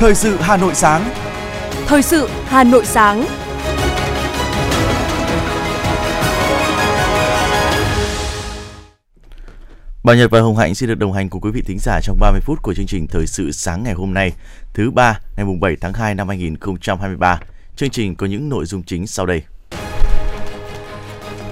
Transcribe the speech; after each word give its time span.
Thời 0.00 0.14
sự 0.14 0.36
Hà 0.40 0.56
Nội 0.56 0.74
sáng. 0.74 1.10
Thời 1.86 2.02
sự 2.02 2.28
Hà 2.46 2.64
Nội 2.64 2.84
sáng. 2.84 3.24
Bảo 10.04 10.16
Nhật 10.16 10.30
và 10.30 10.40
Hồng 10.40 10.56
Hạnh 10.56 10.74
xin 10.74 10.88
được 10.88 10.94
đồng 10.94 11.12
hành 11.12 11.28
cùng 11.28 11.40
quý 11.40 11.50
vị 11.50 11.62
thính 11.66 11.78
giả 11.80 12.00
trong 12.02 12.18
30 12.20 12.40
phút 12.44 12.62
của 12.62 12.74
chương 12.74 12.86
trình 12.86 13.06
Thời 13.06 13.26
sự 13.26 13.52
sáng 13.52 13.82
ngày 13.82 13.92
hôm 13.92 14.14
nay, 14.14 14.32
thứ 14.74 14.90
ba, 14.90 15.20
ngày 15.36 15.46
7 15.60 15.76
tháng 15.80 15.92
2 15.92 16.14
năm 16.14 16.28
2023. 16.28 17.40
Chương 17.76 17.90
trình 17.90 18.14
có 18.14 18.26
những 18.26 18.48
nội 18.48 18.64
dung 18.64 18.82
chính 18.82 19.06
sau 19.06 19.26
đây. 19.26 19.42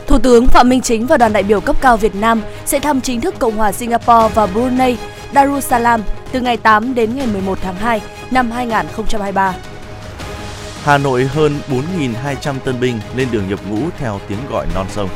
Thủ 0.06 0.18
tướng 0.18 0.46
Phạm 0.46 0.68
Minh 0.68 0.80
Chính 0.80 1.06
và 1.06 1.16
đoàn 1.16 1.32
đại 1.32 1.42
biểu 1.42 1.60
cấp 1.60 1.76
cao 1.80 1.96
Việt 1.96 2.14
Nam 2.14 2.42
sẽ 2.66 2.80
thăm 2.80 3.00
chính 3.00 3.20
thức 3.20 3.34
Cộng 3.38 3.56
hòa 3.56 3.72
Singapore 3.72 4.34
và 4.34 4.46
Brunei 4.46 4.96
Darussalam 5.34 6.02
từ 6.32 6.40
ngày 6.40 6.56
8 6.56 6.94
đến 6.94 7.16
ngày 7.16 7.26
11 7.26 7.58
tháng 7.62 7.76
2 7.76 8.00
năm 8.30 8.50
2023. 8.50 9.54
Hà 10.84 10.98
Nội 10.98 11.24
hơn 11.24 11.58
4.200 11.68 12.54
tân 12.64 12.80
binh 12.80 13.00
lên 13.16 13.28
đường 13.30 13.48
nhập 13.48 13.60
ngũ 13.70 13.78
theo 13.98 14.20
tiếng 14.28 14.38
gọi 14.50 14.66
non 14.74 14.86
sông. 14.90 15.08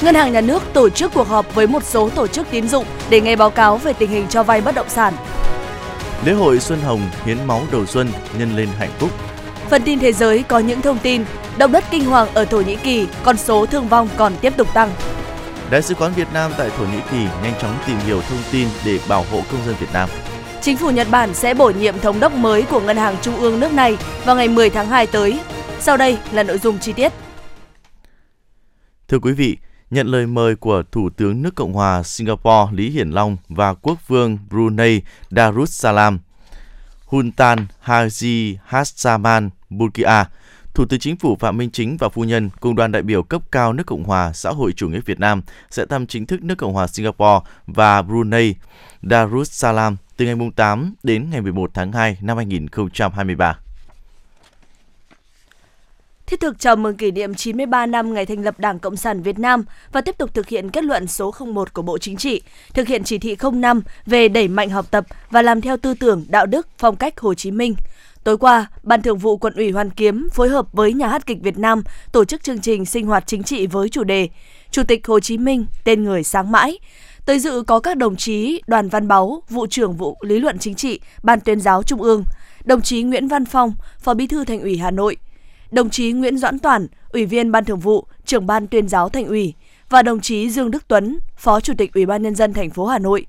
Ngân 0.00 0.14
hàng 0.14 0.32
Nhà 0.32 0.40
nước 0.40 0.62
tổ 0.72 0.88
chức 0.88 1.14
cuộc 1.14 1.28
họp 1.28 1.54
với 1.54 1.66
một 1.66 1.82
số 1.84 2.08
tổ 2.08 2.26
chức 2.26 2.46
tín 2.50 2.68
dụng 2.68 2.84
để 3.10 3.20
nghe 3.20 3.36
báo 3.36 3.50
cáo 3.50 3.76
về 3.76 3.92
tình 3.92 4.10
hình 4.10 4.26
cho 4.28 4.42
vay 4.42 4.60
bất 4.60 4.74
động 4.74 4.88
sản. 4.88 5.14
Lễ 6.24 6.32
hội 6.32 6.60
Xuân 6.60 6.80
Hồng 6.80 7.00
hiến 7.24 7.36
máu 7.46 7.62
đầu 7.72 7.86
xuân 7.86 8.08
nhân 8.38 8.56
lên 8.56 8.68
hạnh 8.78 8.90
phúc. 8.98 9.10
Phần 9.70 9.82
tin 9.82 9.98
thế 9.98 10.12
giới 10.12 10.42
có 10.42 10.58
những 10.58 10.80
thông 10.80 10.98
tin 10.98 11.24
động 11.58 11.72
đất 11.72 11.84
kinh 11.90 12.04
hoàng 12.04 12.28
ở 12.34 12.44
Thổ 12.44 12.60
Nhĩ 12.60 12.76
Kỳ, 12.76 13.06
con 13.22 13.36
số 13.36 13.66
thương 13.66 13.88
vong 13.88 14.08
còn 14.16 14.32
tiếp 14.40 14.52
tục 14.56 14.68
tăng. 14.74 14.90
Đại 15.70 15.82
sứ 15.82 15.94
quán 15.94 16.12
Việt 16.12 16.28
Nam 16.32 16.52
tại 16.58 16.70
Thổ 16.70 16.84
Nhĩ 16.84 16.98
Kỳ 17.10 17.24
nhanh 17.42 17.54
chóng 17.60 17.78
tìm 17.86 17.98
hiểu 17.98 18.20
thông 18.22 18.38
tin 18.52 18.68
để 18.84 18.98
bảo 19.08 19.24
hộ 19.30 19.42
công 19.52 19.64
dân 19.66 19.74
Việt 19.80 19.86
Nam. 19.92 20.08
Chính 20.60 20.76
phủ 20.76 20.90
Nhật 20.90 21.06
Bản 21.10 21.34
sẽ 21.34 21.54
bổ 21.54 21.70
nhiệm 21.70 21.98
thống 21.98 22.20
đốc 22.20 22.32
mới 22.32 22.62
của 22.62 22.80
Ngân 22.80 22.96
hàng 22.96 23.16
Trung 23.22 23.36
ương 23.36 23.60
nước 23.60 23.72
này 23.72 23.96
vào 24.24 24.36
ngày 24.36 24.48
10 24.48 24.70
tháng 24.70 24.88
2 24.88 25.06
tới. 25.06 25.40
Sau 25.80 25.96
đây 25.96 26.18
là 26.32 26.42
nội 26.42 26.58
dung 26.58 26.78
chi 26.78 26.92
tiết. 26.92 27.12
Thưa 29.08 29.18
quý 29.18 29.32
vị, 29.32 29.56
nhận 29.90 30.06
lời 30.06 30.26
mời 30.26 30.56
của 30.56 30.82
Thủ 30.92 31.10
tướng 31.16 31.42
nước 31.42 31.54
Cộng 31.54 31.72
hòa 31.72 32.02
Singapore 32.02 32.72
Lý 32.72 32.90
Hiển 32.90 33.10
Long 33.10 33.36
và 33.48 33.74
Quốc 33.74 34.08
vương 34.08 34.38
Brunei 34.50 35.00
Darussalam 35.30 36.18
Huntan 37.06 37.66
Haji 37.84 38.56
Hassaman 38.64 39.50
Bulkia, 39.70 40.24
Thủ 40.74 40.84
tướng 40.84 41.00
Chính 41.00 41.16
phủ 41.16 41.36
Phạm 41.36 41.56
Minh 41.56 41.70
Chính 41.70 41.96
và 41.96 42.08
phu 42.08 42.24
nhân 42.24 42.50
cùng 42.60 42.74
đoàn 42.74 42.92
đại 42.92 43.02
biểu 43.02 43.22
cấp 43.22 43.42
cao 43.52 43.72
nước 43.72 43.86
Cộng 43.86 44.04
hòa 44.04 44.32
xã 44.32 44.50
hội 44.50 44.72
chủ 44.72 44.88
nghĩa 44.88 45.00
Việt 45.00 45.20
Nam 45.20 45.42
sẽ 45.70 45.86
thăm 45.86 46.06
chính 46.06 46.26
thức 46.26 46.42
nước 46.42 46.54
Cộng 46.58 46.72
hòa 46.72 46.86
Singapore 46.86 47.50
và 47.66 48.02
Brunei 48.02 48.54
Darussalam 49.02 49.96
từ 50.16 50.24
ngày 50.26 50.50
8 50.56 50.94
đến 51.02 51.30
ngày 51.30 51.40
11 51.40 51.70
tháng 51.74 51.92
2 51.92 52.18
năm 52.20 52.36
2023 52.36 53.58
thiết 56.28 56.40
thực 56.40 56.58
chào 56.58 56.76
mừng 56.76 56.96
kỷ 56.96 57.10
niệm 57.10 57.34
93 57.34 57.86
năm 57.86 58.14
ngày 58.14 58.26
thành 58.26 58.42
lập 58.42 58.60
Đảng 58.60 58.78
Cộng 58.78 58.96
sản 58.96 59.22
Việt 59.22 59.38
Nam 59.38 59.64
và 59.92 60.00
tiếp 60.00 60.18
tục 60.18 60.34
thực 60.34 60.48
hiện 60.48 60.70
kết 60.70 60.84
luận 60.84 61.06
số 61.06 61.34
01 61.40 61.72
của 61.72 61.82
Bộ 61.82 61.98
Chính 61.98 62.16
trị, 62.16 62.42
thực 62.74 62.88
hiện 62.88 63.04
chỉ 63.04 63.18
thị 63.18 63.36
05 63.52 63.82
về 64.06 64.28
đẩy 64.28 64.48
mạnh 64.48 64.70
học 64.70 64.86
tập 64.90 65.04
và 65.30 65.42
làm 65.42 65.60
theo 65.60 65.76
tư 65.76 65.94
tưởng, 65.94 66.24
đạo 66.28 66.46
đức, 66.46 66.68
phong 66.78 66.96
cách 66.96 67.20
Hồ 67.20 67.34
Chí 67.34 67.50
Minh. 67.50 67.74
Tối 68.28 68.38
qua, 68.38 68.66
Ban 68.82 69.02
Thường 69.02 69.18
vụ 69.18 69.36
Quận 69.36 69.54
ủy 69.54 69.70
Hoàn 69.70 69.90
Kiếm 69.90 70.28
phối 70.32 70.48
hợp 70.48 70.66
với 70.72 70.92
Nhà 70.92 71.08
hát 71.08 71.26
kịch 71.26 71.38
Việt 71.42 71.58
Nam 71.58 71.82
tổ 72.12 72.24
chức 72.24 72.42
chương 72.42 72.60
trình 72.60 72.86
sinh 72.86 73.06
hoạt 73.06 73.24
chính 73.26 73.42
trị 73.42 73.66
với 73.66 73.88
chủ 73.88 74.04
đề 74.04 74.28
Chủ 74.70 74.82
tịch 74.82 75.06
Hồ 75.06 75.20
Chí 75.20 75.38
Minh, 75.38 75.66
tên 75.84 76.04
người 76.04 76.24
sáng 76.24 76.52
mãi. 76.52 76.78
Tới 77.26 77.38
dự 77.38 77.62
có 77.66 77.80
các 77.80 77.96
đồng 77.96 78.16
chí 78.16 78.62
Đoàn 78.66 78.88
Văn 78.88 79.08
Báu, 79.08 79.42
vụ 79.50 79.66
trưởng 79.66 79.96
vụ 79.96 80.16
lý 80.20 80.38
luận 80.38 80.58
chính 80.58 80.74
trị, 80.74 81.00
Ban 81.22 81.40
tuyên 81.40 81.60
giáo 81.60 81.82
Trung 81.82 82.02
ương, 82.02 82.24
đồng 82.64 82.82
chí 82.82 83.02
Nguyễn 83.02 83.28
Văn 83.28 83.44
Phong, 83.44 83.74
Phó 83.98 84.14
Bí 84.14 84.26
thư 84.26 84.44
Thành 84.44 84.60
ủy 84.60 84.76
Hà 84.76 84.90
Nội, 84.90 85.16
đồng 85.70 85.90
chí 85.90 86.12
Nguyễn 86.12 86.38
Doãn 86.38 86.58
Toàn, 86.58 86.86
Ủy 87.12 87.24
viên 87.24 87.52
Ban 87.52 87.64
Thường 87.64 87.80
vụ, 87.80 88.06
Trưởng 88.24 88.46
ban 88.46 88.66
Tuyên 88.66 88.88
giáo 88.88 89.08
Thành 89.08 89.26
ủy 89.26 89.54
và 89.88 90.02
đồng 90.02 90.20
chí 90.20 90.50
Dương 90.50 90.70
Đức 90.70 90.88
Tuấn, 90.88 91.18
Phó 91.36 91.60
Chủ 91.60 91.72
tịch 91.78 91.94
Ủy 91.94 92.06
ban 92.06 92.22
nhân 92.22 92.34
dân 92.34 92.52
thành 92.52 92.70
phố 92.70 92.86
Hà 92.86 92.98
Nội. 92.98 93.26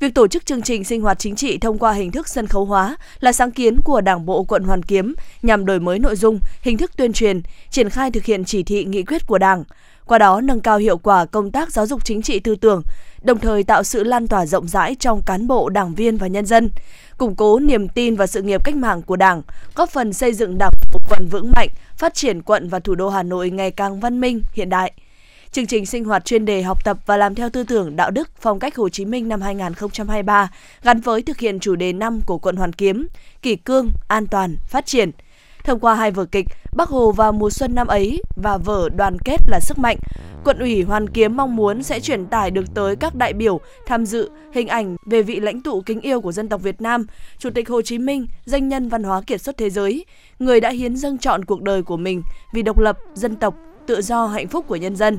Việc 0.00 0.14
tổ 0.14 0.26
chức 0.26 0.46
chương 0.46 0.62
trình 0.62 0.84
sinh 0.84 1.02
hoạt 1.02 1.18
chính 1.18 1.36
trị 1.36 1.58
thông 1.58 1.78
qua 1.78 1.92
hình 1.92 2.10
thức 2.10 2.28
sân 2.28 2.46
khấu 2.46 2.64
hóa 2.64 2.96
là 3.20 3.32
sáng 3.32 3.50
kiến 3.50 3.80
của 3.84 4.00
Đảng 4.00 4.26
bộ 4.26 4.44
quận 4.44 4.64
Hoàn 4.64 4.82
Kiếm 4.82 5.14
nhằm 5.42 5.66
đổi 5.66 5.80
mới 5.80 5.98
nội 5.98 6.16
dung, 6.16 6.40
hình 6.62 6.78
thức 6.78 6.90
tuyên 6.96 7.12
truyền, 7.12 7.40
triển 7.70 7.90
khai 7.90 8.10
thực 8.10 8.24
hiện 8.24 8.44
chỉ 8.44 8.62
thị 8.62 8.84
nghị 8.84 9.02
quyết 9.02 9.26
của 9.26 9.38
Đảng, 9.38 9.64
qua 10.06 10.18
đó 10.18 10.40
nâng 10.40 10.60
cao 10.60 10.78
hiệu 10.78 10.98
quả 10.98 11.26
công 11.26 11.50
tác 11.50 11.72
giáo 11.72 11.86
dục 11.86 12.04
chính 12.04 12.22
trị 12.22 12.40
tư 12.40 12.56
tưởng, 12.56 12.82
đồng 13.22 13.38
thời 13.38 13.62
tạo 13.62 13.82
sự 13.82 14.04
lan 14.04 14.28
tỏa 14.28 14.46
rộng 14.46 14.68
rãi 14.68 14.94
trong 14.94 15.22
cán 15.26 15.46
bộ, 15.46 15.68
đảng 15.68 15.94
viên 15.94 16.16
và 16.16 16.26
nhân 16.26 16.46
dân 16.46 16.70
củng 17.18 17.34
cố 17.34 17.58
niềm 17.58 17.88
tin 17.88 18.16
và 18.16 18.26
sự 18.26 18.42
nghiệp 18.42 18.64
cách 18.64 18.76
mạng 18.76 19.02
của 19.02 19.16
Đảng, 19.16 19.42
góp 19.74 19.90
phần 19.90 20.12
xây 20.12 20.32
dựng 20.32 20.58
Đảng 20.58 20.72
bộ 20.92 20.98
quận 21.10 21.28
vững 21.30 21.52
mạnh, 21.56 21.68
phát 21.96 22.14
triển 22.14 22.42
quận 22.42 22.68
và 22.68 22.80
thủ 22.80 22.94
đô 22.94 23.08
Hà 23.08 23.22
Nội 23.22 23.50
ngày 23.50 23.70
càng 23.70 24.00
văn 24.00 24.20
minh, 24.20 24.42
hiện 24.52 24.68
đại. 24.68 24.92
Chương 25.52 25.66
trình 25.66 25.86
sinh 25.86 26.04
hoạt 26.04 26.24
chuyên 26.24 26.44
đề 26.44 26.62
học 26.62 26.84
tập 26.84 26.98
và 27.06 27.16
làm 27.16 27.34
theo 27.34 27.50
tư 27.50 27.64
tưởng 27.64 27.96
đạo 27.96 28.10
đức 28.10 28.30
phong 28.40 28.58
cách 28.58 28.76
Hồ 28.76 28.88
Chí 28.88 29.04
Minh 29.04 29.28
năm 29.28 29.40
2023 29.40 30.50
gắn 30.82 31.00
với 31.00 31.22
thực 31.22 31.38
hiện 31.38 31.60
chủ 31.60 31.76
đề 31.76 31.92
năm 31.92 32.20
của 32.26 32.38
quận 32.38 32.56
Hoàn 32.56 32.72
Kiếm, 32.72 33.08
kỷ 33.42 33.56
cương, 33.56 33.90
an 34.08 34.26
toàn, 34.26 34.56
phát 34.68 34.86
triển– 34.86 35.10
Thông 35.64 35.80
qua 35.80 35.94
hai 35.94 36.10
vở 36.10 36.24
kịch 36.24 36.46
Bắc 36.76 36.88
Hồ 36.88 37.12
và 37.12 37.32
mùa 37.32 37.50
xuân 37.50 37.74
năm 37.74 37.86
ấy 37.86 38.22
và 38.36 38.56
vở 38.56 38.88
Đoàn 38.96 39.16
kết 39.24 39.36
là 39.48 39.60
sức 39.60 39.78
mạnh, 39.78 39.96
quận 40.44 40.58
ủy 40.58 40.82
Hoàn 40.82 41.08
Kiếm 41.08 41.36
mong 41.36 41.56
muốn 41.56 41.82
sẽ 41.82 42.00
truyền 42.00 42.26
tải 42.26 42.50
được 42.50 42.64
tới 42.74 42.96
các 42.96 43.14
đại 43.14 43.32
biểu 43.32 43.60
tham 43.86 44.06
dự 44.06 44.30
hình 44.52 44.68
ảnh 44.68 44.96
về 45.06 45.22
vị 45.22 45.40
lãnh 45.40 45.60
tụ 45.60 45.82
kính 45.86 46.00
yêu 46.00 46.20
của 46.20 46.32
dân 46.32 46.48
tộc 46.48 46.62
Việt 46.62 46.80
Nam, 46.80 47.06
Chủ 47.38 47.50
tịch 47.50 47.68
Hồ 47.68 47.82
Chí 47.82 47.98
Minh, 47.98 48.26
danh 48.44 48.68
nhân 48.68 48.88
văn 48.88 49.02
hóa 49.02 49.20
kiệt 49.26 49.42
xuất 49.42 49.56
thế 49.56 49.70
giới, 49.70 50.04
người 50.38 50.60
đã 50.60 50.70
hiến 50.70 50.96
dâng 50.96 51.18
chọn 51.18 51.44
cuộc 51.44 51.62
đời 51.62 51.82
của 51.82 51.96
mình 51.96 52.22
vì 52.52 52.62
độc 52.62 52.78
lập, 52.78 52.98
dân 53.14 53.36
tộc, 53.36 53.54
tự 53.90 54.02
do, 54.02 54.26
hạnh 54.26 54.48
phúc 54.48 54.64
của 54.68 54.76
nhân 54.76 54.96
dân. 54.96 55.18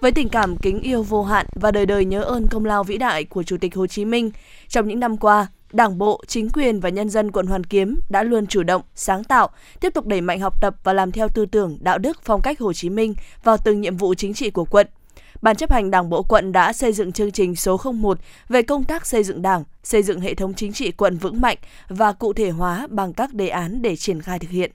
Với 0.00 0.12
tình 0.12 0.28
cảm 0.28 0.56
kính 0.56 0.80
yêu 0.80 1.02
vô 1.02 1.22
hạn 1.22 1.46
và 1.54 1.70
đời 1.70 1.86
đời 1.86 2.04
nhớ 2.04 2.22
ơn 2.22 2.46
công 2.46 2.64
lao 2.64 2.84
vĩ 2.84 2.98
đại 2.98 3.24
của 3.24 3.42
Chủ 3.42 3.56
tịch 3.56 3.74
Hồ 3.74 3.86
Chí 3.86 4.04
Minh, 4.04 4.30
trong 4.68 4.88
những 4.88 5.00
năm 5.00 5.16
qua, 5.16 5.46
Đảng 5.72 5.98
bộ, 5.98 6.20
chính 6.26 6.50
quyền 6.50 6.80
và 6.80 6.88
nhân 6.88 7.10
dân 7.10 7.30
quận 7.30 7.46
Hoàn 7.46 7.64
Kiếm 7.64 8.00
đã 8.10 8.22
luôn 8.22 8.46
chủ 8.46 8.62
động, 8.62 8.82
sáng 8.94 9.24
tạo, 9.24 9.48
tiếp 9.80 9.94
tục 9.94 10.06
đẩy 10.06 10.20
mạnh 10.20 10.40
học 10.40 10.60
tập 10.60 10.76
và 10.84 10.92
làm 10.92 11.12
theo 11.12 11.28
tư 11.28 11.46
tưởng, 11.46 11.78
đạo 11.80 11.98
đức, 11.98 12.18
phong 12.22 12.40
cách 12.40 12.60
Hồ 12.60 12.72
Chí 12.72 12.90
Minh 12.90 13.14
vào 13.44 13.56
từng 13.56 13.80
nhiệm 13.80 13.96
vụ 13.96 14.14
chính 14.14 14.34
trị 14.34 14.50
của 14.50 14.64
quận. 14.64 14.86
Ban 15.42 15.56
chấp 15.56 15.72
hành 15.72 15.90
Đảng 15.90 16.10
bộ 16.10 16.22
quận 16.22 16.52
đã 16.52 16.72
xây 16.72 16.92
dựng 16.92 17.12
chương 17.12 17.30
trình 17.30 17.56
số 17.56 17.80
01 17.92 18.18
về 18.48 18.62
công 18.62 18.84
tác 18.84 19.06
xây 19.06 19.24
dựng 19.24 19.42
Đảng, 19.42 19.64
xây 19.82 20.02
dựng 20.02 20.20
hệ 20.20 20.34
thống 20.34 20.54
chính 20.54 20.72
trị 20.72 20.90
quận 20.90 21.16
vững 21.16 21.40
mạnh 21.40 21.58
và 21.88 22.12
cụ 22.12 22.32
thể 22.32 22.50
hóa 22.50 22.86
bằng 22.90 23.12
các 23.12 23.34
đề 23.34 23.48
án 23.48 23.82
để 23.82 23.96
triển 23.96 24.22
khai 24.22 24.38
thực 24.38 24.50
hiện. 24.50 24.70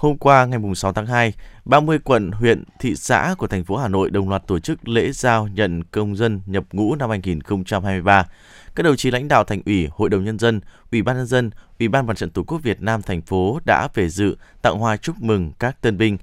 Hôm 0.00 0.16
qua 0.18 0.44
ngày 0.44 0.60
6 0.74 0.92
tháng 0.92 1.06
2, 1.06 1.32
30 1.64 1.98
quận, 2.04 2.30
huyện, 2.32 2.64
thị 2.78 2.96
xã 2.96 3.34
của 3.38 3.46
thành 3.46 3.64
phố 3.64 3.76
Hà 3.76 3.88
Nội 3.88 4.10
đồng 4.10 4.28
loạt 4.28 4.46
tổ 4.46 4.58
chức 4.58 4.88
lễ 4.88 5.12
giao 5.12 5.48
nhận 5.48 5.84
công 5.84 6.16
dân 6.16 6.40
nhập 6.46 6.64
ngũ 6.72 6.94
năm 6.94 7.10
2023 7.10 8.26
các 8.74 8.82
đồng 8.82 8.96
chí 8.96 9.10
lãnh 9.10 9.28
đạo 9.28 9.44
thành 9.44 9.62
ủy, 9.66 9.88
hội 9.90 10.08
đồng 10.08 10.24
nhân 10.24 10.38
dân, 10.38 10.60
ủy 10.92 11.02
ban 11.02 11.16
nhân 11.16 11.26
dân, 11.26 11.50
ủy 11.78 11.88
ban 11.88 12.06
mặt 12.06 12.16
trận 12.16 12.30
tổ 12.30 12.42
quốc 12.42 12.58
Việt 12.62 12.82
Nam 12.82 13.02
thành 13.02 13.22
phố 13.22 13.60
đã 13.64 13.88
về 13.94 14.08
dự 14.08 14.36
tặng 14.62 14.78
hoa 14.78 14.96
chúc 14.96 15.20
mừng 15.20 15.52
các 15.58 15.80
tân 15.80 15.98
binh. 15.98 16.18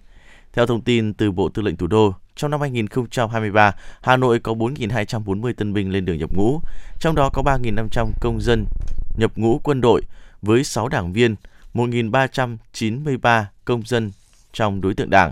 Theo 0.53 0.65
thông 0.65 0.81
tin 0.81 1.13
từ 1.13 1.31
Bộ 1.31 1.49
Tư 1.49 1.61
lệnh 1.61 1.77
Thủ 1.77 1.87
đô, 1.87 2.13
trong 2.35 2.51
năm 2.51 2.61
2023, 2.61 3.75
Hà 4.01 4.17
Nội 4.17 4.39
có 4.39 4.53
4.240 4.53 5.53
tân 5.53 5.73
binh 5.73 5.91
lên 5.91 6.05
đường 6.05 6.17
nhập 6.17 6.29
ngũ, 6.33 6.61
trong 6.99 7.15
đó 7.15 7.29
có 7.33 7.41
3.500 7.41 8.07
công 8.21 8.41
dân 8.41 8.65
nhập 9.17 9.31
ngũ 9.35 9.59
quân 9.63 9.81
đội 9.81 10.01
với 10.41 10.63
6 10.63 10.87
đảng 10.87 11.13
viên, 11.13 11.35
1.393 11.73 13.43
công 13.65 13.85
dân 13.85 14.11
trong 14.53 14.81
đối 14.81 14.93
tượng 14.93 15.09
đảng. 15.09 15.31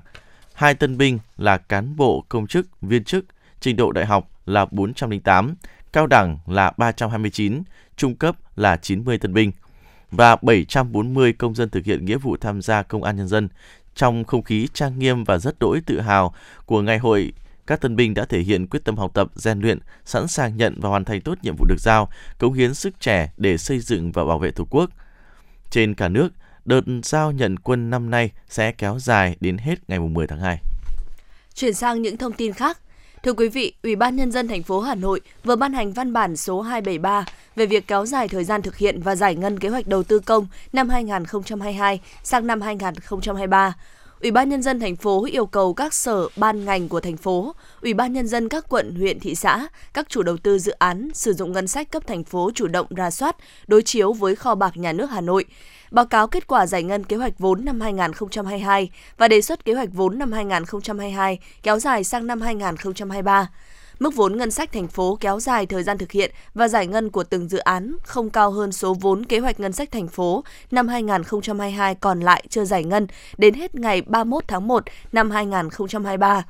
Hai 0.54 0.74
tân 0.74 0.98
binh 0.98 1.20
là 1.38 1.58
cán 1.58 1.96
bộ 1.96 2.26
công 2.30 2.48
chức, 2.48 2.82
viên 2.82 3.04
chức, 3.04 3.26
trình 3.60 3.76
độ 3.76 3.92
đại 3.92 4.06
học 4.06 4.30
là 4.46 4.66
408, 4.72 5.56
cao 5.94 6.08
đẳng 6.08 6.38
là 6.48 6.72
329, 6.78 7.64
trung 7.98 8.16
cấp 8.16 8.36
là 8.56 8.78
90 8.78 9.18
tân 9.18 9.34
binh 9.34 9.52
và 10.12 10.36
740 10.36 11.34
công 11.34 11.56
dân 11.56 11.70
thực 11.70 11.86
hiện 11.86 12.06
nghĩa 12.06 12.18
vụ 12.18 12.38
tham 12.38 12.62
gia 12.62 12.84
công 12.84 13.04
an 13.04 13.16
nhân 13.16 13.28
dân. 13.28 13.50
Trong 13.96 14.24
không 14.24 14.44
khí 14.44 14.68
trang 14.74 15.00
nghiêm 15.00 15.24
và 15.24 15.38
rất 15.38 15.60
đỗi 15.60 15.82
tự 15.86 16.02
hào 16.02 16.34
của 16.66 16.82
ngày 16.82 16.98
hội, 16.98 17.34
các 17.68 17.82
tân 17.82 17.96
binh 17.96 18.14
đã 18.14 18.26
thể 18.26 18.40
hiện 18.40 18.68
quyết 18.68 18.84
tâm 18.84 18.98
học 18.98 19.12
tập, 19.14 19.28
rèn 19.36 19.60
luyện, 19.60 19.80
sẵn 20.06 20.28
sàng 20.28 20.58
nhận 20.58 20.80
và 20.82 20.90
hoàn 20.90 21.06
thành 21.06 21.22
tốt 21.22 21.38
nhiệm 21.42 21.56
vụ 21.56 21.66
được 21.66 21.80
giao, 21.80 22.10
cống 22.38 22.54
hiến 22.54 22.74
sức 22.74 23.00
trẻ 23.00 23.32
để 23.38 23.58
xây 23.58 23.80
dựng 23.80 24.12
và 24.12 24.26
bảo 24.26 24.40
vệ 24.40 24.52
Tổ 24.52 24.68
quốc. 24.70 24.90
Trên 25.76 25.96
cả 25.96 26.10
nước, 26.10 26.30
đợt 26.66 26.82
giao 27.04 27.32
nhận 27.32 27.60
quân 27.60 27.90
năm 27.90 28.10
nay 28.10 28.32
sẽ 28.50 28.72
kéo 28.72 29.00
dài 29.00 29.36
đến 29.40 29.58
hết 29.58 29.90
ngày 29.90 30.00
10 30.00 30.28
tháng 30.28 30.40
2. 30.40 30.62
Chuyển 31.54 31.74
sang 31.74 32.02
những 32.02 32.18
thông 32.18 32.34
tin 32.34 32.54
khác, 32.54 32.80
Thưa 33.24 33.34
quý 33.34 33.50
vị, 33.50 33.74
Ủy 33.84 33.96
ban 33.96 34.16
nhân 34.16 34.32
dân 34.32 34.48
thành 34.48 34.64
phố 34.64 34.80
Hà 34.80 34.96
Nội 34.96 35.22
vừa 35.44 35.56
ban 35.56 35.74
hành 35.74 35.94
văn 35.94 36.14
bản 36.14 36.38
số 36.38 36.62
273 36.62 37.26
về 37.56 37.66
việc 37.66 37.88
kéo 37.88 38.06
dài 38.06 38.28
thời 38.28 38.44
gian 38.44 38.62
thực 38.62 38.78
hiện 38.78 39.02
và 39.02 39.16
giải 39.16 39.36
ngân 39.36 39.60
kế 39.60 39.70
hoạch 39.70 39.88
đầu 39.88 40.04
tư 40.04 40.20
công 40.20 40.48
năm 40.74 40.90
2022 40.90 42.02
sang 42.24 42.48
năm 42.48 42.62
2023. 42.62 43.74
Ủy 44.26 44.32
ban 44.32 44.50
nhân 44.50 44.62
dân 44.62 44.80
thành 44.80 44.96
phố 44.96 45.26
yêu 45.26 45.46
cầu 45.46 45.74
các 45.74 45.94
sở 45.94 46.28
ban 46.36 46.66
ngành 46.66 46.90
của 46.90 47.00
thành 47.00 47.18
phố, 47.18 47.56
Ủy 47.82 47.94
ban 47.94 48.14
nhân 48.14 48.28
dân 48.28 48.50
các 48.50 48.66
quận, 48.70 48.96
huyện, 48.96 49.20
thị 49.20 49.36
xã, 49.36 49.68
các 49.94 50.10
chủ 50.10 50.24
đầu 50.24 50.38
tư 50.38 50.60
dự 50.60 50.72
án 50.72 51.10
sử 51.14 51.34
dụng 51.34 51.52
ngân 51.52 51.68
sách 51.68 51.92
cấp 51.92 52.08
thành 52.08 52.24
phố 52.24 52.52
chủ 52.56 52.68
động 52.68 52.88
ra 52.90 53.12
soát, 53.12 53.36
đối 53.68 53.82
chiếu 53.82 54.14
với 54.14 54.36
kho 54.36 54.56
bạc 54.56 54.78
nhà 54.78 54.94
nước 54.94 55.06
Hà 55.12 55.22
Nội, 55.22 55.46
báo 55.92 56.06
cáo 56.06 56.28
kết 56.28 56.48
quả 56.48 56.68
giải 56.68 56.84
ngân 56.84 57.04
kế 57.04 57.16
hoạch 57.16 57.40
vốn 57.40 57.66
năm 57.66 57.82
2022 57.82 58.90
và 59.18 59.28
đề 59.28 59.42
xuất 59.42 59.66
kế 59.66 59.74
hoạch 59.74 59.90
vốn 59.94 60.20
năm 60.20 60.32
2022 60.32 61.40
kéo 61.64 61.80
dài 61.80 62.04
sang 62.04 62.28
năm 62.28 62.42
2023. 62.42 63.50
Mức 64.00 64.16
vốn 64.16 64.38
ngân 64.38 64.52
sách 64.52 64.72
thành 64.72 64.88
phố 64.88 65.18
kéo 65.20 65.40
dài 65.40 65.66
thời 65.66 65.84
gian 65.84 65.98
thực 65.98 66.12
hiện 66.12 66.32
và 66.54 66.68
giải 66.68 66.88
ngân 66.88 67.10
của 67.10 67.24
từng 67.24 67.50
dự 67.50 67.58
án 67.58 67.96
không 68.04 68.30
cao 68.30 68.52
hơn 68.52 68.72
số 68.72 68.94
vốn 68.94 69.26
kế 69.26 69.40
hoạch 69.40 69.60
ngân 69.60 69.74
sách 69.74 69.92
thành 69.92 70.08
phố 70.08 70.44
năm 70.72 70.88
2022 70.88 71.96
còn 71.96 72.20
lại 72.20 72.44
chưa 72.50 72.66
giải 72.66 72.84
ngân 72.84 73.08
đến 73.38 73.54
hết 73.54 73.76
ngày 73.76 74.02
31 74.02 74.44
tháng 74.48 74.68
1 74.68 74.84
năm 75.12 75.32
2023. 75.32 76.44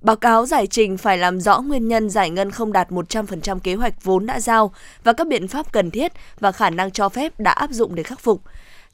Báo 0.00 0.16
cáo 0.16 0.46
giải 0.46 0.66
trình 0.66 0.98
phải 0.98 1.18
làm 1.18 1.40
rõ 1.40 1.60
nguyên 1.60 1.88
nhân 1.88 2.10
giải 2.10 2.30
ngân 2.30 2.50
không 2.50 2.72
đạt 2.72 2.90
100% 2.90 3.58
kế 3.58 3.74
hoạch 3.74 4.04
vốn 4.04 4.26
đã 4.26 4.40
giao 4.40 4.72
và 5.04 5.12
các 5.12 5.26
biện 5.26 5.48
pháp 5.48 5.72
cần 5.72 5.90
thiết 5.90 6.12
và 6.40 6.52
khả 6.52 6.70
năng 6.70 6.90
cho 6.90 7.08
phép 7.08 7.40
đã 7.40 7.50
áp 7.50 7.70
dụng 7.70 7.94
để 7.94 8.02
khắc 8.02 8.20
phục 8.20 8.42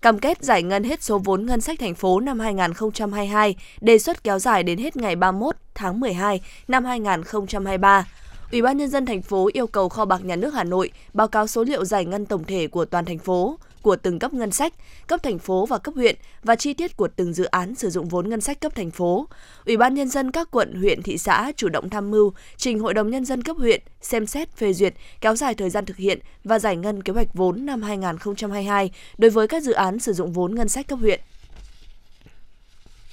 cam 0.07 0.19
kết 0.19 0.43
giải 0.43 0.63
ngân 0.63 0.85
hết 0.85 1.03
số 1.03 1.19
vốn 1.19 1.47
ngân 1.47 1.61
sách 1.61 1.79
thành 1.79 1.95
phố 1.95 2.21
năm 2.21 2.41
2022, 2.41 3.57
đề 3.81 3.99
xuất 3.99 4.25
kéo 4.25 4.39
dài 4.39 4.63
đến 4.63 4.79
hết 4.79 4.97
ngày 4.97 5.17
31 5.17 5.57
tháng 5.75 6.01
12 6.01 6.41
năm 6.69 6.85
2023. 6.85 8.07
Ủy 8.53 8.63
ban 8.63 8.77
nhân 8.77 8.91
dân 8.91 9.07
thành 9.07 9.23
phố 9.23 9.49
yêu 9.53 9.67
cầu 9.67 9.89
kho 9.89 10.05
bạc 10.05 10.25
nhà 10.25 10.37
nước 10.37 10.55
Hà 10.55 10.65
Nội 10.65 10.91
báo 11.13 11.29
cáo 11.29 11.47
số 11.47 11.65
liệu 11.65 11.85
giải 11.85 12.05
ngân 12.05 12.27
tổng 12.27 12.45
thể 12.45 12.67
của 12.67 12.85
toàn 12.85 13.05
thành 13.05 13.19
phố, 13.19 13.59
của 13.87 13.97
từng 13.97 14.19
cấp 14.19 14.35
ngân 14.35 14.51
sách, 14.51 14.73
cấp 15.07 15.23
thành 15.23 15.39
phố 15.39 15.67
và 15.67 15.79
cấp 15.79 15.95
huyện 15.95 16.17
và 16.43 16.57
chi 16.57 16.75
tiết 16.75 16.97
của 16.97 17.09
từng 17.17 17.33
dự 17.33 17.45
án 17.45 17.75
sử 17.75 17.91
dụng 17.91 18.09
vốn 18.09 18.29
ngân 18.29 18.41
sách 18.41 18.61
cấp 18.61 18.75
thành 18.75 18.91
phố. 18.91 19.29
Ủy 19.67 19.77
ban 19.77 19.95
nhân 19.95 20.09
dân 20.09 20.31
các 20.31 20.49
quận, 20.51 20.75
huyện, 20.75 21.03
thị 21.03 21.19
xã 21.19 21.53
chủ 21.57 21.69
động 21.69 21.91
tham 21.91 22.11
mưu 22.11 22.33
trình 22.57 22.79
Hội 22.79 22.95
đồng 22.95 23.11
nhân 23.11 23.25
dân 23.25 23.43
cấp 23.43 23.57
huyện 23.57 23.81
xem 24.01 24.27
xét 24.27 24.57
phê 24.57 24.73
duyệt, 24.73 24.95
kéo 25.21 25.37
dài 25.37 25.55
thời 25.55 25.71
gian 25.71 25.87
thực 25.87 25.97
hiện 25.97 26.19
và 26.45 26.59
giải 26.59 26.77
ngân 26.77 27.03
kế 27.03 27.13
hoạch 27.13 27.35
vốn 27.35 27.67
năm 27.67 27.83
2022 27.83 28.91
đối 29.19 29.31
với 29.31 29.49
các 29.49 29.63
dự 29.63 29.73
án 29.73 29.99
sử 29.99 30.13
dụng 30.13 30.33
vốn 30.33 30.55
ngân 30.55 30.69
sách 30.69 30.89
cấp 30.89 30.99
huyện. 30.99 31.21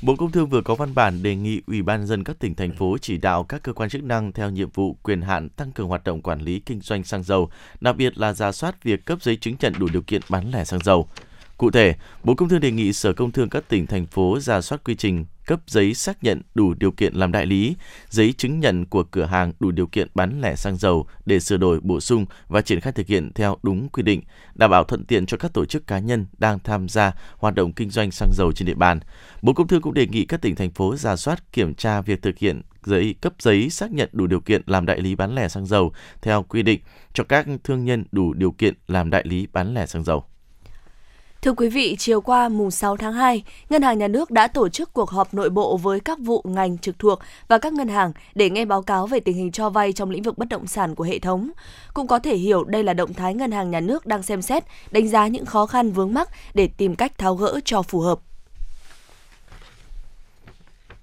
Bộ 0.05 0.15
Công 0.15 0.31
Thương 0.31 0.49
vừa 0.49 0.61
có 0.61 0.75
văn 0.75 0.95
bản 0.95 1.23
đề 1.23 1.35
nghị 1.35 1.61
Ủy 1.67 1.81
ban 1.81 2.05
dân 2.05 2.23
các 2.23 2.39
tỉnh 2.39 2.55
thành 2.55 2.71
phố 2.71 2.97
chỉ 2.97 3.17
đạo 3.17 3.43
các 3.43 3.63
cơ 3.63 3.73
quan 3.73 3.89
chức 3.89 4.03
năng 4.03 4.31
theo 4.31 4.49
nhiệm 4.49 4.69
vụ 4.69 4.93
quyền 5.03 5.21
hạn 5.21 5.49
tăng 5.49 5.71
cường 5.71 5.87
hoạt 5.87 6.03
động 6.03 6.21
quản 6.21 6.41
lý 6.41 6.59
kinh 6.59 6.81
doanh 6.81 7.03
xăng 7.03 7.23
dầu, 7.23 7.49
đặc 7.81 7.95
biệt 7.95 8.17
là 8.17 8.33
ra 8.33 8.51
soát 8.51 8.83
việc 8.83 9.05
cấp 9.05 9.21
giấy 9.21 9.35
chứng 9.35 9.55
nhận 9.59 9.73
đủ 9.79 9.87
điều 9.93 10.01
kiện 10.01 10.21
bán 10.29 10.51
lẻ 10.51 10.63
xăng 10.65 10.79
dầu. 10.83 11.07
Cụ 11.57 11.71
thể, 11.71 11.95
Bộ 12.23 12.35
Công 12.35 12.49
Thương 12.49 12.59
đề 12.59 12.71
nghị 12.71 12.93
Sở 12.93 13.13
Công 13.13 13.31
Thương 13.31 13.49
các 13.49 13.63
tỉnh 13.67 13.87
thành 13.87 14.05
phố 14.05 14.39
ra 14.39 14.61
soát 14.61 14.83
quy 14.83 14.95
trình 14.95 15.25
cấp 15.45 15.59
giấy 15.67 15.93
xác 15.93 16.23
nhận 16.23 16.41
đủ 16.55 16.73
điều 16.73 16.91
kiện 16.91 17.13
làm 17.13 17.31
đại 17.31 17.45
lý, 17.45 17.75
giấy 18.09 18.33
chứng 18.33 18.59
nhận 18.59 18.85
của 18.85 19.03
cửa 19.03 19.25
hàng 19.25 19.53
đủ 19.59 19.71
điều 19.71 19.87
kiện 19.87 20.07
bán 20.15 20.41
lẻ 20.41 20.55
xăng 20.55 20.77
dầu 20.77 21.07
để 21.25 21.39
sửa 21.39 21.57
đổi, 21.57 21.79
bổ 21.79 21.99
sung 21.99 22.25
và 22.47 22.61
triển 22.61 22.79
khai 22.79 22.93
thực 22.93 23.07
hiện 23.07 23.31
theo 23.35 23.57
đúng 23.63 23.89
quy 23.89 24.03
định, 24.03 24.21
đảm 24.55 24.71
bảo 24.71 24.83
thuận 24.83 25.05
tiện 25.05 25.25
cho 25.25 25.37
các 25.37 25.53
tổ 25.53 25.65
chức 25.65 25.87
cá 25.87 25.99
nhân 25.99 26.25
đang 26.37 26.59
tham 26.59 26.89
gia 26.89 27.13
hoạt 27.37 27.55
động 27.55 27.73
kinh 27.73 27.89
doanh 27.89 28.11
xăng 28.11 28.33
dầu 28.33 28.51
trên 28.51 28.65
địa 28.65 28.73
bàn. 28.73 28.99
Bộ 29.41 29.53
Công 29.53 29.67
Thương 29.67 29.81
cũng 29.81 29.93
đề 29.93 30.07
nghị 30.07 30.25
các 30.25 30.41
tỉnh 30.41 30.55
thành 30.55 30.71
phố 30.71 30.95
ra 30.95 31.15
soát 31.15 31.53
kiểm 31.53 31.73
tra 31.73 32.01
việc 32.01 32.21
thực 32.21 32.37
hiện 32.37 32.61
giấy 32.85 33.15
cấp 33.21 33.33
giấy 33.39 33.69
xác 33.69 33.91
nhận 33.91 34.09
đủ 34.11 34.27
điều 34.27 34.39
kiện 34.39 34.61
làm 34.65 34.85
đại 34.85 35.01
lý 35.01 35.15
bán 35.15 35.35
lẻ 35.35 35.47
xăng 35.47 35.65
dầu 35.65 35.93
theo 36.21 36.43
quy 36.43 36.61
định 36.61 36.79
cho 37.13 37.23
các 37.23 37.47
thương 37.63 37.85
nhân 37.85 38.05
đủ 38.11 38.33
điều 38.33 38.51
kiện 38.51 38.73
làm 38.87 39.09
đại 39.09 39.23
lý 39.25 39.47
bán 39.53 39.73
lẻ 39.73 39.85
xăng 39.85 40.03
dầu. 40.03 40.25
Thưa 41.43 41.53
quý 41.53 41.69
vị, 41.69 41.95
chiều 41.99 42.21
qua 42.21 42.49
mùng 42.49 42.71
6 42.71 42.97
tháng 42.97 43.13
2, 43.13 43.43
Ngân 43.69 43.81
hàng 43.81 43.97
Nhà 43.97 44.07
nước 44.07 44.31
đã 44.31 44.47
tổ 44.47 44.69
chức 44.69 44.93
cuộc 44.93 45.09
họp 45.09 45.33
nội 45.33 45.49
bộ 45.49 45.77
với 45.77 45.99
các 45.99 46.19
vụ 46.19 46.41
ngành 46.45 46.77
trực 46.77 46.99
thuộc 46.99 47.19
và 47.47 47.57
các 47.57 47.73
ngân 47.73 47.87
hàng 47.87 48.11
để 48.35 48.49
nghe 48.49 48.65
báo 48.65 48.81
cáo 48.81 49.07
về 49.07 49.19
tình 49.19 49.37
hình 49.37 49.51
cho 49.51 49.69
vay 49.69 49.93
trong 49.93 50.09
lĩnh 50.09 50.23
vực 50.23 50.37
bất 50.37 50.49
động 50.49 50.67
sản 50.67 50.95
của 50.95 51.03
hệ 51.03 51.19
thống. 51.19 51.49
Cũng 51.93 52.07
có 52.07 52.19
thể 52.19 52.35
hiểu 52.35 52.63
đây 52.63 52.83
là 52.83 52.93
động 52.93 53.13
thái 53.13 53.33
Ngân 53.33 53.51
hàng 53.51 53.71
Nhà 53.71 53.79
nước 53.79 54.05
đang 54.05 54.23
xem 54.23 54.41
xét, 54.41 54.63
đánh 54.91 55.07
giá 55.07 55.27
những 55.27 55.45
khó 55.45 55.65
khăn 55.65 55.91
vướng 55.91 56.13
mắc 56.13 56.29
để 56.53 56.67
tìm 56.77 56.95
cách 56.95 57.17
tháo 57.17 57.35
gỡ 57.35 57.59
cho 57.65 57.81
phù 57.81 57.99
hợp. 57.99 58.19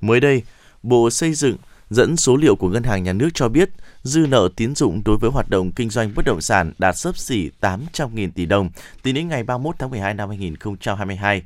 Mới 0.01 0.21
đây, 0.21 0.43
Bộ 0.83 1.11
Xây 1.11 1.35
dựng 1.35 1.57
dẫn 1.91 2.17
số 2.17 2.37
liệu 2.37 2.57
của 2.57 2.69
Ngân 2.69 2.83
hàng 2.83 3.03
Nhà 3.03 3.13
nước 3.13 3.29
cho 3.35 3.49
biết 3.49 3.71
dư 4.03 4.27
nợ 4.27 4.49
tín 4.57 4.75
dụng 4.75 5.03
đối 5.05 5.17
với 5.17 5.31
hoạt 5.31 5.51
động 5.51 5.73
kinh 5.73 5.91
doanh 5.91 6.13
bất 6.15 6.25
động 6.25 6.41
sản 6.41 6.73
đạt 6.79 6.97
sấp 6.97 7.17
xỉ 7.17 7.51
800.000 7.61 8.31
tỷ 8.35 8.47
đồng 8.47 8.71
tính 9.03 9.15
đến 9.15 9.29
ngày 9.29 9.43
31 9.43 9.77
tháng 9.79 9.91
12 9.91 10.15
năm 10.15 10.29
2022. 10.29 11.43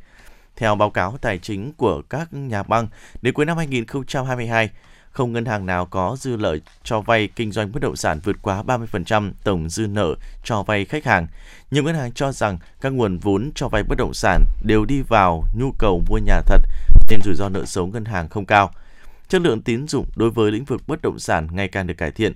Theo 0.56 0.74
báo 0.74 0.90
cáo 0.90 1.18
tài 1.20 1.38
chính 1.38 1.72
của 1.72 2.02
các 2.10 2.34
nhà 2.34 2.62
băng, 2.62 2.88
đến 3.22 3.34
cuối 3.34 3.46
năm 3.46 3.56
2022, 3.56 4.70
không 5.10 5.32
ngân 5.32 5.44
hàng 5.44 5.66
nào 5.66 5.86
có 5.86 6.16
dư 6.20 6.36
lợi 6.36 6.60
cho 6.84 7.00
vay 7.00 7.28
kinh 7.36 7.52
doanh 7.52 7.72
bất 7.72 7.82
động 7.82 7.96
sản 7.96 8.20
vượt 8.24 8.36
quá 8.42 8.62
30% 8.62 9.32
tổng 9.44 9.68
dư 9.68 9.86
nợ 9.86 10.14
cho 10.44 10.62
vay 10.62 10.84
khách 10.84 11.04
hàng. 11.04 11.26
Nhiều 11.70 11.82
ngân 11.82 11.94
hàng 11.94 12.12
cho 12.12 12.32
rằng 12.32 12.58
các 12.80 12.92
nguồn 12.92 13.18
vốn 13.18 13.50
cho 13.54 13.68
vay 13.68 13.82
bất 13.82 13.98
động 13.98 14.14
sản 14.14 14.44
đều 14.62 14.84
đi 14.84 15.02
vào 15.08 15.44
nhu 15.58 15.72
cầu 15.78 16.02
mua 16.08 16.18
nhà 16.18 16.40
thật 16.46 16.62
nên 17.10 17.20
rủi 17.24 17.34
ro 17.34 17.48
nợ 17.48 17.64
xấu 17.64 17.86
ngân 17.86 18.04
hàng 18.04 18.28
không 18.28 18.46
cao. 18.46 18.70
Chất 19.28 19.42
lượng 19.42 19.62
tín 19.62 19.88
dụng 19.88 20.06
đối 20.16 20.30
với 20.30 20.52
lĩnh 20.52 20.64
vực 20.64 20.82
bất 20.86 21.02
động 21.02 21.18
sản 21.18 21.48
ngày 21.52 21.68
càng 21.68 21.86
được 21.86 21.94
cải 21.98 22.10
thiện. 22.10 22.34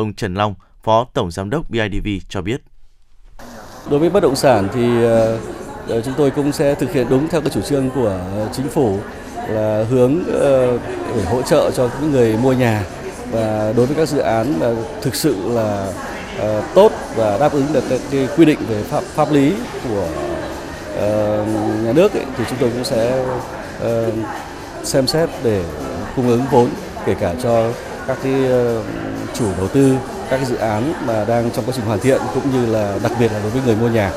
Ông 0.00 0.14
Trần 0.14 0.34
Long, 0.34 0.54
Phó 0.82 1.06
Tổng 1.14 1.30
Giám 1.30 1.50
đốc 1.50 1.70
BIDV 1.70 2.08
cho 2.28 2.42
biết. 2.42 2.60
Đối 3.90 4.00
với 4.00 4.10
bất 4.10 4.20
động 4.20 4.36
sản 4.36 4.68
thì 4.74 5.04
ờ, 5.04 5.38
ờ, 5.88 6.00
chúng 6.00 6.14
tôi 6.16 6.30
cũng 6.30 6.52
sẽ 6.52 6.74
thực 6.74 6.92
hiện 6.92 7.06
đúng 7.10 7.28
theo 7.28 7.40
cái 7.40 7.50
chủ 7.50 7.60
trương 7.60 7.90
của 7.90 8.20
chính 8.52 8.68
phủ 8.68 8.98
là 9.48 9.84
hướng 9.90 10.24
ờ, 10.32 10.78
để 11.16 11.24
hỗ 11.24 11.42
trợ 11.42 11.70
cho 11.70 11.90
những 12.00 12.10
người 12.10 12.36
mua 12.36 12.52
nhà 12.52 12.84
và 13.30 13.72
đối 13.76 13.86
với 13.86 13.96
các 13.96 14.08
dự 14.08 14.18
án 14.18 14.54
là 14.60 14.74
thực 15.02 15.14
sự 15.14 15.36
là 15.54 15.92
tốt 16.74 16.92
và 17.16 17.38
đáp 17.38 17.52
ứng 17.52 17.66
được 17.72 17.84
cái 18.10 18.28
quy 18.36 18.44
định 18.44 18.58
về 18.68 18.82
pháp 18.82 19.02
pháp 19.02 19.32
lý 19.32 19.54
của 19.88 20.08
nhà 21.84 21.92
nước 21.92 22.12
ấy, 22.14 22.24
thì 22.38 22.44
chúng 22.48 22.58
tôi 22.60 22.70
cũng 22.70 22.84
sẽ 22.84 23.24
xem 24.84 25.06
xét 25.06 25.28
để 25.44 25.64
cung 26.16 26.28
ứng 26.28 26.42
vốn 26.50 26.68
kể 27.06 27.14
cả 27.14 27.34
cho 27.42 27.72
các 28.10 28.18
cái 28.22 28.46
ờ, 28.46 28.84
chủ 29.34 29.52
đầu 29.56 29.68
tư 29.68 29.98
các 30.30 30.36
cái 30.36 30.44
dự 30.44 30.56
án 30.56 30.92
mà 31.06 31.24
đang 31.24 31.50
trong 31.50 31.64
quá 31.64 31.72
trình 31.76 31.84
hoàn 31.84 32.00
thiện 32.00 32.20
cũng 32.34 32.50
như 32.50 32.66
là 32.66 32.98
đặc 33.02 33.12
biệt 33.20 33.32
là 33.32 33.42
đối 33.42 33.50
với 33.50 33.62
người 33.62 33.76
mua 33.76 33.88
nhà. 33.88 34.12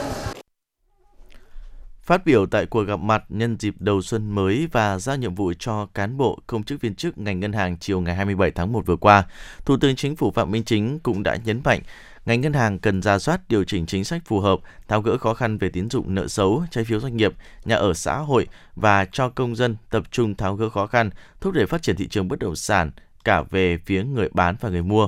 Phát 2.02 2.26
biểu 2.26 2.46
tại 2.46 2.66
cuộc 2.66 2.84
gặp 2.84 3.00
mặt 3.00 3.24
nhân 3.30 3.58
dịp 3.60 3.76
đầu 3.80 4.02
xuân 4.02 4.36
mới 4.36 4.68
và 4.72 5.00
giao 5.00 5.16
nhiệm 5.16 5.36
vụ 5.36 5.54
cho 5.60 5.88
cán 5.94 6.18
bộ, 6.18 6.40
công 6.48 6.64
chức 6.64 6.82
viên 6.82 6.96
chức 6.96 7.18
ngành 7.18 7.40
ngân 7.40 7.54
hàng 7.54 7.78
chiều 7.78 8.02
ngày 8.02 8.16
27 8.16 8.52
tháng 8.52 8.72
1 8.72 8.86
vừa 8.86 8.96
qua, 8.96 9.24
Thủ 9.66 9.78
tướng 9.78 9.96
Chính 9.96 10.16
phủ 10.16 10.32
Phạm 10.32 10.52
Minh 10.52 10.64
Chính 10.64 11.00
cũng 11.00 11.24
đã 11.24 11.38
nhấn 11.46 11.62
mạnh 11.64 11.82
ngành 12.26 12.42
ngân 12.42 12.54
hàng 12.54 12.80
cần 12.80 13.02
ra 13.02 13.20
soát 13.20 13.42
điều 13.50 13.64
chỉnh 13.64 13.86
chính 13.86 14.04
sách 14.04 14.22
phù 14.26 14.40
hợp, 14.40 14.60
tháo 14.88 15.02
gỡ 15.02 15.18
khó 15.18 15.34
khăn 15.34 15.58
về 15.58 15.70
tín 15.70 15.90
dụng 15.90 16.16
nợ 16.16 16.28
xấu, 16.28 16.64
trái 16.72 16.84
phiếu 16.84 17.00
doanh 17.00 17.18
nghiệp, 17.18 17.34
nhà 17.66 17.76
ở 17.76 17.94
xã 17.94 18.18
hội 18.18 18.48
và 18.76 19.06
cho 19.06 19.30
công 19.30 19.56
dân 19.56 19.76
tập 19.90 20.04
trung 20.12 20.36
tháo 20.36 20.56
gỡ 20.56 20.70
khó 20.70 20.88
khăn, 20.88 21.10
thúc 21.42 21.54
đẩy 21.54 21.66
phát 21.66 21.82
triển 21.82 21.96
thị 21.96 22.08
trường 22.08 22.28
bất 22.28 22.40
động 22.40 22.56
sản 22.56 22.92
cả 23.24 23.44
về 23.50 23.78
phía 23.86 24.04
người 24.04 24.30
bán 24.34 24.56
và 24.62 24.70
người 24.70 24.84
mua. 24.84 25.08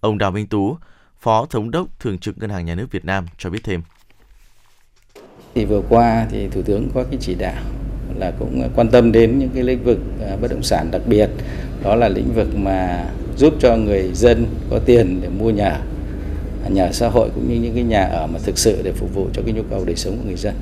Ông 0.00 0.18
Đào 0.18 0.30
Minh 0.30 0.46
Tú, 0.46 0.76
Phó 1.20 1.46
Thống 1.50 1.70
đốc 1.70 2.00
Thường 2.00 2.18
trực 2.18 2.38
Ngân 2.38 2.50
hàng 2.50 2.66
Nhà 2.66 2.74
nước 2.74 2.86
Việt 2.90 3.04
Nam 3.04 3.26
cho 3.38 3.50
biết 3.50 3.60
thêm. 3.64 3.82
Thì 5.54 5.64
vừa 5.64 5.82
qua 5.88 6.26
thì 6.30 6.48
Thủ 6.48 6.62
tướng 6.62 6.88
có 6.94 7.04
cái 7.10 7.18
chỉ 7.20 7.34
đạo 7.34 7.62
là 8.18 8.30
cũng 8.38 8.68
quan 8.76 8.88
tâm 8.88 9.12
đến 9.12 9.38
những 9.38 9.50
cái 9.54 9.62
lĩnh 9.62 9.84
vực 9.84 9.98
à, 10.20 10.36
bất 10.40 10.50
động 10.50 10.62
sản 10.62 10.90
đặc 10.90 11.02
biệt 11.06 11.30
đó 11.82 11.94
là 11.94 12.08
lĩnh 12.08 12.34
vực 12.34 12.48
mà 12.56 13.10
giúp 13.36 13.54
cho 13.60 13.76
người 13.76 14.10
dân 14.14 14.46
có 14.70 14.78
tiền 14.78 15.20
để 15.22 15.28
mua 15.28 15.50
nhà 15.50 15.80
nhà 16.70 16.84
ở 16.84 16.92
xã 16.92 17.08
hội 17.08 17.30
cũng 17.34 17.48
như 17.48 17.60
những 17.60 17.74
cái 17.74 17.82
nhà 17.82 18.04
ở 18.04 18.26
mà 18.26 18.38
thực 18.44 18.58
sự 18.58 18.82
để 18.84 18.92
phục 18.92 19.14
vụ 19.14 19.28
cho 19.32 19.42
cái 19.42 19.54
nhu 19.54 19.62
cầu 19.70 19.84
đời 19.84 19.96
sống 19.96 20.16
của 20.16 20.24
người 20.26 20.36
dân 20.36 20.54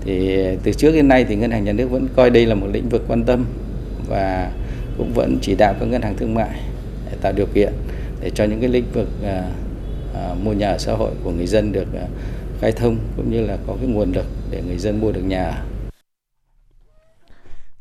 thì 0.00 0.38
từ 0.62 0.72
trước 0.72 0.92
đến 0.92 1.08
nay 1.08 1.24
thì 1.28 1.36
ngân 1.36 1.50
hàng 1.50 1.64
nhà 1.64 1.72
nước 1.72 1.90
vẫn 1.90 2.08
coi 2.16 2.30
đây 2.30 2.46
là 2.46 2.54
một 2.54 2.66
lĩnh 2.72 2.88
vực 2.88 3.04
quan 3.08 3.24
tâm 3.24 3.44
và 4.08 4.50
cũng 4.98 5.12
vẫn 5.14 5.38
chỉ 5.42 5.54
đạo 5.54 5.74
các 5.80 5.86
ngân 5.86 6.02
hàng 6.02 6.16
thương 6.16 6.34
mại 6.34 6.60
để 7.10 7.16
tạo 7.22 7.32
điều 7.32 7.46
kiện 7.54 7.72
để 8.20 8.30
cho 8.30 8.44
những 8.44 8.60
cái 8.60 8.68
lĩnh 8.68 8.92
vực 8.92 9.08
à, 9.24 9.50
à, 10.14 10.34
mua 10.42 10.52
nhà 10.52 10.70
ở 10.70 10.78
xã 10.78 10.92
hội 10.92 11.10
của 11.24 11.30
người 11.30 11.46
dân 11.46 11.72
được 11.72 11.86
à, 11.94 12.06
khai 12.60 12.72
thông 12.72 12.98
cũng 13.16 13.30
như 13.30 13.46
là 13.46 13.58
có 13.66 13.76
cái 13.80 13.86
nguồn 13.86 14.12
lực 14.12 14.26
để 14.50 14.62
người 14.66 14.78
dân 14.78 15.00
mua 15.00 15.12
được 15.12 15.22
nhà. 15.22 15.64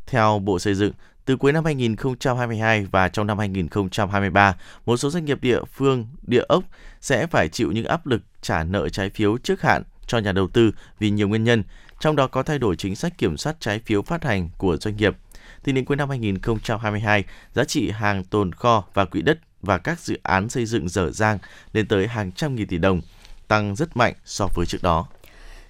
Theo 0.08 0.40
Bộ 0.40 0.60
Xây 0.60 0.74
dựng, 0.74 0.92
từ 1.26 1.38
cuối 1.38 1.52
năm 1.52 1.66
2022 1.66 2.88
và 2.92 3.08
trong 3.08 3.28
năm 3.28 3.40
2023, 3.40 4.56
một 4.86 4.98
số 4.98 5.10
doanh 5.10 5.26
nghiệp 5.26 5.42
địa 5.42 5.60
phương, 5.74 6.08
địa 6.28 6.44
ốc 6.48 6.64
sẽ 7.02 7.28
phải 7.28 7.50
chịu 7.50 7.72
những 7.72 7.86
áp 7.86 8.08
lực 8.08 8.22
trả 8.42 8.64
nợ 8.64 8.90
trái 8.90 9.10
phiếu 9.10 9.38
trước 9.38 9.62
hạn 9.62 9.84
cho 10.08 10.18
nhà 10.18 10.32
đầu 10.32 10.48
tư 10.48 10.72
vì 11.00 11.10
nhiều 11.10 11.28
nguyên 11.28 11.44
nhân, 11.44 11.64
trong 12.00 12.16
đó 12.16 12.28
có 12.28 12.44
thay 12.44 12.60
đổi 12.60 12.76
chính 12.76 12.96
sách 12.96 13.18
kiểm 13.18 13.38
soát 13.38 13.56
trái 13.60 13.80
phiếu 13.80 14.02
phát 14.02 14.24
hành 14.24 14.50
của 14.58 14.78
doanh 14.78 14.98
nghiệp. 14.98 15.16
Tính 15.64 15.76
đến 15.76 15.86
cuối 15.86 15.98
năm 15.98 16.10
2022, 16.10 17.24
giá 17.54 17.64
trị 17.64 17.90
hàng 17.90 18.24
tồn 18.24 18.52
kho 18.52 18.84
và 18.94 19.06
quỹ 19.06 19.22
đất 19.22 19.40
và 19.62 19.78
các 19.78 20.00
dự 20.00 20.20
án 20.24 20.50
xây 20.50 20.66
dựng 20.66 20.90
dở 20.90 21.12
dang 21.12 21.38
lên 21.74 21.88
tới 21.88 22.08
hàng 22.08 22.32
trăm 22.32 22.56
nghìn 22.56 22.68
tỷ 22.68 22.78
đồng, 22.78 23.02
tăng 23.48 23.76
rất 23.76 23.98
mạnh 23.98 24.14
so 24.26 24.48
với 24.56 24.66
trước 24.66 24.84
đó. 24.84 25.08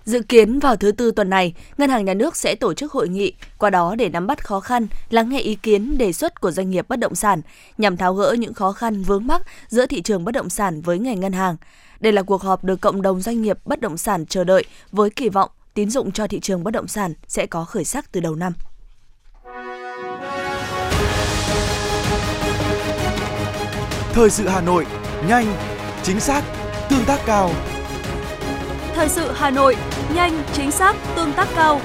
Dự 0.05 0.22
kiến 0.22 0.60
vào 0.60 0.75
thứ 0.75 0.91
tư 0.91 1.12
tuần 1.12 1.29
này, 1.29 1.53
Ngân 1.77 1.89
hàng 1.89 2.05
Nhà 2.05 2.13
nước 2.13 2.36
sẽ 2.36 2.55
tổ 2.55 2.74
chức 2.74 2.91
hội 2.91 3.10
nghị, 3.10 3.34
qua 3.58 3.70
đó 3.70 3.96
để 3.96 4.10
nắm 4.10 4.27
bắt 4.27 4.46
khó 4.46 4.60
khăn, 4.60 4.88
lắng 5.10 5.29
nghe 5.29 5.39
ý 5.39 5.55
kiến 5.55 5.98
đề 5.98 6.13
xuất 6.13 6.41
của 6.41 6.51
doanh 6.51 6.70
nghiệp 6.70 6.86
bất 6.89 7.00
động 7.00 7.15
sản, 7.15 7.41
nhằm 7.77 7.98
tháo 7.98 8.13
gỡ 8.13 8.36
những 8.39 8.53
khó 8.53 8.72
khăn 8.72 9.03
vướng 9.03 9.27
mắc 9.27 9.41
giữa 9.67 9.86
thị 9.86 10.01
trường 10.01 10.25
bất 10.25 10.32
động 10.32 10.50
sản 10.50 10.82
với 10.82 11.00
ngành 11.00 11.20
ngân 11.20 11.34
hàng. 11.34 11.55
Đây 12.00 12.13
là 12.13 12.24
cuộc 12.24 12.41
họp 12.41 12.63
được 12.63 12.82
cộng 12.82 13.01
đồng 13.01 13.22
doanh 13.22 13.41
nghiệp 13.41 13.58
bất 13.65 13.82
động 13.82 13.98
sản 13.98 14.25
chờ 14.25 14.44
đợi 14.44 14.63
với 14.91 15.10
kỳ 15.10 15.29
vọng 15.29 15.50
tín 15.74 15.89
dụng 15.89 16.12
cho 16.12 16.27
thị 16.27 16.39
trường 16.39 16.63
bất 16.63 16.72
động 16.72 16.88
sản 16.88 17.13
sẽ 17.27 17.46
có 17.46 17.65
khởi 17.65 17.84
sắc 17.84 18.12
từ 18.12 18.20
đầu 18.20 18.36
năm. 18.36 18.53
Thời 24.15 24.29
sự 24.29 24.48
Hà 24.48 24.62
Nội, 24.62 24.86
nhanh, 25.27 25.45
chính 26.03 26.19
xác, 26.19 26.43
tương 26.89 27.05
tác 27.05 27.19
cao. 27.25 27.51
Thời 28.93 29.10
sự 29.10 29.31
Hà 29.36 29.50
Nội, 29.50 29.75
nhanh, 30.13 30.43
chính 30.53 30.72
xác, 30.72 30.95
tương 31.15 31.34
tác 31.34 31.48
cao. 31.55 31.81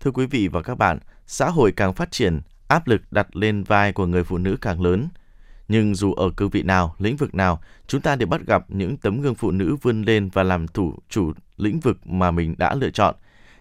Thưa 0.00 0.10
quý 0.10 0.26
vị 0.26 0.48
và 0.48 0.62
các 0.62 0.74
bạn, 0.74 0.98
xã 1.26 1.50
hội 1.50 1.72
càng 1.76 1.94
phát 1.94 2.10
triển, 2.10 2.40
áp 2.68 2.86
lực 2.88 3.00
đặt 3.10 3.36
lên 3.36 3.64
vai 3.64 3.92
của 3.92 4.06
người 4.06 4.24
phụ 4.24 4.38
nữ 4.38 4.56
càng 4.60 4.80
lớn. 4.80 5.08
Nhưng 5.68 5.94
dù 5.94 6.12
ở 6.12 6.30
cương 6.30 6.50
vị 6.50 6.62
nào, 6.62 6.94
lĩnh 6.98 7.16
vực 7.16 7.34
nào, 7.34 7.60
chúng 7.86 8.00
ta 8.00 8.16
đều 8.16 8.26
bắt 8.26 8.46
gặp 8.46 8.64
những 8.68 8.96
tấm 8.96 9.20
gương 9.20 9.34
phụ 9.34 9.50
nữ 9.50 9.76
vươn 9.82 10.02
lên 10.02 10.28
và 10.32 10.42
làm 10.42 10.68
thủ 10.68 10.94
chủ 11.08 11.32
lĩnh 11.56 11.80
vực 11.80 12.06
mà 12.06 12.30
mình 12.30 12.54
đã 12.58 12.74
lựa 12.74 12.90
chọn. 12.90 13.14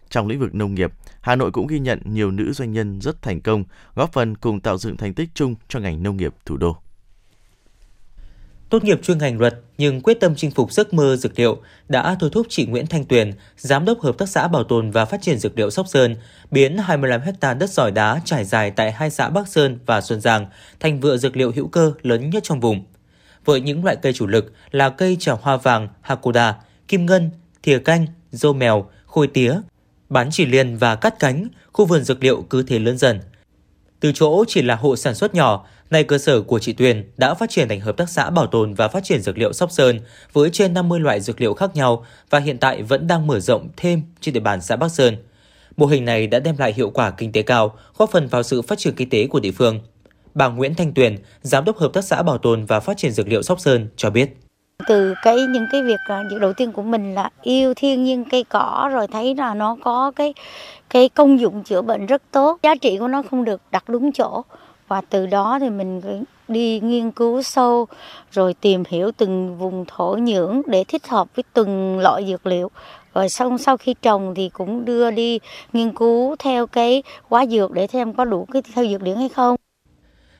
Trong 0.09 0.27
lĩnh 0.27 0.39
vực 0.39 0.55
nông 0.55 0.75
nghiệp, 0.75 0.91
Hà 1.21 1.35
Nội 1.35 1.51
cũng 1.51 1.67
ghi 1.67 1.79
nhận 1.79 1.99
nhiều 2.05 2.31
nữ 2.31 2.53
doanh 2.53 2.71
nhân 2.71 3.01
rất 3.01 3.21
thành 3.21 3.41
công, 3.41 3.63
góp 3.95 4.13
phần 4.13 4.37
cùng 4.37 4.59
tạo 4.59 4.77
dựng 4.77 4.97
thành 4.97 5.13
tích 5.13 5.29
chung 5.33 5.55
cho 5.67 5.79
ngành 5.79 6.03
nông 6.03 6.17
nghiệp 6.17 6.33
thủ 6.45 6.57
đô. 6.57 6.77
Tốt 8.69 8.83
nghiệp 8.83 8.99
chuyên 9.03 9.17
ngành 9.17 9.39
luật 9.39 9.55
nhưng 9.77 10.01
quyết 10.01 10.19
tâm 10.19 10.35
chinh 10.35 10.51
phục 10.51 10.71
giấc 10.71 10.93
mơ 10.93 11.15
dược 11.15 11.39
liệu 11.39 11.57
đã 11.89 12.15
thôi 12.19 12.29
thúc 12.33 12.45
chị 12.49 12.65
Nguyễn 12.65 12.87
Thanh 12.87 13.05
Tuyền, 13.05 13.31
giám 13.57 13.85
đốc 13.85 14.01
hợp 14.01 14.17
tác 14.17 14.29
xã 14.29 14.47
bảo 14.47 14.63
tồn 14.63 14.91
và 14.91 15.05
phát 15.05 15.21
triển 15.21 15.37
dược 15.37 15.57
liệu 15.57 15.69
Sóc 15.69 15.87
Sơn, 15.87 16.15
biến 16.51 16.77
25 16.77 17.21
ha 17.41 17.53
đất 17.53 17.69
sỏi 17.69 17.91
đá 17.91 18.21
trải 18.25 18.45
dài 18.45 18.71
tại 18.71 18.91
hai 18.91 19.09
xã 19.09 19.29
Bắc 19.29 19.47
Sơn 19.47 19.79
và 19.85 20.01
Xuân 20.01 20.21
Giang 20.21 20.45
thành 20.79 20.99
vựa 20.99 21.17
dược 21.17 21.37
liệu 21.37 21.51
hữu 21.55 21.67
cơ 21.67 21.93
lớn 22.01 22.29
nhất 22.29 22.43
trong 22.43 22.59
vùng. 22.59 22.85
Với 23.45 23.61
những 23.61 23.83
loại 23.83 23.95
cây 23.95 24.13
chủ 24.13 24.27
lực 24.27 24.53
là 24.71 24.89
cây 24.89 25.17
trà 25.19 25.33
hoa 25.41 25.57
vàng 25.57 25.87
Hakoda, 26.01 26.55
kim 26.87 27.05
ngân, 27.05 27.29
thìa 27.63 27.79
canh, 27.79 28.05
dâu 28.31 28.53
mèo, 28.53 28.89
khôi 29.05 29.27
tía, 29.27 29.55
bán 30.09 30.29
chỉ 30.31 30.45
liền 30.45 30.77
và 30.77 30.95
cắt 30.95 31.19
cánh, 31.19 31.47
khu 31.71 31.85
vườn 31.85 32.03
dược 32.03 32.23
liệu 32.23 32.41
cứ 32.49 32.63
thế 32.63 32.79
lớn 32.79 32.97
dần. 32.97 33.19
Từ 33.99 34.11
chỗ 34.15 34.43
chỉ 34.47 34.61
là 34.61 34.75
hộ 34.75 34.95
sản 34.95 35.15
xuất 35.15 35.35
nhỏ, 35.35 35.65
Nay 35.89 36.03
cơ 36.03 36.17
sở 36.17 36.41
của 36.41 36.59
chị 36.59 36.73
Tuyền 36.73 37.11
đã 37.17 37.33
phát 37.33 37.49
triển 37.49 37.69
thành 37.69 37.79
hợp 37.79 37.97
tác 37.97 38.09
xã 38.09 38.29
bảo 38.29 38.47
tồn 38.47 38.73
và 38.73 38.87
phát 38.87 39.03
triển 39.03 39.21
dược 39.21 39.37
liệu 39.37 39.53
Sóc 39.53 39.71
Sơn 39.71 39.99
với 40.33 40.49
trên 40.49 40.73
50 40.73 40.99
loại 40.99 41.21
dược 41.21 41.41
liệu 41.41 41.53
khác 41.53 41.75
nhau 41.75 42.05
và 42.29 42.39
hiện 42.39 42.57
tại 42.57 42.83
vẫn 42.83 43.07
đang 43.07 43.27
mở 43.27 43.39
rộng 43.39 43.69
thêm 43.77 44.01
trên 44.21 44.33
địa 44.33 44.39
bàn 44.39 44.61
xã 44.61 44.75
Bắc 44.75 44.89
Sơn. 44.89 45.17
Mô 45.77 45.85
hình 45.85 46.05
này 46.05 46.27
đã 46.27 46.39
đem 46.39 46.57
lại 46.57 46.73
hiệu 46.73 46.89
quả 46.89 47.11
kinh 47.11 47.31
tế 47.31 47.41
cao, 47.41 47.77
góp 47.97 48.11
phần 48.11 48.27
vào 48.27 48.43
sự 48.43 48.61
phát 48.61 48.77
triển 48.77 48.95
kinh 48.95 49.09
tế 49.09 49.27
của 49.27 49.39
địa 49.39 49.51
phương. 49.51 49.79
Bà 50.33 50.47
Nguyễn 50.47 50.75
Thanh 50.75 50.93
Tuyền, 50.93 51.17
giám 51.41 51.65
đốc 51.65 51.77
hợp 51.77 51.93
tác 51.93 52.03
xã 52.03 52.21
bảo 52.21 52.37
tồn 52.37 52.65
và 52.65 52.79
phát 52.79 52.97
triển 52.97 53.11
dược 53.11 53.27
liệu 53.27 53.41
Sóc 53.41 53.59
Sơn 53.59 53.87
cho 53.95 54.09
biết. 54.09 54.37
Từ 54.87 55.13
cái 55.23 55.35
những 55.35 55.65
cái 55.71 55.83
việc 55.83 55.99
à, 56.05 56.23
việc 56.31 56.37
đầu 56.41 56.53
tiên 56.53 56.71
của 56.71 56.81
mình 56.81 57.13
là 57.13 57.29
yêu 57.41 57.73
thiên 57.73 58.03
nhiên 58.03 58.23
cây 58.31 58.43
cỏ 58.43 58.89
rồi 58.93 59.07
thấy 59.07 59.35
là 59.35 59.53
nó 59.53 59.77
có 59.83 60.11
cái 60.15 60.33
cái 60.89 61.09
công 61.09 61.39
dụng 61.39 61.63
chữa 61.63 61.81
bệnh 61.81 62.05
rất 62.05 62.21
tốt, 62.31 62.59
giá 62.63 62.75
trị 62.75 62.97
của 62.97 63.07
nó 63.07 63.21
không 63.29 63.43
được 63.43 63.61
đặt 63.71 63.83
đúng 63.89 64.11
chỗ 64.11 64.41
và 64.87 65.01
từ 65.09 65.25
đó 65.25 65.57
thì 65.61 65.69
mình 65.69 66.01
đi 66.47 66.79
nghiên 66.79 67.11
cứu 67.11 67.41
sâu 67.41 67.87
rồi 68.31 68.53
tìm 68.53 68.83
hiểu 68.87 69.11
từng 69.17 69.57
vùng 69.57 69.85
thổ 69.87 70.15
nhưỡng 70.15 70.61
để 70.67 70.83
thích 70.83 71.07
hợp 71.07 71.27
với 71.35 71.43
từng 71.53 71.99
loại 71.99 72.25
dược 72.27 72.45
liệu 72.45 72.71
rồi 73.15 73.29
sau 73.29 73.57
sau 73.57 73.77
khi 73.77 73.95
trồng 74.01 74.33
thì 74.35 74.49
cũng 74.49 74.85
đưa 74.85 75.11
đi 75.11 75.39
nghiên 75.73 75.93
cứu 75.93 76.35
theo 76.39 76.67
cái 76.67 77.03
quá 77.29 77.45
dược 77.45 77.71
để 77.71 77.87
xem 77.87 78.13
có 78.13 78.25
đủ 78.25 78.47
cái 78.53 78.61
theo 78.73 78.85
dược 78.87 79.01
điển 79.01 79.15
hay 79.15 79.29
không. 79.29 79.55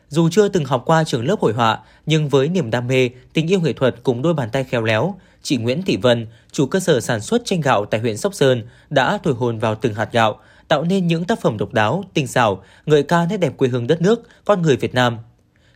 Dù 0.09 0.29
chưa 0.29 0.47
từng 0.47 0.65
học 0.65 0.83
qua 0.85 1.03
trường 1.03 1.25
lớp 1.25 1.39
hội 1.39 1.53
họa, 1.53 1.79
nhưng 2.05 2.29
với 2.29 2.49
niềm 2.49 2.71
đam 2.71 2.87
mê, 2.87 3.09
tình 3.33 3.47
yêu 3.47 3.59
nghệ 3.59 3.73
thuật 3.73 3.95
cùng 4.03 4.21
đôi 4.21 4.33
bàn 4.33 4.49
tay 4.51 4.63
khéo 4.63 4.83
léo, 4.83 5.15
chị 5.41 5.57
Nguyễn 5.57 5.81
Thị 5.81 5.97
Vân, 5.97 6.27
chủ 6.51 6.65
cơ 6.65 6.79
sở 6.79 6.99
sản 6.99 7.21
xuất 7.21 7.41
tranh 7.45 7.61
gạo 7.61 7.85
tại 7.85 7.99
huyện 7.99 8.17
Sóc 8.17 8.33
Sơn, 8.33 8.63
đã 8.89 9.19
thổi 9.23 9.33
hồn 9.33 9.59
vào 9.59 9.75
từng 9.75 9.93
hạt 9.93 10.09
gạo, 10.11 10.39
tạo 10.67 10.83
nên 10.83 11.07
những 11.07 11.25
tác 11.25 11.41
phẩm 11.41 11.57
độc 11.57 11.73
đáo, 11.73 12.03
tinh 12.13 12.27
xảo, 12.27 12.63
ngợi 12.85 13.03
ca 13.03 13.25
nét 13.29 13.37
đẹp 13.37 13.57
quê 13.57 13.67
hương 13.67 13.87
đất 13.87 14.01
nước, 14.01 14.29
con 14.45 14.61
người 14.61 14.77
Việt 14.77 14.93
Nam. 14.93 15.17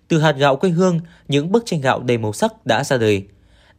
Từ 0.08 0.20
hạt 0.20 0.36
gạo 0.38 0.56
quê 0.56 0.70
hương, 0.70 1.00
những 1.28 1.52
bức 1.52 1.66
tranh 1.66 1.82
gạo 1.82 2.00
đầy 2.00 2.18
màu 2.18 2.34
sắc 2.34 2.66
đã 2.66 2.84
ra 2.84 2.98
đời. 2.98 3.28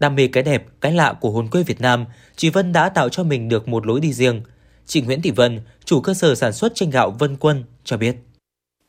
Đam 0.00 0.14
mê 0.16 0.28
cái 0.32 0.42
đẹp, 0.42 0.66
cái 0.80 0.92
lạ 0.92 1.14
của 1.20 1.30
hồn 1.30 1.48
quê 1.48 1.62
Việt 1.62 1.80
Nam, 1.80 2.04
chị 2.36 2.50
Vân 2.50 2.72
đã 2.72 2.88
tạo 2.88 3.08
cho 3.08 3.22
mình 3.22 3.48
được 3.48 3.68
một 3.68 3.86
lối 3.86 4.00
đi 4.00 4.12
riêng. 4.12 4.42
Chị 4.86 5.02
Nguyễn 5.02 5.22
Thị 5.22 5.30
Vân, 5.30 5.60
chủ 5.84 6.00
cơ 6.00 6.14
sở 6.14 6.34
sản 6.34 6.52
xuất 6.52 6.74
tranh 6.74 6.90
gạo 6.90 7.10
Vân 7.10 7.36
Quân 7.36 7.64
cho 7.84 7.96
biết. 7.96 8.16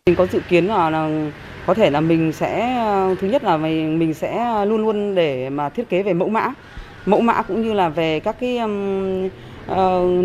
Mình 0.06 0.16
có 0.16 0.28
dự 0.32 0.40
kiến 0.50 0.66
là, 0.66 0.90
là 0.90 1.32
có 1.66 1.74
thể 1.74 1.90
là 1.90 2.02
mình 2.02 2.34
sẽ 2.34 2.78
thứ 3.22 3.28
nhất 3.28 3.44
là 3.44 3.58
mình 3.58 4.00
mình 4.00 4.14
sẽ 4.14 4.66
luôn 4.66 4.82
luôn 4.82 5.16
để 5.16 5.50
mà 5.50 5.70
thiết 5.70 5.90
kế 5.90 6.04
về 6.04 6.14
mẫu 6.14 6.30
mã, 6.30 6.54
mẫu 7.06 7.22
mã 7.22 7.42
cũng 7.42 7.62
như 7.62 7.74
là 7.74 7.90
về 7.90 8.20
các 8.20 8.36
cái 8.40 8.58
um, 8.58 9.30
uh, 9.72 9.76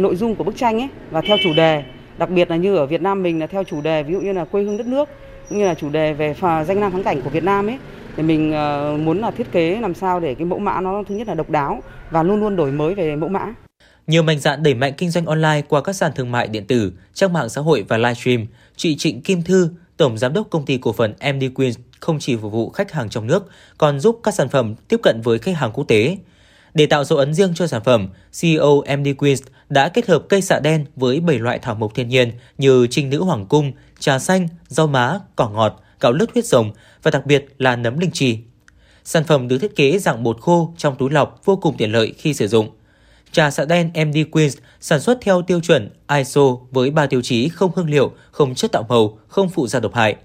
nội 0.00 0.16
dung 0.16 0.34
của 0.34 0.44
bức 0.44 0.56
tranh 0.56 0.80
ấy 0.80 0.88
và 1.10 1.20
theo 1.20 1.36
chủ 1.42 1.54
đề 1.54 1.84
đặc 2.18 2.30
biệt 2.30 2.50
là 2.50 2.56
như 2.56 2.76
ở 2.76 2.86
Việt 2.86 3.02
Nam 3.02 3.22
mình 3.22 3.40
là 3.40 3.46
theo 3.46 3.64
chủ 3.64 3.80
đề 3.80 4.02
ví 4.02 4.12
dụ 4.12 4.20
như 4.20 4.32
là 4.32 4.44
quê 4.44 4.62
hương 4.62 4.76
đất 4.76 4.86
nước 4.86 5.08
cũng 5.48 5.58
như 5.58 5.66
là 5.66 5.74
chủ 5.74 5.88
đề 5.88 6.12
về 6.12 6.34
phà 6.34 6.64
danh 6.64 6.80
lam 6.80 6.92
thắng 6.92 7.02
cảnh 7.02 7.22
của 7.22 7.30
Việt 7.30 7.44
Nam 7.44 7.66
ấy 7.66 7.78
thì 8.16 8.22
mình 8.22 8.50
uh, 8.50 9.00
muốn 9.00 9.20
là 9.20 9.30
thiết 9.30 9.52
kế 9.52 9.80
làm 9.80 9.94
sao 9.94 10.20
để 10.20 10.34
cái 10.34 10.44
mẫu 10.44 10.58
mã 10.58 10.80
nó 10.80 11.02
thứ 11.08 11.14
nhất 11.14 11.28
là 11.28 11.34
độc 11.34 11.50
đáo 11.50 11.82
và 12.10 12.22
luôn 12.22 12.40
luôn 12.40 12.56
đổi 12.56 12.72
mới 12.72 12.94
về 12.94 13.16
mẫu 13.16 13.28
mã. 13.28 13.54
Nhiều 14.06 14.22
mạnh 14.22 14.38
dạn 14.38 14.62
đẩy 14.62 14.74
mạnh 14.74 14.92
kinh 14.96 15.10
doanh 15.10 15.26
online 15.26 15.62
qua 15.68 15.82
các 15.82 15.92
sàn 15.92 16.12
thương 16.14 16.32
mại 16.32 16.48
điện 16.48 16.66
tử, 16.66 16.92
trang 17.14 17.32
mạng 17.32 17.48
xã 17.48 17.60
hội 17.60 17.84
và 17.88 17.98
livestream, 17.98 18.46
chị 18.76 18.96
Trịnh 18.96 19.22
Kim 19.22 19.42
Thư, 19.42 19.68
tổng 19.96 20.18
giám 20.18 20.32
đốc 20.32 20.50
công 20.50 20.64
ty 20.64 20.78
cổ 20.78 20.92
phần 20.92 21.14
MD 21.34 21.44
Queen 21.54 21.72
không 22.00 22.18
chỉ 22.18 22.36
phục 22.36 22.52
vụ 22.52 22.70
khách 22.70 22.92
hàng 22.92 23.08
trong 23.08 23.26
nước, 23.26 23.50
còn 23.78 24.00
giúp 24.00 24.20
các 24.22 24.34
sản 24.34 24.48
phẩm 24.48 24.74
tiếp 24.88 25.00
cận 25.02 25.20
với 25.20 25.38
khách 25.38 25.56
hàng 25.56 25.70
quốc 25.72 25.84
tế. 25.88 26.16
Để 26.76 26.86
tạo 26.86 27.04
dấu 27.04 27.18
ấn 27.18 27.34
riêng 27.34 27.52
cho 27.54 27.66
sản 27.66 27.82
phẩm, 27.84 28.08
CEO 28.40 28.82
MD 28.98 29.08
Queens 29.18 29.42
đã 29.68 29.88
kết 29.88 30.06
hợp 30.06 30.22
cây 30.28 30.42
xạ 30.42 30.60
đen 30.60 30.84
với 30.96 31.20
7 31.20 31.38
loại 31.38 31.58
thảo 31.58 31.74
mộc 31.74 31.94
thiên 31.94 32.08
nhiên 32.08 32.32
như 32.58 32.86
trinh 32.90 33.10
nữ 33.10 33.22
hoàng 33.22 33.46
cung, 33.46 33.72
trà 33.98 34.18
xanh, 34.18 34.48
rau 34.68 34.86
má, 34.86 35.20
cỏ 35.36 35.48
ngọt, 35.48 35.82
gạo 36.00 36.12
lứt 36.12 36.30
huyết 36.34 36.44
rồng 36.44 36.72
và 37.02 37.10
đặc 37.10 37.26
biệt 37.26 37.46
là 37.58 37.76
nấm 37.76 37.98
linh 37.98 38.10
chi. 38.10 38.38
Sản 39.04 39.24
phẩm 39.24 39.48
được 39.48 39.58
thiết 39.58 39.76
kế 39.76 39.98
dạng 39.98 40.22
bột 40.22 40.40
khô 40.40 40.74
trong 40.76 40.96
túi 40.96 41.10
lọc 41.10 41.40
vô 41.44 41.56
cùng 41.56 41.76
tiện 41.76 41.92
lợi 41.92 42.14
khi 42.18 42.34
sử 42.34 42.48
dụng. 42.48 42.70
Trà 43.32 43.50
xạ 43.50 43.64
đen 43.64 43.90
MD 44.06 44.18
Queens 44.30 44.56
sản 44.80 45.00
xuất 45.00 45.18
theo 45.20 45.42
tiêu 45.42 45.60
chuẩn 45.60 45.90
ISO 46.16 46.56
với 46.70 46.90
3 46.90 47.06
tiêu 47.06 47.22
chí 47.22 47.48
không 47.48 47.70
hương 47.76 47.90
liệu, 47.90 48.12
không 48.30 48.54
chất 48.54 48.72
tạo 48.72 48.86
màu, 48.88 49.18
không 49.28 49.48
phụ 49.48 49.66
gia 49.66 49.80
độc 49.80 49.94
hại. 49.94 50.16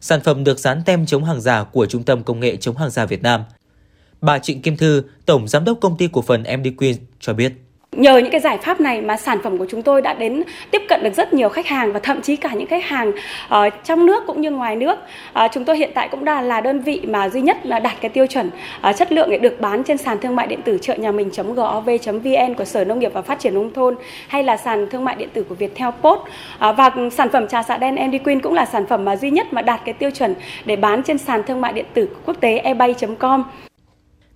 Sản 0.00 0.20
phẩm 0.20 0.44
được 0.44 0.58
dán 0.58 0.82
tem 0.86 1.06
chống 1.06 1.24
hàng 1.24 1.40
giả 1.40 1.64
của 1.64 1.86
Trung 1.86 2.02
tâm 2.02 2.22
Công 2.22 2.40
nghệ 2.40 2.56
chống 2.56 2.76
hàng 2.76 2.90
giả 2.90 3.06
Việt 3.06 3.22
Nam– 3.22 3.44
Bà 4.24 4.38
Trịnh 4.38 4.62
Kim 4.62 4.76
Thư, 4.76 5.02
Tổng 5.26 5.48
Giám 5.48 5.64
đốc 5.64 5.80
Công 5.80 5.96
ty 5.96 6.08
Cổ 6.12 6.22
phần 6.22 6.42
MD 6.42 6.68
Queen 6.78 6.94
cho 7.20 7.32
biết. 7.32 7.52
Nhờ 7.92 8.18
những 8.18 8.30
cái 8.30 8.40
giải 8.40 8.58
pháp 8.58 8.80
này 8.80 9.00
mà 9.00 9.16
sản 9.16 9.38
phẩm 9.44 9.58
của 9.58 9.66
chúng 9.70 9.82
tôi 9.82 10.02
đã 10.02 10.14
đến 10.14 10.42
tiếp 10.70 10.82
cận 10.88 11.02
được 11.02 11.14
rất 11.14 11.34
nhiều 11.34 11.48
khách 11.48 11.66
hàng 11.66 11.92
và 11.92 12.00
thậm 12.00 12.22
chí 12.22 12.36
cả 12.36 12.52
những 12.54 12.66
khách 12.66 12.84
hàng 12.84 13.12
ở 13.48 13.70
trong 13.70 14.06
nước 14.06 14.22
cũng 14.26 14.40
như 14.40 14.50
ngoài 14.50 14.76
nước. 14.76 14.98
Uh, 15.44 15.50
chúng 15.52 15.64
tôi 15.64 15.78
hiện 15.78 15.90
tại 15.94 16.08
cũng 16.08 16.24
đã 16.24 16.40
là 16.40 16.60
đơn 16.60 16.80
vị 16.80 17.00
mà 17.08 17.28
duy 17.28 17.40
nhất 17.40 17.66
là 17.66 17.78
đạt 17.78 17.94
cái 18.00 18.08
tiêu 18.08 18.26
chuẩn 18.26 18.50
uh, 18.88 18.96
chất 18.96 19.12
lượng 19.12 19.30
để 19.30 19.38
được 19.38 19.60
bán 19.60 19.84
trên 19.84 19.96
sàn 19.96 20.18
thương 20.20 20.36
mại 20.36 20.46
điện 20.46 20.62
tử 20.62 20.78
chợ 20.82 20.94
nhà 20.94 21.12
mình.gov.vn 21.12 22.54
của 22.58 22.64
Sở 22.64 22.84
Nông 22.84 22.98
nghiệp 22.98 23.10
và 23.14 23.22
Phát 23.22 23.40
triển 23.40 23.54
nông 23.54 23.72
thôn 23.72 23.94
hay 24.28 24.42
là 24.42 24.56
sàn 24.56 24.86
thương 24.90 25.04
mại 25.04 25.16
điện 25.16 25.28
tử 25.32 25.44
của 25.48 25.54
Viettel 25.54 25.88
Post. 26.02 26.20
Uh, 26.20 26.76
và 26.76 26.90
sản 27.12 27.28
phẩm 27.32 27.48
trà 27.48 27.62
xạ 27.62 27.76
đen 27.76 27.96
Andy 27.96 28.18
Queen 28.18 28.40
cũng 28.40 28.54
là 28.54 28.66
sản 28.66 28.86
phẩm 28.86 29.04
mà 29.04 29.16
duy 29.16 29.30
nhất 29.30 29.52
mà 29.52 29.62
đạt 29.62 29.80
cái 29.84 29.94
tiêu 29.94 30.10
chuẩn 30.10 30.34
để 30.64 30.76
bán 30.76 31.02
trên 31.02 31.18
sàn 31.18 31.42
thương 31.46 31.60
mại 31.60 31.72
điện 31.72 31.86
tử 31.94 32.08
quốc 32.26 32.36
tế 32.40 32.58
ebay.com. 32.58 33.44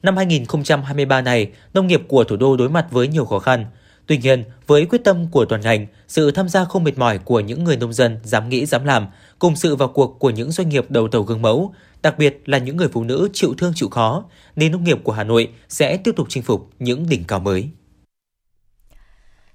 Năm 0.03 0.17
2023 0.17 1.21
này, 1.21 1.53
nông 1.75 1.87
nghiệp 1.87 2.03
của 2.09 2.25
thủ 2.25 2.37
đô 2.37 2.57
đối 2.57 2.69
mặt 2.69 2.87
với 2.91 3.09
nhiều 3.09 3.25
khó 3.25 3.39
khăn. 3.39 3.67
Tuy 4.07 4.19
nhiên, 4.19 4.45
với 4.67 4.87
quyết 4.87 5.05
tâm 5.05 5.27
của 5.31 5.45
toàn 5.45 5.61
ngành, 5.61 5.87
sự 6.09 6.31
tham 6.31 6.49
gia 6.49 6.65
không 6.65 6.85
mệt 6.85 6.99
mỏi 6.99 7.19
của 7.19 7.41
những 7.41 7.65
người 7.65 7.77
nông 7.77 7.93
dân 7.93 8.19
dám 8.25 8.49
nghĩ 8.49 8.67
dám 8.67 8.85
làm, 8.85 9.07
cùng 9.39 9.57
sự 9.57 9.77
vào 9.77 9.89
cuộc 9.89 10.17
của 10.19 10.31
những 10.31 10.51
doanh 10.51 10.69
nghiệp 10.69 10.91
đầu 10.91 11.09
tàu 11.09 11.23
gương 11.23 11.43
mẫu, 11.43 11.75
đặc 12.03 12.19
biệt 12.19 12.43
là 12.47 12.59
những 12.59 12.77
người 12.77 12.89
phụ 12.89 13.05
nữ 13.05 13.29
chịu 13.33 13.55
thương 13.59 13.73
chịu 13.75 13.89
khó, 13.89 14.25
nền 14.57 14.73
nông 14.73 14.85
nghiệp 14.85 14.99
của 15.05 15.13
Hà 15.13 15.25
Nội 15.25 15.49
sẽ 15.69 15.97
tiếp 15.97 16.13
tục 16.17 16.27
chinh 16.31 16.43
phục 16.43 16.71
những 16.79 17.09
đỉnh 17.09 17.25
cao 17.25 17.41
mới. 17.41 17.69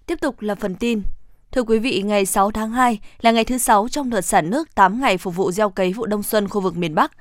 Tiếp 0.05 0.17
tục 0.21 0.41
là 0.41 0.55
phần 0.55 0.75
tin. 0.75 1.01
Thưa 1.51 1.63
quý 1.63 1.79
vị, 1.79 2.01
ngày 2.01 2.25
6 2.25 2.51
tháng 2.51 2.71
2 2.71 2.99
là 3.21 3.31
ngày 3.31 3.45
thứ 3.45 3.57
6 3.57 3.87
trong 3.89 4.09
đợt 4.09 4.21
sản 4.21 4.49
nước 4.49 4.75
8 4.75 5.01
ngày 5.01 5.17
phục 5.17 5.35
vụ 5.35 5.51
gieo 5.51 5.69
cấy 5.69 5.93
vụ 5.93 6.05
đông 6.05 6.23
xuân 6.23 6.47
khu 6.47 6.61
vực 6.61 6.77
miền 6.77 6.95
Bắc. 6.95 7.11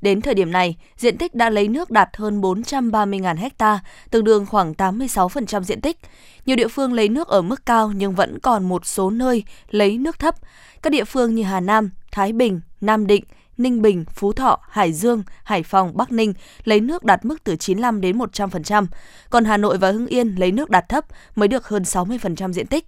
Đến 0.00 0.20
thời 0.20 0.34
điểm 0.34 0.52
này, 0.52 0.76
diện 0.96 1.18
tích 1.18 1.34
đã 1.34 1.50
lấy 1.50 1.68
nước 1.68 1.90
đạt 1.90 2.08
hơn 2.16 2.40
430.000 2.40 3.50
ha, 3.58 3.80
tương 4.10 4.24
đương 4.24 4.46
khoảng 4.46 4.72
86% 4.72 5.62
diện 5.62 5.80
tích. 5.80 5.98
Nhiều 6.46 6.56
địa 6.56 6.68
phương 6.68 6.92
lấy 6.92 7.08
nước 7.08 7.28
ở 7.28 7.42
mức 7.42 7.66
cao 7.66 7.92
nhưng 7.96 8.14
vẫn 8.14 8.38
còn 8.38 8.68
một 8.68 8.86
số 8.86 9.10
nơi 9.10 9.44
lấy 9.70 9.98
nước 9.98 10.18
thấp. 10.18 10.34
Các 10.82 10.90
địa 10.90 11.04
phương 11.04 11.34
như 11.34 11.42
Hà 11.42 11.60
Nam, 11.60 11.90
Thái 12.12 12.32
Bình, 12.32 12.60
Nam 12.80 13.06
Định, 13.06 13.24
Ninh 13.58 13.82
Bình, 13.82 14.04
Phú 14.14 14.32
Thọ, 14.32 14.58
Hải 14.70 14.92
Dương, 14.92 15.22
Hải 15.44 15.62
Phòng, 15.62 15.96
Bắc 15.96 16.12
Ninh 16.12 16.34
lấy 16.64 16.80
nước 16.80 17.04
đạt 17.04 17.24
mức 17.24 17.44
từ 17.44 17.56
95 17.56 18.00
đến 18.00 18.18
100%, 18.18 18.86
còn 19.30 19.44
Hà 19.44 19.56
Nội 19.56 19.78
và 19.78 19.90
Hưng 19.90 20.06
Yên 20.06 20.34
lấy 20.38 20.52
nước 20.52 20.70
đạt 20.70 20.88
thấp 20.88 21.04
mới 21.36 21.48
được 21.48 21.68
hơn 21.68 21.82
60% 21.82 22.52
diện 22.52 22.66
tích. 22.66 22.86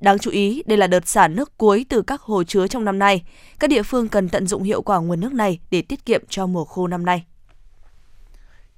Đáng 0.00 0.18
chú 0.18 0.30
ý, 0.30 0.62
đây 0.66 0.78
là 0.78 0.86
đợt 0.86 1.08
xả 1.08 1.28
nước 1.28 1.58
cuối 1.58 1.86
từ 1.88 2.02
các 2.02 2.20
hồ 2.20 2.44
chứa 2.44 2.66
trong 2.66 2.84
năm 2.84 2.98
nay. 2.98 3.24
Các 3.58 3.70
địa 3.70 3.82
phương 3.82 4.08
cần 4.08 4.28
tận 4.28 4.46
dụng 4.46 4.62
hiệu 4.62 4.82
quả 4.82 4.98
nguồn 5.00 5.20
nước 5.20 5.32
này 5.32 5.58
để 5.70 5.82
tiết 5.82 6.04
kiệm 6.04 6.22
cho 6.28 6.46
mùa 6.46 6.64
khô 6.64 6.86
năm 6.86 7.06
nay. 7.06 7.24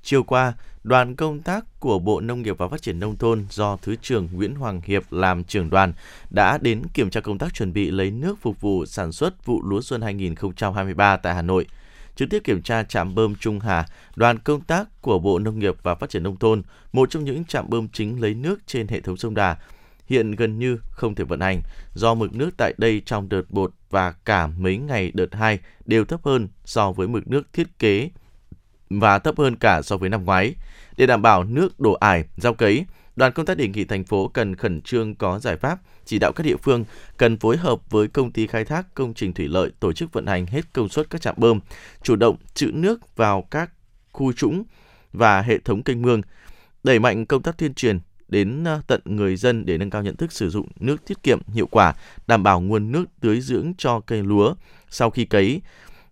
Chiều 0.03 0.23
qua, 0.23 0.53
đoàn 0.85 1.17
công 1.17 1.41
tác 1.41 1.65
của 1.81 1.99
Bộ 1.99 2.21
Nông 2.21 2.43
nghiệp 2.43 2.59
và 2.59 2.69
Phát 2.69 2.83
triển 2.83 3.01
Nông 3.01 3.17
thôn 3.17 3.47
do 3.51 3.77
Thứ 3.83 3.97
trưởng 3.97 4.29
Nguyễn 4.33 4.55
Hoàng 4.55 4.81
Hiệp 4.85 5.13
làm 5.13 5.45
trưởng 5.45 5.71
đoàn 5.71 5.93
đã 6.31 6.59
đến 6.59 6.83
kiểm 6.95 7.11
tra 7.11 7.21
công 7.21 7.39
tác 7.39 7.55
chuẩn 7.55 7.73
bị 7.73 7.91
lấy 7.91 8.11
nước 8.11 8.39
phục 8.41 8.61
vụ 8.61 8.87
sản 8.87 9.13
xuất 9.13 9.47
vụ 9.47 9.63
lúa 9.63 9.81
xuân 9.81 10.03
2023 10.03 11.17
tại 11.17 11.35
Hà 11.35 11.43
Nội. 11.43 11.67
Trực 12.17 12.31
tiếp 12.31 12.41
kiểm 12.45 12.63
tra 12.63 12.83
trạm 12.83 13.15
bơm 13.15 13.35
Trung 13.35 13.61
Hà, 13.61 13.87
đoàn 14.17 14.39
công 14.39 14.61
tác 14.61 15.03
của 15.03 15.19
Bộ 15.19 15.39
Nông 15.39 15.59
nghiệp 15.59 15.75
và 15.83 15.95
Phát 15.95 16.11
triển 16.11 16.23
Nông 16.23 16.37
thôn, 16.37 16.63
một 16.93 17.11
trong 17.11 17.25
những 17.25 17.45
trạm 17.45 17.71
bơm 17.71 17.89
chính 17.89 18.21
lấy 18.21 18.35
nước 18.35 18.67
trên 18.67 18.89
hệ 18.89 19.01
thống 19.01 19.17
sông 19.17 19.35
Đà, 19.35 19.57
hiện 20.07 20.31
gần 20.31 20.59
như 20.59 20.79
không 20.91 21.15
thể 21.15 21.25
vận 21.25 21.41
hành 21.41 21.63
do 21.95 22.15
mực 22.15 22.35
nước 22.35 22.51
tại 22.57 22.75
đây 22.79 23.03
trong 23.07 23.29
đợt 23.29 23.43
1 23.51 23.73
và 23.91 24.13
cả 24.13 24.47
mấy 24.47 24.77
ngày 24.77 25.11
đợt 25.15 25.35
2 25.35 25.59
đều 25.85 26.05
thấp 26.05 26.21
hơn 26.25 26.49
so 26.65 26.93
với 26.93 27.09
mực 27.09 27.29
nước 27.29 27.53
thiết 27.53 27.79
kế 27.79 28.11
và 29.01 29.19
thấp 29.19 29.39
hơn 29.39 29.57
cả 29.57 29.83
so 29.83 29.97
với 29.97 30.09
năm 30.09 30.25
ngoái. 30.25 30.55
Để 30.97 31.07
đảm 31.07 31.23
bảo 31.23 31.45
nước 31.45 31.81
đổ 31.81 31.93
ải, 31.93 32.25
gieo 32.37 32.55
cấy, 32.55 32.85
đoàn 33.17 33.33
công 33.33 33.47
tác 33.47 33.57
đề 33.57 33.69
nghị 33.69 33.85
thành 33.85 34.05
phố 34.05 34.29
cần 34.29 34.57
khẩn 34.57 34.81
trương 34.81 35.15
có 35.15 35.39
giải 35.39 35.57
pháp, 35.57 35.79
chỉ 36.05 36.19
đạo 36.19 36.33
các 36.33 36.47
địa 36.47 36.57
phương 36.57 36.85
cần 37.17 37.39
phối 37.39 37.57
hợp 37.57 37.91
với 37.91 38.09
công 38.09 38.33
ty 38.33 38.47
khai 38.47 38.65
thác 38.65 38.95
công 38.95 39.15
trình 39.15 39.33
thủy 39.33 39.49
lợi 39.49 39.71
tổ 39.81 39.93
chức 39.93 40.13
vận 40.13 40.27
hành 40.27 40.47
hết 40.47 40.73
công 40.73 40.89
suất 40.89 41.11
các 41.11 41.21
trạm 41.21 41.35
bơm, 41.39 41.61
chủ 42.03 42.17
động 42.17 42.37
trữ 42.55 42.71
nước 42.75 43.17
vào 43.17 43.43
các 43.51 43.71
khu 44.13 44.33
trũng 44.33 44.65
và 45.13 45.43
hệ 45.43 45.59
thống 45.59 45.83
kênh 45.83 46.03
mương, 46.03 46.23
đẩy 46.85 46.99
mạnh 46.99 47.27
công 47.27 47.43
tác 47.43 47.59
tuyên 47.59 47.75
truyền 47.75 47.99
đến 48.33 48.65
ờ, 48.65 48.81
tận 48.87 49.01
người 49.05 49.37
dân 49.37 49.67
để 49.67 49.79
nâng 49.79 49.91
cao 49.91 50.03
nhận 50.03 50.17
thức 50.17 50.33
sử 50.33 50.51
dụng 50.51 50.67
nước 50.81 50.97
tiết 51.07 51.23
kiệm 51.23 51.41
hiệu 51.49 51.67
quả, 51.71 51.95
đảm 52.27 52.43
bảo 52.43 52.61
nguồn 52.61 52.93
nước 52.93 53.05
tưới 53.21 53.41
dưỡng 53.41 53.73
cho 53.79 54.01
cây 54.01 54.23
lúa 54.23 54.55
sau 54.89 55.11
khi 55.11 55.25
cấy, 55.25 55.61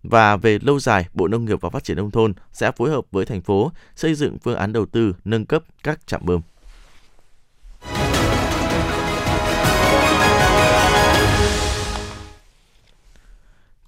và 0.03 0.37
về 0.37 0.59
lâu 0.63 0.81
dài, 0.81 1.07
Bộ 1.15 1.29
Nông 1.29 1.45
nghiệp 1.45 1.61
và 1.61 1.71
Phát 1.71 1.85
triển 1.85 1.97
Nông 1.97 2.11
thôn 2.11 2.33
sẽ 2.53 2.71
phối 2.71 2.91
hợp 2.91 3.05
với 3.11 3.27
thành 3.27 3.41
phố 3.41 3.73
xây 3.97 4.15
dựng 4.15 4.39
phương 4.39 4.57
án 4.57 4.73
đầu 4.73 4.87
tư 4.87 5.15
nâng 5.25 5.47
cấp 5.47 5.63
các 5.83 6.07
trạm 6.07 6.21
bơm. 6.25 6.41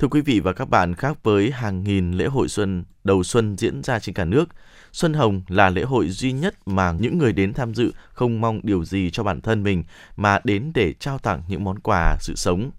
Thưa 0.02 0.08
quý 0.08 0.20
vị 0.20 0.40
và 0.40 0.52
các 0.52 0.68
bạn, 0.68 0.94
khác 0.94 1.18
với 1.22 1.50
hàng 1.50 1.84
nghìn 1.84 2.12
lễ 2.12 2.26
hội 2.26 2.48
xuân 2.48 2.84
đầu 3.04 3.22
xuân 3.22 3.56
diễn 3.58 3.82
ra 3.82 3.98
trên 3.98 4.14
cả 4.14 4.24
nước, 4.24 4.44
Xuân 4.92 5.14
Hồng 5.14 5.42
là 5.48 5.70
lễ 5.70 5.82
hội 5.82 6.08
duy 6.08 6.32
nhất 6.32 6.54
mà 6.66 6.92
những 6.92 7.18
người 7.18 7.32
đến 7.32 7.54
tham 7.54 7.74
dự 7.74 7.92
không 8.12 8.40
mong 8.40 8.60
điều 8.62 8.84
gì 8.84 9.10
cho 9.10 9.22
bản 9.22 9.40
thân 9.40 9.62
mình 9.62 9.84
mà 10.16 10.40
đến 10.44 10.72
để 10.74 10.92
trao 10.92 11.18
tặng 11.18 11.42
những 11.48 11.64
món 11.64 11.78
quà 11.78 12.16
sự 12.20 12.34
sống. 12.36 12.70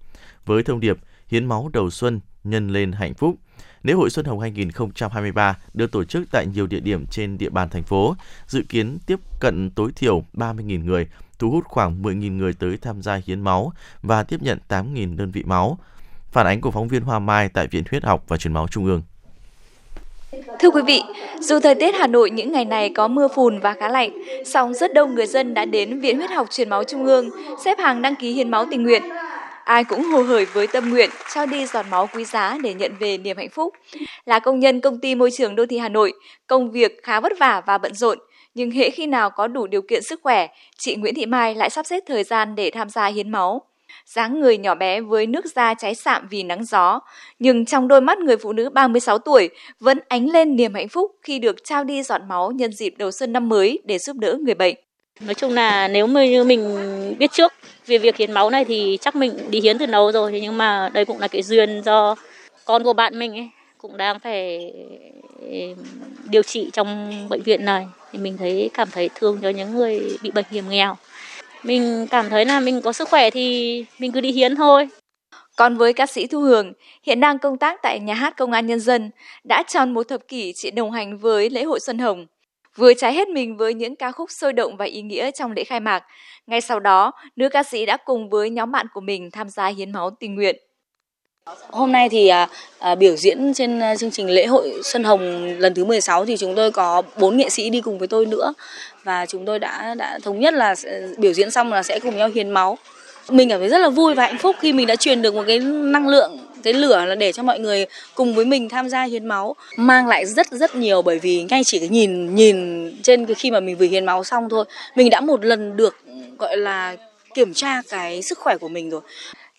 Với 0.46 0.64
thông 0.64 0.80
điệp 0.80 0.98
hiến 1.28 1.46
máu 1.46 1.70
đầu 1.74 1.90
xuân 1.90 2.20
nhân 2.44 2.70
lên 2.70 2.92
hạnh 2.92 3.14
phúc. 3.14 3.36
Lễ 3.84 3.94
hội 3.94 4.10
Xuân 4.10 4.26
Hồng 4.26 4.40
2023 4.40 5.58
được 5.74 5.92
tổ 5.92 6.04
chức 6.04 6.32
tại 6.32 6.48
nhiều 6.48 6.68
địa 6.68 6.80
điểm 6.80 7.06
trên 7.06 7.38
địa 7.38 7.50
bàn 7.50 7.70
thành 7.70 7.84
phố, 7.84 8.16
dự 8.48 8.64
kiến 8.70 8.98
tiếp 9.06 9.20
cận 9.40 9.70
tối 9.70 9.92
thiểu 9.96 10.24
30.000 10.34 10.86
người, 10.86 11.08
thu 11.40 11.52
hút 11.52 11.64
khoảng 11.66 12.02
10.000 12.02 12.38
người 12.38 12.54
tới 12.54 12.78
tham 12.78 13.02
gia 13.02 13.22
hiến 13.26 13.42
máu 13.42 13.74
và 14.02 14.24
tiếp 14.24 14.42
nhận 14.42 14.60
8.000 14.68 15.18
đơn 15.18 15.32
vị 15.32 15.44
máu. 15.44 15.80
Phản 16.34 16.46
ánh 16.46 16.62
của 16.62 16.72
phóng 16.72 16.88
viên 16.88 17.02
Hoa 17.02 17.20
Mai 17.20 17.50
tại 17.54 17.68
Viện 17.68 17.84
Huyết 17.92 18.04
học 18.04 18.24
và 18.28 18.38
Truyền 18.38 18.54
máu 18.54 18.68
Trung 18.68 18.86
ương. 18.86 19.02
Thưa 20.60 20.70
quý 20.70 20.82
vị, 20.88 21.02
dù 21.40 21.60
thời 21.60 21.76
tiết 21.76 21.96
Hà 21.96 22.08
Nội 22.08 22.32
những 22.32 22.52
ngày 22.52 22.66
này 22.66 22.90
có 22.90 23.08
mưa 23.08 23.28
phùn 23.36 23.60
và 23.60 23.74
khá 23.80 23.90
lạnh, 23.90 24.12
song 24.46 24.74
rất 24.74 24.94
đông 24.94 25.16
người 25.16 25.28
dân 25.28 25.54
đã 25.54 25.66
đến 25.66 26.00
Viện 26.00 26.18
Huyết 26.18 26.32
học 26.32 26.48
Truyền 26.52 26.70
máu 26.70 26.84
Trung 26.84 27.06
ương 27.06 27.30
xếp 27.66 27.80
hàng 27.80 28.02
đăng 28.02 28.16
ký 28.16 28.32
hiến 28.32 28.52
máu 28.52 28.66
tình 28.72 28.84
nguyện 28.84 29.04
ai 29.64 29.84
cũng 29.84 30.04
hồ 30.04 30.22
hởi 30.22 30.46
với 30.46 30.68
tâm 30.68 30.90
nguyện 30.90 31.10
trao 31.34 31.46
đi 31.46 31.66
giọt 31.66 31.86
máu 31.90 32.08
quý 32.14 32.26
giá 32.26 32.58
để 32.64 32.74
nhận 32.74 32.92
về 33.00 33.18
niềm 33.18 33.38
hạnh 33.38 33.50
phúc. 33.50 33.74
Là 34.26 34.40
công 34.40 34.60
nhân 34.60 34.82
công 34.82 35.00
ty 35.00 35.16
môi 35.16 35.32
trường 35.32 35.56
đô 35.56 35.66
thị 35.66 35.78
Hà 35.78 35.90
Nội, 35.90 36.14
công 36.48 36.72
việc 36.72 37.00
khá 37.04 37.20
vất 37.20 37.32
vả 37.40 37.62
và 37.66 37.78
bận 37.78 37.94
rộn, 37.94 38.18
nhưng 38.56 38.72
hễ 38.72 38.90
khi 38.90 39.08
nào 39.08 39.30
có 39.30 39.48
đủ 39.48 39.68
điều 39.68 39.82
kiện 39.82 40.04
sức 40.04 40.20
khỏe, 40.24 40.48
chị 40.78 40.96
Nguyễn 40.96 41.16
Thị 41.16 41.26
Mai 41.26 41.56
lại 41.56 41.70
sắp 41.70 41.86
xếp 41.86 42.04
thời 42.08 42.24
gian 42.24 42.56
để 42.56 42.72
tham 42.74 42.90
gia 42.90 43.06
hiến 43.06 43.32
máu 43.32 43.62
dáng 44.06 44.40
người 44.40 44.58
nhỏ 44.58 44.76
bé 44.76 45.02
với 45.02 45.28
nước 45.28 45.46
da 45.56 45.74
cháy 45.74 45.96
sạm 45.96 46.28
vì 46.30 46.44
nắng 46.44 46.66
gió, 46.66 47.00
nhưng 47.40 47.66
trong 47.66 47.88
đôi 47.88 48.02
mắt 48.02 48.18
người 48.18 48.38
phụ 48.38 48.54
nữ 48.54 48.70
36 48.70 49.18
tuổi 49.18 49.50
vẫn 49.80 50.00
ánh 50.08 50.30
lên 50.30 50.56
niềm 50.56 50.74
hạnh 50.74 50.90
phúc 50.90 51.12
khi 51.22 51.40
được 51.40 51.56
trao 51.64 51.84
đi 51.84 52.04
giọt 52.04 52.22
máu 52.28 52.52
nhân 52.52 52.72
dịp 52.74 52.94
đầu 52.98 53.12
xuân 53.12 53.34
năm 53.34 53.50
mới 53.50 53.80
để 53.86 53.98
giúp 53.98 54.18
đỡ 54.18 54.38
người 54.42 54.56
bệnh. 54.56 54.76
Nói 55.22 55.34
chung 55.34 55.54
là 55.54 55.88
nếu 55.88 56.08
như 56.08 56.44
mình 56.44 56.78
biết 57.20 57.32
trước 57.32 57.54
về 57.86 57.98
việc 57.98 58.18
hiến 58.18 58.32
máu 58.32 58.50
này 58.50 58.66
thì 58.66 58.98
chắc 59.02 59.16
mình 59.16 59.38
đi 59.50 59.62
hiến 59.62 59.78
từ 59.78 59.86
lâu 59.86 60.12
rồi. 60.12 60.40
Nhưng 60.42 60.58
mà 60.58 60.90
đây 60.94 61.06
cũng 61.06 61.20
là 61.20 61.28
cái 61.28 61.42
duyên 61.42 61.82
do 61.86 62.16
con 62.66 62.84
của 62.84 62.94
bạn 62.94 63.20
mình 63.20 63.32
ấy 63.32 63.50
cũng 63.78 63.98
đang 63.98 64.20
phải 64.20 64.74
điều 66.30 66.44
trị 66.44 66.70
trong 66.74 67.12
bệnh 67.30 67.42
viện 67.42 67.66
này. 67.66 67.88
Thì 68.12 68.20
mình 68.20 68.38
thấy 68.38 68.70
cảm 68.74 68.88
thấy 68.92 69.10
thương 69.16 69.40
cho 69.42 69.50
những 69.50 69.72
người 69.76 70.18
bị 70.22 70.32
bệnh 70.32 70.46
hiểm 70.52 70.70
nghèo. 70.70 70.96
Mình 71.64 72.08
cảm 72.10 72.30
thấy 72.30 72.46
là 72.46 72.60
mình 72.60 72.82
có 72.82 72.94
sức 72.94 73.10
khỏe 73.10 73.30
thì 73.30 73.86
mình 74.00 74.12
cứ 74.12 74.22
đi 74.22 74.32
hiến 74.32 74.56
thôi. 74.56 74.88
Còn 75.58 75.78
với 75.78 75.94
ca 75.94 76.06
sĩ 76.06 76.28
Thu 76.28 76.42
Hường, 76.42 76.74
hiện 77.04 77.20
đang 77.20 77.40
công 77.40 77.58
tác 77.58 77.80
tại 77.84 78.00
Nhà 78.00 78.14
hát 78.14 78.38
Công 78.38 78.52
an 78.52 78.68
Nhân 78.68 78.80
dân, 78.80 79.12
đã 79.44 79.64
tròn 79.68 79.94
một 79.94 80.04
thập 80.04 80.28
kỷ 80.28 80.54
chị 80.56 80.72
đồng 80.72 80.92
hành 80.92 81.18
với 81.18 81.50
lễ 81.50 81.64
hội 81.64 81.80
Xuân 81.80 82.00
Hồng 82.00 82.26
vừa 82.76 82.94
trái 82.94 83.14
hết 83.14 83.28
mình 83.28 83.58
với 83.58 83.74
những 83.74 83.96
ca 83.96 84.12
khúc 84.12 84.32
sôi 84.32 84.54
động 84.54 84.78
và 84.78 84.86
ý 84.86 85.02
nghĩa 85.02 85.32
trong 85.32 85.52
lễ 85.52 85.64
khai 85.64 85.80
mạc. 85.80 86.04
Ngay 86.48 86.62
sau 86.62 86.80
đó, 86.80 87.12
nữ 87.36 87.50
ca 87.50 87.64
sĩ 87.64 87.86
đã 87.86 87.98
cùng 87.98 88.30
với 88.30 88.50
nhóm 88.50 88.72
bạn 88.72 88.88
của 88.94 89.02
mình 89.02 89.32
tham 89.32 89.50
gia 89.50 89.68
hiến 89.68 89.92
máu 89.92 90.10
tình 90.20 90.36
nguyện. 90.36 90.56
Hôm 91.72 91.92
nay 91.92 92.10
thì 92.10 92.28
à, 92.28 92.48
à, 92.80 92.96
biểu 92.96 93.16
diễn 93.16 93.54
trên 93.54 93.80
à, 93.80 93.96
chương 93.96 94.12
trình 94.12 94.30
lễ 94.30 94.46
hội 94.46 94.74
Xuân 94.84 95.04
Hồng 95.04 95.46
lần 95.60 95.74
thứ 95.74 95.86
16 95.86 96.26
thì 96.26 96.38
chúng 96.38 96.56
tôi 96.56 96.72
có 96.72 97.02
bốn 97.18 97.38
nghệ 97.38 97.50
sĩ 97.50 97.70
đi 97.70 97.82
cùng 97.82 98.00
với 98.00 98.08
tôi 98.08 98.26
nữa. 98.26 98.54
Và 99.04 99.26
chúng 99.26 99.46
tôi 99.46 99.60
đã 99.60 99.96
đã 99.96 100.20
thống 100.24 100.40
nhất 100.40 100.54
là 100.54 100.76
biểu 101.18 101.34
diễn 101.34 101.52
xong 101.52 101.74
là 101.74 101.84
sẽ 101.84 102.00
cùng 102.00 102.18
nhau 102.18 102.30
hiến 102.36 102.50
máu. 102.50 102.78
Mình 103.30 103.50
cảm 103.50 103.60
thấy 103.60 103.70
rất 103.70 103.78
là 103.78 103.90
vui 103.90 104.14
và 104.14 104.24
hạnh 104.24 104.38
phúc 104.38 104.56
khi 104.60 104.74
mình 104.74 104.88
đã 104.88 104.96
truyền 104.96 105.22
được 105.22 105.36
một 105.36 105.44
cái 105.48 105.60
năng 105.60 106.08
lượng 106.08 106.40
cái 106.64 106.74
lửa 106.74 107.06
là 107.06 107.16
để 107.16 107.32
cho 107.32 107.44
mọi 107.44 107.60
người 107.60 107.86
cùng 108.16 108.36
với 108.36 108.46
mình 108.46 108.70
tham 108.70 108.90
gia 108.90 109.04
hiến 109.04 109.26
máu. 109.26 109.56
Mang 109.78 110.08
lại 110.08 110.26
rất 110.26 110.48
rất 110.52 110.76
nhiều 110.76 111.02
bởi 111.02 111.20
vì 111.20 111.44
ngay 111.50 111.64
chỉ 111.64 111.80
cái 111.80 111.90
nhìn 111.90 112.36
nhìn 112.36 112.92
trên 113.02 113.26
cái 113.26 113.36
khi 113.36 113.52
mà 113.52 113.60
mình 113.60 113.78
vừa 113.78 113.86
hiến 113.86 114.06
máu 114.06 114.24
xong 114.24 114.50
thôi 114.50 114.66
mình 114.96 115.10
đã 115.10 115.22
một 115.22 115.46
lần 115.46 115.78
được 115.78 115.96
gọi 116.38 116.58
là 116.58 116.96
kiểm 117.34 117.54
tra 117.54 117.82
cái 117.90 118.22
sức 118.22 118.40
khỏe 118.40 118.58
của 118.58 118.68
mình 118.68 118.90
rồi 118.90 119.02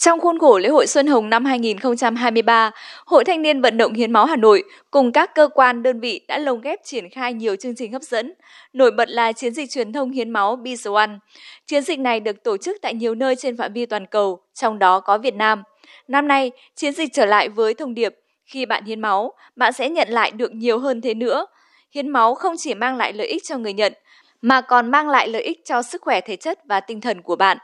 trong 0.05 0.21
khuôn 0.21 0.39
khổ 0.39 0.59
lễ 0.59 0.69
hội 0.69 0.87
Xuân 0.87 1.07
Hồng 1.07 1.31
năm 1.31 1.45
2023, 1.45 2.71
Hội 3.07 3.25
Thanh 3.25 3.43
niên 3.43 3.61
Vận 3.61 3.77
động 3.77 3.93
Hiến 3.93 4.13
máu 4.13 4.25
Hà 4.25 4.37
Nội 4.37 4.65
cùng 4.91 5.13
các 5.13 5.35
cơ 5.35 5.49
quan 5.55 5.83
đơn 5.83 6.01
vị 6.01 6.21
đã 6.29 6.39
lồng 6.39 6.61
ghép 6.61 6.81
triển 6.85 7.11
khai 7.11 7.33
nhiều 7.33 7.57
chương 7.57 7.75
trình 7.77 7.93
hấp 7.93 8.03
dẫn. 8.03 8.33
Nổi 8.73 8.91
bật 8.91 9.09
là 9.09 9.33
chiến 9.33 9.55
dịch 9.55 9.71
truyền 9.71 9.93
thông 9.93 10.11
hiến 10.11 10.31
máu 10.31 10.57
Be 10.57 10.71
the 10.85 10.91
One. 10.95 11.11
Chiến 11.67 11.83
dịch 11.83 11.99
này 11.99 12.21
được 12.21 12.43
tổ 12.43 12.57
chức 12.57 12.77
tại 12.83 12.95
nhiều 12.95 13.15
nơi 13.15 13.37
trên 13.37 13.57
phạm 13.57 13.73
vi 13.73 13.87
toàn 13.87 14.07
cầu, 14.07 14.41
trong 14.55 14.79
đó 14.79 15.01
có 15.01 15.19
Việt 15.19 15.35
Nam. 15.35 15.63
Năm 16.09 16.29
nay, 16.29 16.51
chiến 16.75 16.93
dịch 16.93 17.13
trở 17.13 17.27
lại 17.27 17.49
với 17.49 17.75
thông 17.75 17.95
điệp 17.95 18.15
khi 18.45 18.67
bạn 18.67 18.85
hiến 18.85 19.01
máu, 19.01 19.33
bạn 19.57 19.73
sẽ 19.73 19.91
nhận 19.91 20.09
lại 20.09 20.31
được 20.31 20.53
nhiều 20.53 20.79
hơn 20.79 21.01
thế 21.01 21.15
nữa. 21.15 21.47
Hiến 21.91 22.09
máu 22.09 22.35
không 22.35 22.55
chỉ 22.59 22.75
mang 22.75 22.97
lại 22.97 23.13
lợi 23.13 23.27
ích 23.27 23.43
cho 23.49 23.59
người 23.59 23.73
nhận, 23.73 23.93
mà 24.43 24.61
còn 24.61 24.91
mang 24.91 25.09
lại 25.09 25.29
lợi 25.29 25.43
ích 25.43 25.61
cho 25.65 25.83
sức 25.83 26.03
khỏe 26.03 26.21
thể 26.21 26.37
chất 26.37 26.59
và 26.65 26.81
tinh 26.81 27.01
thần 27.01 27.23
của 27.23 27.37
bạn. 27.37 27.59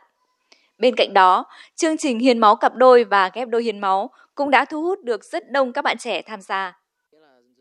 Bên 0.81 0.95
cạnh 0.97 1.15
đó, 1.15 1.45
chương 1.77 1.97
trình 1.97 2.19
hiến 2.19 2.39
máu 2.39 2.57
cặp 2.57 2.75
đôi 2.75 3.05
và 3.05 3.31
ghép 3.35 3.49
đôi 3.49 3.63
hiến 3.63 3.79
máu 3.79 4.11
cũng 4.35 4.51
đã 4.51 4.65
thu 4.65 4.83
hút 4.83 4.99
được 5.05 5.25
rất 5.25 5.51
đông 5.51 5.73
các 5.73 5.85
bạn 5.85 5.99
trẻ 5.99 6.23
tham 6.23 6.41
gia. 6.41 6.79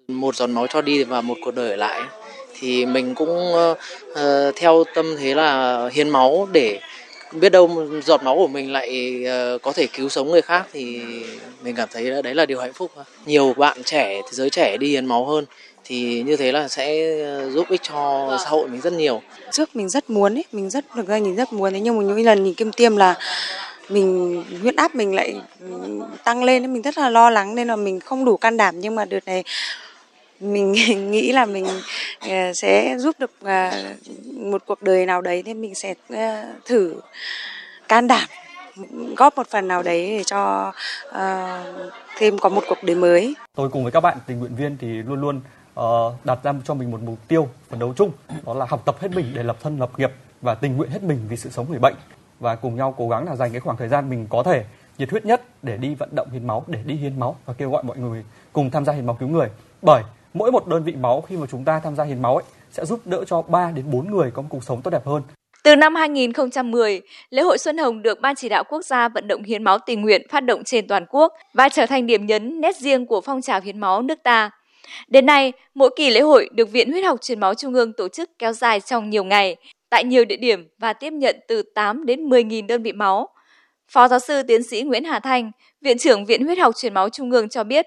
Một 0.07 0.35
giọt 0.35 0.47
máu 0.47 0.67
cho 0.67 0.81
đi 0.81 1.03
và 1.03 1.21
một 1.21 1.35
cuộc 1.43 1.51
đời 1.51 1.69
ở 1.69 1.75
lại 1.75 2.01
thì 2.59 2.85
mình 2.85 3.15
cũng 3.15 3.53
uh, 3.53 4.55
theo 4.55 4.83
tâm 4.95 5.15
thế 5.19 5.35
là 5.35 5.89
hiến 5.93 6.09
máu 6.09 6.47
để 6.51 6.79
biết 7.31 7.49
đâu 7.49 7.87
giọt 8.03 8.23
máu 8.23 8.35
của 8.35 8.47
mình 8.47 8.71
lại 8.71 9.23
uh, 9.55 9.61
có 9.61 9.71
thể 9.71 9.87
cứu 9.93 10.09
sống 10.09 10.31
người 10.31 10.41
khác 10.41 10.67
thì 10.71 11.01
mình 11.63 11.75
cảm 11.75 11.89
thấy 11.91 12.21
đấy 12.23 12.35
là 12.35 12.45
điều 12.45 12.59
hạnh 12.59 12.73
phúc. 12.73 12.91
Nhiều 13.25 13.53
bạn 13.57 13.83
trẻ, 13.83 14.21
giới 14.31 14.49
trẻ 14.49 14.77
đi 14.77 14.87
hiến 14.87 15.05
máu 15.05 15.25
hơn 15.25 15.45
thì 15.89 16.23
như 16.23 16.35
thế 16.37 16.51
là 16.51 16.67
sẽ 16.67 17.17
ờ, 17.23 17.49
giúp 17.49 17.69
ích 17.69 17.81
cho 17.83 18.27
xã 18.43 18.49
hội 18.49 18.67
mình 18.67 18.81
rất 18.81 18.93
nhiều. 18.93 19.21
Trước 19.51 19.75
mình 19.75 19.89
rất 19.89 20.09
muốn 20.09 20.37
ấy, 20.37 20.45
mình 20.51 20.69
rất 20.69 20.85
được 20.95 21.07
ra 21.07 21.17
nhìn 21.17 21.35
rất 21.35 21.53
muốn 21.53 21.73
thế 21.73 21.79
nhưng 21.79 21.97
mà 21.97 22.03
những 22.03 22.25
lần 22.25 22.43
nhìn 22.43 22.53
kim 22.53 22.71
tiêm 22.71 22.97
là 22.97 23.15
mình 23.89 24.43
huyết 24.61 24.75
áp 24.75 24.95
mình 24.95 25.15
lại 25.15 25.35
tăng 26.23 26.43
lên 26.43 26.73
mình 26.73 26.81
rất 26.81 26.97
là 26.97 27.09
lo 27.09 27.29
lắng 27.29 27.55
nên 27.55 27.67
là 27.67 27.75
mình 27.75 27.99
không 27.99 28.25
đủ 28.25 28.37
can 28.37 28.57
đảm 28.57 28.79
nhưng 28.79 28.95
mà 28.95 29.05
đợt 29.05 29.25
này 29.25 29.43
mình 30.39 30.71
nghĩ 31.11 31.31
là 31.31 31.45
mình 31.45 31.65
ờ, 32.19 32.53
sẽ 32.53 32.95
giúp 32.97 33.15
được 33.19 33.31
ờ, 33.41 33.71
một 34.33 34.63
cuộc 34.65 34.81
đời 34.81 35.05
nào 35.05 35.21
đấy 35.21 35.43
nên 35.45 35.61
mình 35.61 35.75
sẽ 35.75 35.93
thử 36.65 36.95
can 37.87 38.07
đảm 38.07 38.27
góp 39.17 39.37
một 39.37 39.47
phần 39.47 39.67
nào 39.67 39.83
đấy 39.83 40.07
để 40.17 40.23
cho 40.23 40.73
uh, 41.09 41.91
thêm 42.17 42.37
có 42.37 42.49
một 42.49 42.63
cuộc 42.69 42.83
đời 42.83 42.95
mới. 42.95 43.35
Tôi 43.55 43.69
cùng 43.69 43.83
với 43.83 43.91
các 43.91 43.99
bạn 43.99 44.17
tình 44.27 44.39
nguyện 44.39 44.55
viên 44.55 44.77
thì 44.77 44.87
luôn 44.87 45.21
luôn 45.21 45.41
Ờ, 45.79 46.13
đặt 46.23 46.39
ra 46.43 46.53
cho 46.63 46.73
mình 46.73 46.91
một 46.91 46.99
mục 47.05 47.17
tiêu 47.27 47.47
phấn 47.69 47.79
đấu 47.79 47.93
chung 47.95 48.11
đó 48.45 48.53
là 48.53 48.65
học 48.69 48.81
tập 48.85 48.95
hết 48.99 49.11
mình 49.15 49.25
để 49.33 49.43
lập 49.43 49.57
thân 49.61 49.79
lập 49.79 49.89
nghiệp 49.97 50.11
và 50.41 50.55
tình 50.55 50.77
nguyện 50.77 50.89
hết 50.89 51.03
mình 51.03 51.19
vì 51.29 51.37
sự 51.37 51.49
sống 51.49 51.65
người 51.69 51.79
bệnh 51.79 51.95
và 52.39 52.55
cùng 52.55 52.75
nhau 52.75 52.93
cố 52.97 53.09
gắng 53.09 53.25
là 53.25 53.35
dành 53.35 53.51
cái 53.51 53.59
khoảng 53.59 53.77
thời 53.77 53.87
gian 53.87 54.09
mình 54.09 54.27
có 54.29 54.43
thể 54.43 54.65
nhiệt 54.97 55.11
huyết 55.11 55.25
nhất 55.25 55.41
để 55.63 55.77
đi 55.77 55.95
vận 55.95 56.09
động 56.11 56.29
hiến 56.31 56.47
máu 56.47 56.63
để 56.67 56.79
đi 56.85 56.95
hiến 56.95 57.19
máu 57.19 57.35
và 57.45 57.53
kêu 57.53 57.71
gọi 57.71 57.83
mọi 57.83 57.97
người 57.97 58.25
cùng 58.53 58.71
tham 58.71 58.85
gia 58.85 58.93
hiến 58.93 59.05
máu 59.05 59.17
cứu 59.19 59.29
người 59.29 59.47
bởi 59.81 60.03
mỗi 60.33 60.51
một 60.51 60.67
đơn 60.67 60.83
vị 60.83 60.95
máu 60.95 61.21
khi 61.21 61.37
mà 61.37 61.45
chúng 61.51 61.63
ta 61.63 61.79
tham 61.79 61.95
gia 61.95 62.03
hiến 62.03 62.21
máu 62.21 62.35
ấy 62.35 62.43
sẽ 62.71 62.85
giúp 62.85 62.99
đỡ 63.05 63.23
cho 63.27 63.41
3 63.41 63.71
đến 63.71 63.91
4 63.91 64.11
người 64.11 64.31
có 64.31 64.41
một 64.41 64.47
cuộc 64.51 64.63
sống 64.63 64.81
tốt 64.81 64.91
đẹp 64.91 65.05
hơn. 65.05 65.23
Từ 65.63 65.75
năm 65.75 65.95
2010, 65.95 67.01
lễ 67.29 67.41
hội 67.41 67.57
Xuân 67.57 67.77
Hồng 67.77 68.01
được 68.01 68.21
Ban 68.21 68.35
chỉ 68.35 68.49
đạo 68.49 68.63
quốc 68.69 68.85
gia 68.85 69.09
vận 69.09 69.27
động 69.27 69.43
hiến 69.43 69.63
máu 69.63 69.77
tình 69.85 70.01
nguyện 70.01 70.21
phát 70.31 70.39
động 70.39 70.63
trên 70.63 70.87
toàn 70.87 71.05
quốc 71.09 71.33
và 71.53 71.69
trở 71.69 71.85
thành 71.85 72.07
điểm 72.07 72.25
nhấn 72.25 72.61
nét 72.61 72.75
riêng 72.75 73.05
của 73.05 73.21
phong 73.21 73.41
trào 73.41 73.61
hiến 73.61 73.79
máu 73.79 74.01
nước 74.01 74.19
ta. 74.23 74.51
Đến 75.07 75.25
nay, 75.25 75.53
mỗi 75.73 75.89
kỳ 75.95 76.09
lễ 76.09 76.21
hội 76.21 76.49
được 76.53 76.71
Viện 76.71 76.91
Huyết 76.91 77.03
học 77.03 77.21
Truyền 77.21 77.39
máu 77.39 77.53
Trung 77.53 77.73
ương 77.73 77.93
tổ 77.93 78.07
chức 78.07 78.29
kéo 78.39 78.53
dài 78.53 78.79
trong 78.79 79.09
nhiều 79.09 79.23
ngày, 79.23 79.55
tại 79.89 80.03
nhiều 80.03 80.25
địa 80.25 80.37
điểm 80.37 80.67
và 80.79 80.93
tiếp 80.93 81.13
nhận 81.13 81.35
từ 81.47 81.61
8 81.75 82.05
đến 82.05 82.29
10.000 82.29 82.67
đơn 82.67 82.83
vị 82.83 82.91
máu. 82.91 83.29
Phó 83.91 84.07
giáo 84.07 84.19
sư 84.19 84.43
tiến 84.47 84.63
sĩ 84.63 84.81
Nguyễn 84.81 85.03
Hà 85.03 85.19
Thanh, 85.19 85.51
Viện 85.81 85.97
trưởng 85.97 86.25
Viện 86.25 86.45
Huyết 86.45 86.57
học 86.57 86.73
Truyền 86.77 86.93
máu 86.93 87.09
Trung 87.09 87.31
ương 87.31 87.49
cho 87.49 87.63
biết, 87.63 87.85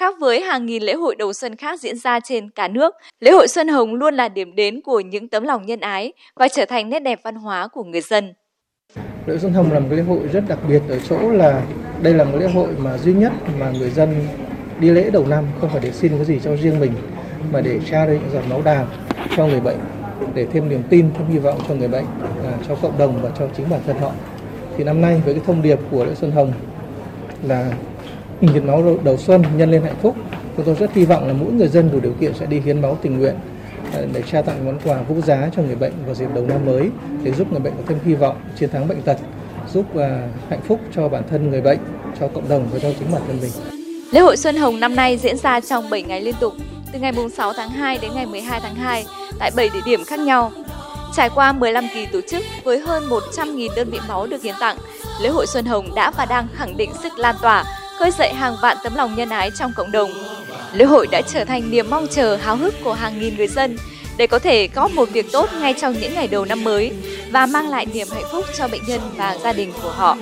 Khác 0.00 0.14
với 0.20 0.40
hàng 0.40 0.66
nghìn 0.66 0.82
lễ 0.82 0.94
hội 0.94 1.16
đầu 1.16 1.32
xuân 1.32 1.56
khác 1.56 1.80
diễn 1.80 1.98
ra 1.98 2.20
trên 2.20 2.50
cả 2.50 2.68
nước, 2.68 2.94
lễ 3.20 3.30
hội 3.30 3.48
Xuân 3.48 3.68
Hồng 3.68 3.94
luôn 3.94 4.14
là 4.14 4.28
điểm 4.28 4.54
đến 4.54 4.80
của 4.80 5.00
những 5.00 5.28
tấm 5.28 5.42
lòng 5.42 5.66
nhân 5.66 5.80
ái 5.80 6.12
và 6.36 6.48
trở 6.48 6.64
thành 6.64 6.90
nét 6.90 7.00
đẹp 7.00 7.20
văn 7.24 7.34
hóa 7.34 7.68
của 7.68 7.84
người 7.84 8.00
dân. 8.00 8.32
Lễ 8.96 9.02
hội 9.28 9.38
Xuân 9.38 9.52
Hồng 9.52 9.72
là 9.72 9.80
một 9.80 9.88
lễ 9.90 10.02
hội 10.02 10.18
rất 10.32 10.44
đặc 10.48 10.58
biệt 10.68 10.80
ở 10.88 10.98
chỗ 11.08 11.30
là 11.30 11.62
đây 12.02 12.14
là 12.14 12.24
một 12.24 12.38
lễ 12.40 12.48
hội 12.48 12.68
mà 12.78 12.98
duy 12.98 13.12
nhất 13.12 13.32
mà 13.58 13.72
người 13.78 13.90
dân 13.90 14.28
đi 14.80 14.90
lễ 14.90 15.10
đầu 15.10 15.26
năm 15.26 15.44
không 15.60 15.70
phải 15.70 15.80
để 15.80 15.92
xin 15.92 16.12
cái 16.16 16.24
gì 16.24 16.40
cho 16.44 16.56
riêng 16.56 16.80
mình 16.80 16.92
mà 17.52 17.60
để 17.60 17.80
trao 17.90 18.06
đi 18.06 18.12
những 18.12 18.30
giọt 18.32 18.42
máu 18.50 18.62
đào 18.62 18.86
cho 19.36 19.46
người 19.46 19.60
bệnh 19.60 19.78
để 20.34 20.46
thêm 20.52 20.68
niềm 20.68 20.82
tin, 20.88 21.10
thêm 21.14 21.26
hy 21.28 21.38
vọng 21.38 21.58
cho 21.68 21.74
người 21.74 21.88
bệnh, 21.88 22.04
à, 22.44 22.52
cho 22.68 22.74
cộng 22.74 22.98
đồng 22.98 23.22
và 23.22 23.30
cho 23.38 23.48
chính 23.56 23.70
bản 23.70 23.80
thân 23.86 23.98
họ. 23.98 24.12
Thì 24.76 24.84
năm 24.84 25.00
nay 25.00 25.20
với 25.24 25.34
cái 25.34 25.42
thông 25.46 25.62
điệp 25.62 25.78
của 25.90 26.04
lễ 26.04 26.14
Xuân 26.14 26.32
Hồng 26.32 26.52
là 27.42 27.72
hiến 28.40 28.66
máu 28.66 28.98
đầu 29.04 29.16
xuân 29.16 29.42
nhân 29.56 29.70
lên 29.70 29.82
hạnh 29.82 29.96
phúc 30.02 30.16
chúng 30.56 30.66
tôi 30.66 30.74
rất 30.74 30.92
hy 30.92 31.04
vọng 31.04 31.26
là 31.28 31.32
mỗi 31.32 31.52
người 31.52 31.68
dân 31.68 31.90
đủ 31.92 32.00
điều 32.00 32.12
kiện 32.12 32.34
sẽ 32.34 32.46
đi 32.46 32.60
hiến 32.60 32.82
máu 32.82 32.98
tình 33.02 33.18
nguyện 33.18 33.34
à, 33.92 34.00
để 34.12 34.22
trao 34.22 34.42
tặng 34.42 34.64
món 34.64 34.78
quà 34.84 35.02
vô 35.08 35.20
giá 35.20 35.50
cho 35.56 35.62
người 35.62 35.76
bệnh 35.76 35.92
vào 36.06 36.14
dịp 36.14 36.28
đầu 36.34 36.46
năm 36.46 36.66
mới 36.66 36.90
để 37.22 37.32
giúp 37.32 37.52
người 37.52 37.60
bệnh 37.60 37.72
có 37.76 37.82
thêm 37.88 37.98
hy 38.04 38.14
vọng 38.14 38.36
chiến 38.58 38.70
thắng 38.70 38.88
bệnh 38.88 39.02
tật 39.02 39.16
giúp 39.72 39.84
uh, 39.94 40.02
hạnh 40.48 40.60
phúc 40.66 40.80
cho 40.94 41.08
bản 41.08 41.22
thân 41.30 41.50
người 41.50 41.60
bệnh 41.60 41.78
cho 42.20 42.28
cộng 42.28 42.48
đồng 42.48 42.66
và 42.72 42.78
cho 42.78 42.92
chính 42.98 43.12
bản 43.12 43.22
thân 43.26 43.38
mình 43.40 43.85
Lễ 44.10 44.20
hội 44.20 44.36
Xuân 44.36 44.56
Hồng 44.56 44.80
năm 44.80 44.96
nay 44.96 45.18
diễn 45.18 45.36
ra 45.36 45.60
trong 45.60 45.90
7 45.90 46.02
ngày 46.02 46.20
liên 46.20 46.34
tục, 46.40 46.54
từ 46.92 46.98
ngày 46.98 47.12
6 47.36 47.52
tháng 47.52 47.70
2 47.70 47.98
đến 47.98 48.10
ngày 48.14 48.26
12 48.26 48.60
tháng 48.60 48.74
2 48.74 49.04
tại 49.38 49.50
7 49.56 49.68
địa 49.68 49.80
điểm 49.86 50.04
khác 50.04 50.18
nhau. 50.18 50.52
Trải 51.16 51.30
qua 51.30 51.52
15 51.52 51.86
kỳ 51.94 52.06
tổ 52.06 52.20
chức 52.30 52.44
với 52.64 52.78
hơn 52.78 53.08
100.000 53.08 53.68
đơn 53.76 53.90
vị 53.90 53.98
máu 54.08 54.26
được 54.26 54.42
hiến 54.42 54.54
tặng, 54.60 54.76
lễ 55.20 55.28
hội 55.28 55.46
Xuân 55.46 55.64
Hồng 55.64 55.94
đã 55.94 56.10
và 56.10 56.24
đang 56.26 56.48
khẳng 56.54 56.76
định 56.76 56.90
sức 57.02 57.18
lan 57.18 57.34
tỏa, 57.42 57.64
khơi 57.98 58.10
dậy 58.18 58.32
hàng 58.32 58.56
vạn 58.62 58.76
tấm 58.84 58.94
lòng 58.94 59.14
nhân 59.16 59.30
ái 59.30 59.50
trong 59.58 59.72
cộng 59.76 59.92
đồng. 59.92 60.10
Lễ 60.72 60.84
hội 60.84 61.06
đã 61.10 61.22
trở 61.22 61.44
thành 61.44 61.70
niềm 61.70 61.90
mong 61.90 62.06
chờ 62.10 62.36
háo 62.36 62.56
hức 62.56 62.74
của 62.84 62.92
hàng 62.92 63.20
nghìn 63.20 63.36
người 63.36 63.48
dân 63.48 63.76
để 64.16 64.26
có 64.26 64.38
thể 64.38 64.66
có 64.68 64.88
một 64.88 65.10
việc 65.10 65.32
tốt 65.32 65.50
ngay 65.60 65.74
trong 65.80 65.94
những 66.00 66.14
ngày 66.14 66.28
đầu 66.28 66.44
năm 66.44 66.64
mới 66.64 66.92
và 67.30 67.46
mang 67.46 67.68
lại 67.68 67.86
niềm 67.86 68.08
hạnh 68.14 68.24
phúc 68.32 68.44
cho 68.58 68.68
bệnh 68.68 68.82
nhân 68.88 69.00
và 69.16 69.38
gia 69.42 69.52
đình 69.52 69.72
của 69.82 69.90
họ. 69.90 70.16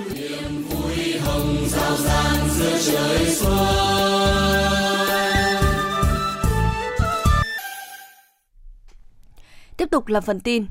Tiếp 9.77 9.87
tục 9.91 10.07
là 10.07 10.21
phần 10.21 10.39
tin. 10.39 10.65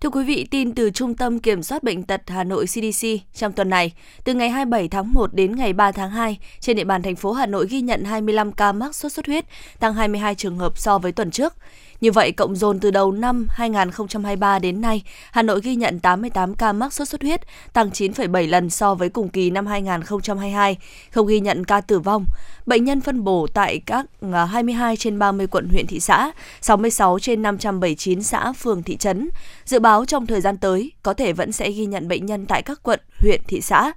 Thưa 0.00 0.10
quý 0.10 0.24
vị, 0.24 0.46
tin 0.50 0.74
từ 0.74 0.90
Trung 0.90 1.14
tâm 1.14 1.38
Kiểm 1.38 1.62
soát 1.62 1.82
Bệnh 1.82 2.02
tật 2.02 2.22
Hà 2.26 2.44
Nội 2.44 2.66
CDC 2.66 3.06
trong 3.34 3.52
tuần 3.52 3.70
này, 3.70 3.92
từ 4.24 4.34
ngày 4.34 4.50
27 4.50 4.88
tháng 4.88 5.12
1 5.12 5.34
đến 5.34 5.56
ngày 5.56 5.72
3 5.72 5.92
tháng 5.92 6.10
2, 6.10 6.38
trên 6.60 6.76
địa 6.76 6.84
bàn 6.84 7.02
thành 7.02 7.16
phố 7.16 7.32
Hà 7.32 7.46
Nội 7.46 7.66
ghi 7.70 7.80
nhận 7.80 8.04
25 8.04 8.52
ca 8.52 8.72
mắc 8.72 8.94
sốt 8.94 9.12
xuất 9.12 9.26
huyết, 9.26 9.44
tăng 9.80 9.94
22 9.94 10.34
trường 10.34 10.58
hợp 10.58 10.78
so 10.78 10.98
với 10.98 11.12
tuần 11.12 11.30
trước. 11.30 11.54
Như 12.00 12.12
vậy, 12.12 12.32
cộng 12.32 12.56
dồn 12.56 12.80
từ 12.80 12.90
đầu 12.90 13.12
năm 13.12 13.46
2023 13.50 14.58
đến 14.58 14.80
nay, 14.80 15.02
Hà 15.32 15.42
Nội 15.42 15.60
ghi 15.62 15.76
nhận 15.76 16.00
88 16.00 16.54
ca 16.54 16.72
mắc 16.72 16.92
sốt 16.92 17.08
xuất 17.08 17.22
huyết, 17.22 17.40
tăng 17.72 17.90
9,7 17.90 18.48
lần 18.48 18.70
so 18.70 18.94
với 18.94 19.08
cùng 19.08 19.28
kỳ 19.28 19.50
năm 19.50 19.66
2022, 19.66 20.76
không 21.10 21.26
ghi 21.26 21.40
nhận 21.40 21.64
ca 21.64 21.80
tử 21.80 21.98
vong. 21.98 22.24
Bệnh 22.66 22.84
nhân 22.84 23.00
phân 23.00 23.24
bổ 23.24 23.46
tại 23.54 23.80
các 23.86 24.06
à, 24.32 24.44
22 24.44 24.96
trên 24.96 25.18
30 25.18 25.46
quận 25.46 25.68
huyện 25.68 25.86
thị 25.86 26.00
xã, 26.00 26.32
66 26.60 27.18
trên 27.18 27.42
579 27.42 28.22
xã 28.22 28.52
phường 28.52 28.82
thị 28.82 28.96
trấn. 28.96 29.28
Dự 29.64 29.78
báo 29.78 30.04
trong 30.04 30.26
thời 30.26 30.40
gian 30.40 30.56
tới, 30.56 30.92
có 31.02 31.14
thể 31.14 31.32
vẫn 31.32 31.52
sẽ 31.52 31.70
ghi 31.70 31.86
nhận 31.86 32.08
bệnh 32.08 32.26
nhân 32.26 32.46
tại 32.46 32.62
các 32.62 32.82
quận, 32.82 33.00
huyện, 33.20 33.40
thị 33.46 33.60
xã. 33.60 33.92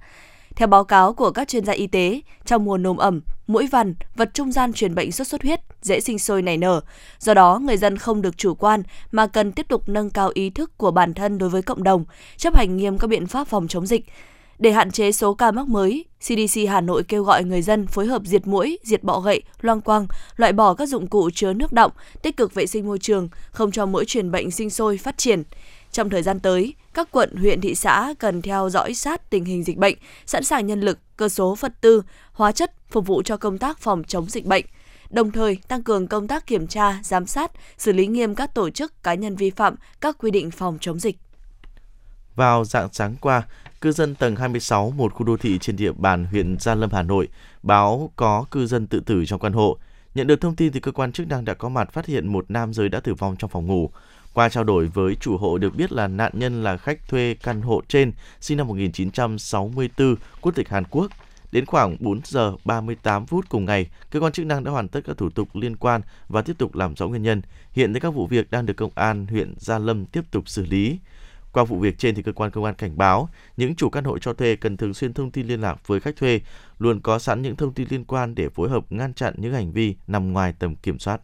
Theo 0.56 0.68
báo 0.68 0.84
cáo 0.84 1.12
của 1.12 1.30
các 1.30 1.48
chuyên 1.48 1.64
gia 1.64 1.72
y 1.72 1.86
tế, 1.86 2.20
trong 2.44 2.64
mùa 2.64 2.78
nồm 2.78 2.96
ẩm, 2.96 3.20
mũi 3.46 3.66
vằn, 3.66 3.94
vật 4.16 4.30
trung 4.34 4.52
gian 4.52 4.72
truyền 4.72 4.94
bệnh 4.94 5.12
sốt 5.12 5.26
xuất 5.26 5.42
huyết 5.42 5.60
dễ 5.82 6.00
sinh 6.00 6.18
sôi 6.18 6.42
nảy 6.42 6.56
nở. 6.56 6.80
Do 7.18 7.34
đó, 7.34 7.58
người 7.58 7.76
dân 7.76 7.96
không 7.98 8.22
được 8.22 8.36
chủ 8.36 8.54
quan 8.54 8.82
mà 9.12 9.26
cần 9.26 9.52
tiếp 9.52 9.68
tục 9.68 9.88
nâng 9.88 10.10
cao 10.10 10.30
ý 10.34 10.50
thức 10.50 10.78
của 10.78 10.90
bản 10.90 11.14
thân 11.14 11.38
đối 11.38 11.48
với 11.48 11.62
cộng 11.62 11.82
đồng, 11.82 12.04
chấp 12.36 12.56
hành 12.56 12.76
nghiêm 12.76 12.98
các 12.98 13.06
biện 13.06 13.26
pháp 13.26 13.48
phòng 13.48 13.68
chống 13.68 13.86
dịch. 13.86 14.04
Để 14.58 14.72
hạn 14.72 14.90
chế 14.90 15.12
số 15.12 15.34
ca 15.34 15.50
mắc 15.50 15.68
mới, 15.68 16.04
CDC 16.20 16.60
Hà 16.68 16.80
Nội 16.80 17.02
kêu 17.02 17.24
gọi 17.24 17.44
người 17.44 17.62
dân 17.62 17.86
phối 17.86 18.06
hợp 18.06 18.22
diệt 18.24 18.46
mũi, 18.46 18.78
diệt 18.82 19.02
bọ 19.02 19.20
gậy, 19.20 19.42
loang 19.60 19.80
quang, 19.80 20.06
loại 20.36 20.52
bỏ 20.52 20.74
các 20.74 20.86
dụng 20.86 21.06
cụ 21.06 21.30
chứa 21.34 21.52
nước 21.52 21.72
động, 21.72 21.92
tích 22.22 22.36
cực 22.36 22.54
vệ 22.54 22.66
sinh 22.66 22.86
môi 22.86 22.98
trường, 22.98 23.28
không 23.50 23.70
cho 23.70 23.86
mũi 23.86 24.04
truyền 24.04 24.30
bệnh 24.30 24.50
sinh 24.50 24.70
sôi 24.70 24.98
phát 24.98 25.18
triển. 25.18 25.42
Trong 25.92 26.10
thời 26.10 26.22
gian 26.22 26.40
tới, 26.40 26.74
các 26.94 27.08
quận, 27.10 27.36
huyện, 27.36 27.60
thị 27.60 27.74
xã 27.74 28.14
cần 28.18 28.42
theo 28.42 28.70
dõi 28.70 28.94
sát 28.94 29.30
tình 29.30 29.44
hình 29.44 29.64
dịch 29.64 29.76
bệnh, 29.76 29.96
sẵn 30.26 30.44
sàng 30.44 30.66
nhân 30.66 30.80
lực, 30.80 30.98
cơ 31.16 31.28
số 31.28 31.56
vật 31.60 31.72
tư, 31.80 32.02
hóa 32.32 32.52
chất 32.52 32.72
phục 32.90 33.06
vụ 33.06 33.22
cho 33.22 33.36
công 33.36 33.58
tác 33.58 33.78
phòng 33.78 34.02
chống 34.04 34.26
dịch 34.26 34.44
bệnh 34.44 34.64
đồng 35.12 35.30
thời 35.30 35.58
tăng 35.68 35.82
cường 35.82 36.06
công 36.06 36.28
tác 36.28 36.46
kiểm 36.46 36.66
tra, 36.66 37.00
giám 37.02 37.26
sát, 37.26 37.52
xử 37.78 37.92
lý 37.92 38.06
nghiêm 38.06 38.34
các 38.34 38.54
tổ 38.54 38.70
chức 38.70 39.02
cá 39.02 39.14
nhân 39.14 39.36
vi 39.36 39.50
phạm 39.50 39.74
các 40.00 40.18
quy 40.18 40.30
định 40.30 40.50
phòng 40.50 40.78
chống 40.80 40.98
dịch. 40.98 41.16
Vào 42.34 42.64
dạng 42.64 42.88
sáng 42.92 43.14
qua, 43.20 43.42
cư 43.80 43.92
dân 43.92 44.14
tầng 44.14 44.36
26 44.36 44.90
một 44.90 45.14
khu 45.14 45.26
đô 45.26 45.36
thị 45.36 45.58
trên 45.58 45.76
địa 45.76 45.92
bàn 45.92 46.24
huyện 46.24 46.56
Gia 46.60 46.74
Lâm, 46.74 46.90
Hà 46.92 47.02
Nội 47.02 47.28
báo 47.62 48.10
có 48.16 48.44
cư 48.50 48.66
dân 48.66 48.86
tự 48.86 49.00
tử 49.00 49.24
trong 49.26 49.40
căn 49.40 49.52
hộ. 49.52 49.78
Nhận 50.14 50.26
được 50.26 50.40
thông 50.40 50.56
tin 50.56 50.72
thì 50.72 50.80
cơ 50.80 50.92
quan 50.92 51.12
chức 51.12 51.28
năng 51.28 51.44
đã 51.44 51.54
có 51.54 51.68
mặt 51.68 51.92
phát 51.92 52.06
hiện 52.06 52.32
một 52.32 52.44
nam 52.48 52.72
giới 52.72 52.88
đã 52.88 53.00
tử 53.00 53.14
vong 53.14 53.36
trong 53.38 53.50
phòng 53.50 53.66
ngủ. 53.66 53.90
Qua 54.34 54.48
trao 54.48 54.64
đổi 54.64 54.86
với 54.86 55.14
chủ 55.14 55.36
hộ 55.36 55.58
được 55.58 55.74
biết 55.76 55.92
là 55.92 56.08
nạn 56.08 56.32
nhân 56.34 56.62
là 56.62 56.76
khách 56.76 57.08
thuê 57.08 57.36
căn 57.42 57.62
hộ 57.62 57.82
trên, 57.88 58.12
sinh 58.40 58.58
năm 58.58 58.68
1964, 58.68 60.16
quốc 60.40 60.54
tịch 60.54 60.68
Hàn 60.68 60.84
Quốc. 60.90 61.12
Đến 61.52 61.66
khoảng 61.66 61.96
4 62.00 62.20
giờ 62.24 62.52
38 62.64 63.26
phút 63.26 63.48
cùng 63.48 63.64
ngày, 63.64 63.90
cơ 64.10 64.20
quan 64.20 64.32
chức 64.32 64.46
năng 64.46 64.64
đã 64.64 64.70
hoàn 64.70 64.88
tất 64.88 65.00
các 65.06 65.16
thủ 65.16 65.30
tục 65.30 65.48
liên 65.54 65.76
quan 65.76 66.00
và 66.28 66.42
tiếp 66.42 66.58
tục 66.58 66.74
làm 66.74 66.96
rõ 66.96 67.08
nguyên 67.08 67.22
nhân. 67.22 67.42
Hiện 67.72 67.94
các 68.00 68.10
vụ 68.10 68.26
việc 68.26 68.50
đang 68.50 68.66
được 68.66 68.74
công 68.76 68.90
an 68.94 69.26
huyện 69.26 69.54
Gia 69.58 69.78
Lâm 69.78 70.06
tiếp 70.06 70.22
tục 70.30 70.48
xử 70.48 70.66
lý. 70.66 70.98
Qua 71.52 71.64
vụ 71.64 71.78
việc 71.78 71.98
trên 71.98 72.14
thì 72.14 72.22
cơ 72.22 72.32
quan 72.32 72.50
công 72.50 72.64
an 72.64 72.74
cảnh 72.74 72.98
báo 72.98 73.28
những 73.56 73.74
chủ 73.74 73.90
căn 73.90 74.04
hộ 74.04 74.18
cho 74.18 74.32
thuê 74.32 74.56
cần 74.56 74.76
thường 74.76 74.94
xuyên 74.94 75.14
thông 75.14 75.30
tin 75.30 75.46
liên 75.46 75.60
lạc 75.60 75.88
với 75.88 76.00
khách 76.00 76.16
thuê, 76.16 76.40
luôn 76.78 77.00
có 77.00 77.18
sẵn 77.18 77.42
những 77.42 77.56
thông 77.56 77.72
tin 77.72 77.88
liên 77.90 78.04
quan 78.04 78.34
để 78.34 78.48
phối 78.48 78.70
hợp 78.70 78.84
ngăn 78.90 79.14
chặn 79.14 79.34
những 79.36 79.54
hành 79.54 79.72
vi 79.72 79.96
nằm 80.06 80.32
ngoài 80.32 80.54
tầm 80.58 80.76
kiểm 80.76 80.98
soát. 80.98 81.20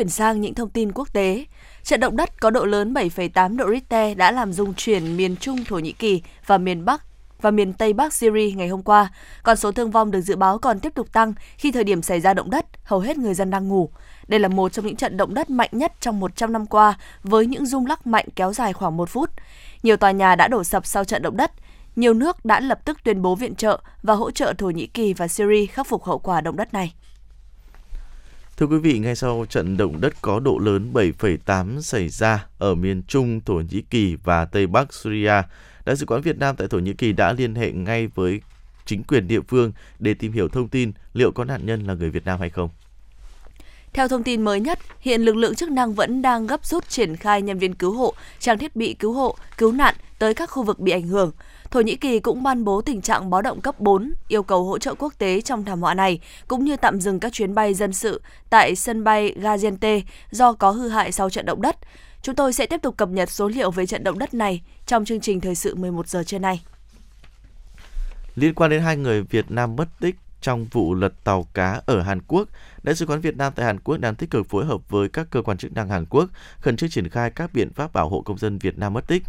Chuyển 0.00 0.08
sang 0.08 0.40
những 0.40 0.54
thông 0.54 0.70
tin 0.70 0.92
quốc 0.92 1.12
tế. 1.12 1.44
Trận 1.82 2.00
động 2.00 2.16
đất 2.16 2.40
có 2.40 2.50
độ 2.50 2.64
lớn 2.64 2.94
7,8 2.94 3.56
độ 3.56 3.70
Richter 3.70 4.16
đã 4.16 4.32
làm 4.32 4.52
rung 4.52 4.74
chuyển 4.74 5.16
miền 5.16 5.36
Trung 5.36 5.64
Thổ 5.64 5.78
Nhĩ 5.78 5.92
Kỳ 5.92 6.22
và 6.46 6.58
miền 6.58 6.84
Bắc 6.84 7.02
và 7.40 7.50
miền 7.50 7.72
Tây 7.72 7.92
Bắc 7.92 8.12
Syria 8.12 8.52
ngày 8.52 8.68
hôm 8.68 8.82
qua. 8.82 9.12
Còn 9.42 9.56
số 9.56 9.72
thương 9.72 9.90
vong 9.90 10.10
được 10.10 10.20
dự 10.20 10.36
báo 10.36 10.58
còn 10.58 10.80
tiếp 10.80 10.94
tục 10.94 11.12
tăng 11.12 11.34
khi 11.58 11.72
thời 11.72 11.84
điểm 11.84 12.02
xảy 12.02 12.20
ra 12.20 12.34
động 12.34 12.50
đất, 12.50 12.66
hầu 12.84 13.00
hết 13.00 13.18
người 13.18 13.34
dân 13.34 13.50
đang 13.50 13.68
ngủ. 13.68 13.90
Đây 14.28 14.40
là 14.40 14.48
một 14.48 14.72
trong 14.72 14.86
những 14.86 14.96
trận 14.96 15.16
động 15.16 15.34
đất 15.34 15.50
mạnh 15.50 15.70
nhất 15.72 15.92
trong 16.00 16.20
100 16.20 16.52
năm 16.52 16.66
qua 16.66 16.98
với 17.22 17.46
những 17.46 17.66
rung 17.66 17.86
lắc 17.86 18.06
mạnh 18.06 18.26
kéo 18.36 18.52
dài 18.52 18.72
khoảng 18.72 18.96
một 18.96 19.08
phút. 19.08 19.30
Nhiều 19.82 19.96
tòa 19.96 20.10
nhà 20.10 20.36
đã 20.36 20.48
đổ 20.48 20.64
sập 20.64 20.86
sau 20.86 21.04
trận 21.04 21.22
động 21.22 21.36
đất. 21.36 21.52
Nhiều 21.96 22.14
nước 22.14 22.44
đã 22.44 22.60
lập 22.60 22.84
tức 22.84 22.98
tuyên 23.04 23.22
bố 23.22 23.34
viện 23.34 23.54
trợ 23.54 23.80
và 24.02 24.14
hỗ 24.14 24.30
trợ 24.30 24.52
Thổ 24.58 24.70
Nhĩ 24.70 24.86
Kỳ 24.86 25.14
và 25.14 25.28
Syria 25.28 25.66
khắc 25.66 25.86
phục 25.86 26.04
hậu 26.04 26.18
quả 26.18 26.40
động 26.40 26.56
đất 26.56 26.74
này. 26.74 26.94
Thưa 28.60 28.66
quý 28.66 28.78
vị, 28.78 28.98
ngay 28.98 29.16
sau 29.16 29.46
trận 29.48 29.76
động 29.76 30.00
đất 30.00 30.14
có 30.22 30.40
độ 30.40 30.58
lớn 30.58 30.90
7,8 30.92 31.80
xảy 31.80 32.08
ra 32.08 32.46
ở 32.58 32.74
miền 32.74 33.02
Trung 33.08 33.40
Thổ 33.40 33.54
Nhĩ 33.54 33.82
Kỳ 33.90 34.16
và 34.24 34.44
Tây 34.44 34.66
Bắc 34.66 34.94
Syria, 34.94 35.42
Đại 35.84 35.96
sứ 35.96 36.06
quán 36.06 36.20
Việt 36.20 36.38
Nam 36.38 36.56
tại 36.56 36.68
Thổ 36.68 36.78
Nhĩ 36.78 36.92
Kỳ 36.92 37.12
đã 37.12 37.32
liên 37.32 37.54
hệ 37.54 37.72
ngay 37.72 38.06
với 38.06 38.40
chính 38.86 39.02
quyền 39.02 39.28
địa 39.28 39.40
phương 39.40 39.72
để 39.98 40.14
tìm 40.14 40.32
hiểu 40.32 40.48
thông 40.48 40.68
tin 40.68 40.92
liệu 41.12 41.32
có 41.32 41.44
nạn 41.44 41.66
nhân 41.66 41.86
là 41.86 41.94
người 41.94 42.10
Việt 42.10 42.24
Nam 42.24 42.40
hay 42.40 42.50
không. 42.50 42.68
Theo 43.92 44.08
thông 44.08 44.22
tin 44.22 44.42
mới 44.42 44.60
nhất, 44.60 44.78
hiện 45.00 45.20
lực 45.20 45.36
lượng 45.36 45.54
chức 45.54 45.70
năng 45.70 45.94
vẫn 45.94 46.22
đang 46.22 46.46
gấp 46.46 46.66
rút 46.66 46.88
triển 46.88 47.16
khai 47.16 47.42
nhân 47.42 47.58
viên 47.58 47.74
cứu 47.74 47.92
hộ, 47.92 48.14
trang 48.38 48.58
thiết 48.58 48.76
bị 48.76 48.94
cứu 48.94 49.12
hộ, 49.12 49.36
cứu 49.58 49.72
nạn 49.72 49.94
tới 50.18 50.34
các 50.34 50.50
khu 50.50 50.62
vực 50.62 50.78
bị 50.80 50.92
ảnh 50.92 51.08
hưởng. 51.08 51.32
Thổ 51.70 51.80
Nhĩ 51.80 51.96
Kỳ 51.96 52.20
cũng 52.20 52.42
ban 52.42 52.64
bố 52.64 52.82
tình 52.82 53.00
trạng 53.00 53.30
báo 53.30 53.42
động 53.42 53.60
cấp 53.60 53.80
4, 53.80 54.12
yêu 54.28 54.42
cầu 54.42 54.64
hỗ 54.64 54.78
trợ 54.78 54.94
quốc 54.94 55.14
tế 55.18 55.40
trong 55.40 55.64
thảm 55.64 55.80
họa 55.80 55.94
này, 55.94 56.20
cũng 56.48 56.64
như 56.64 56.76
tạm 56.76 57.00
dừng 57.00 57.20
các 57.20 57.32
chuyến 57.32 57.54
bay 57.54 57.74
dân 57.74 57.92
sự 57.92 58.22
tại 58.50 58.76
sân 58.76 59.04
bay 59.04 59.34
Gaziantep 59.40 60.02
do 60.30 60.52
có 60.52 60.70
hư 60.70 60.88
hại 60.88 61.12
sau 61.12 61.30
trận 61.30 61.46
động 61.46 61.62
đất. 61.62 61.76
Chúng 62.22 62.34
tôi 62.34 62.52
sẽ 62.52 62.66
tiếp 62.66 62.82
tục 62.82 62.96
cập 62.96 63.08
nhật 63.08 63.30
số 63.30 63.48
liệu 63.48 63.70
về 63.70 63.86
trận 63.86 64.04
động 64.04 64.18
đất 64.18 64.34
này 64.34 64.62
trong 64.86 65.04
chương 65.04 65.20
trình 65.20 65.40
thời 65.40 65.54
sự 65.54 65.74
11 65.74 66.08
giờ 66.08 66.22
trưa 66.24 66.38
nay. 66.38 66.62
Liên 68.36 68.54
quan 68.54 68.70
đến 68.70 68.82
hai 68.82 68.96
người 68.96 69.22
Việt 69.22 69.50
Nam 69.50 69.76
mất 69.76 69.88
tích 70.00 70.16
trong 70.40 70.66
vụ 70.70 70.94
lật 70.94 71.24
tàu 71.24 71.46
cá 71.54 71.80
ở 71.86 72.02
Hàn 72.02 72.20
Quốc, 72.28 72.48
Đại 72.82 72.94
sứ 72.94 73.06
quán 73.06 73.20
Việt 73.20 73.36
Nam 73.36 73.52
tại 73.56 73.66
Hàn 73.66 73.80
Quốc 73.80 73.96
đang 73.96 74.14
tích 74.14 74.30
cực 74.30 74.48
phối 74.48 74.64
hợp 74.64 74.90
với 74.90 75.08
các 75.08 75.26
cơ 75.30 75.42
quan 75.42 75.58
chức 75.58 75.72
năng 75.72 75.88
Hàn 75.88 76.06
Quốc 76.10 76.28
khẩn 76.60 76.76
trương 76.76 76.90
triển 76.90 77.08
khai 77.08 77.30
các 77.30 77.52
biện 77.52 77.72
pháp 77.72 77.92
bảo 77.92 78.08
hộ 78.08 78.22
công 78.22 78.38
dân 78.38 78.58
Việt 78.58 78.78
Nam 78.78 78.92
mất 78.92 79.06
tích. 79.06 79.22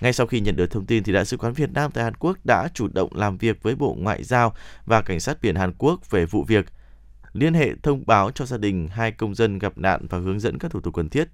Ngay 0.00 0.12
sau 0.12 0.26
khi 0.26 0.40
nhận 0.40 0.56
được 0.56 0.70
thông 0.70 0.86
tin 0.86 1.02
thì 1.04 1.12
Đại 1.12 1.24
sứ 1.24 1.36
quán 1.36 1.52
Việt 1.52 1.70
Nam 1.72 1.90
tại 1.90 2.04
Hàn 2.04 2.14
Quốc 2.14 2.38
đã 2.44 2.68
chủ 2.74 2.88
động 2.88 3.10
làm 3.14 3.38
việc 3.38 3.62
với 3.62 3.74
Bộ 3.74 3.96
Ngoại 3.98 4.22
giao 4.22 4.54
và 4.86 5.02
Cảnh 5.02 5.20
sát 5.20 5.38
biển 5.42 5.54
Hàn 5.54 5.72
Quốc 5.78 6.10
về 6.10 6.26
vụ 6.26 6.44
việc, 6.44 6.66
liên 7.32 7.54
hệ 7.54 7.70
thông 7.82 8.06
báo 8.06 8.30
cho 8.30 8.46
gia 8.46 8.56
đình 8.56 8.88
hai 8.88 9.12
công 9.12 9.34
dân 9.34 9.58
gặp 9.58 9.78
nạn 9.78 10.06
và 10.10 10.18
hướng 10.18 10.40
dẫn 10.40 10.58
các 10.58 10.70
thủ 10.70 10.80
tục 10.80 10.94
cần 10.94 11.08
thiết 11.08 11.28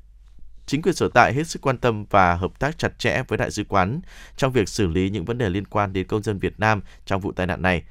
chính 0.70 0.82
quyền 0.82 0.94
sở 0.94 1.08
tại 1.14 1.34
hết 1.34 1.46
sức 1.46 1.62
quan 1.62 1.78
tâm 1.78 2.04
và 2.10 2.34
hợp 2.34 2.58
tác 2.58 2.78
chặt 2.78 2.98
chẽ 2.98 3.22
với 3.28 3.38
đại 3.38 3.50
sứ 3.50 3.64
quán 3.64 4.00
trong 4.36 4.52
việc 4.52 4.68
xử 4.68 4.86
lý 4.86 5.10
những 5.10 5.24
vấn 5.24 5.38
đề 5.38 5.48
liên 5.48 5.64
quan 5.64 5.92
đến 5.92 6.06
công 6.06 6.22
dân 6.22 6.38
Việt 6.38 6.60
Nam 6.60 6.80
trong 7.06 7.20
vụ 7.20 7.32
tai 7.32 7.46
nạn 7.46 7.62
này. 7.62 7.82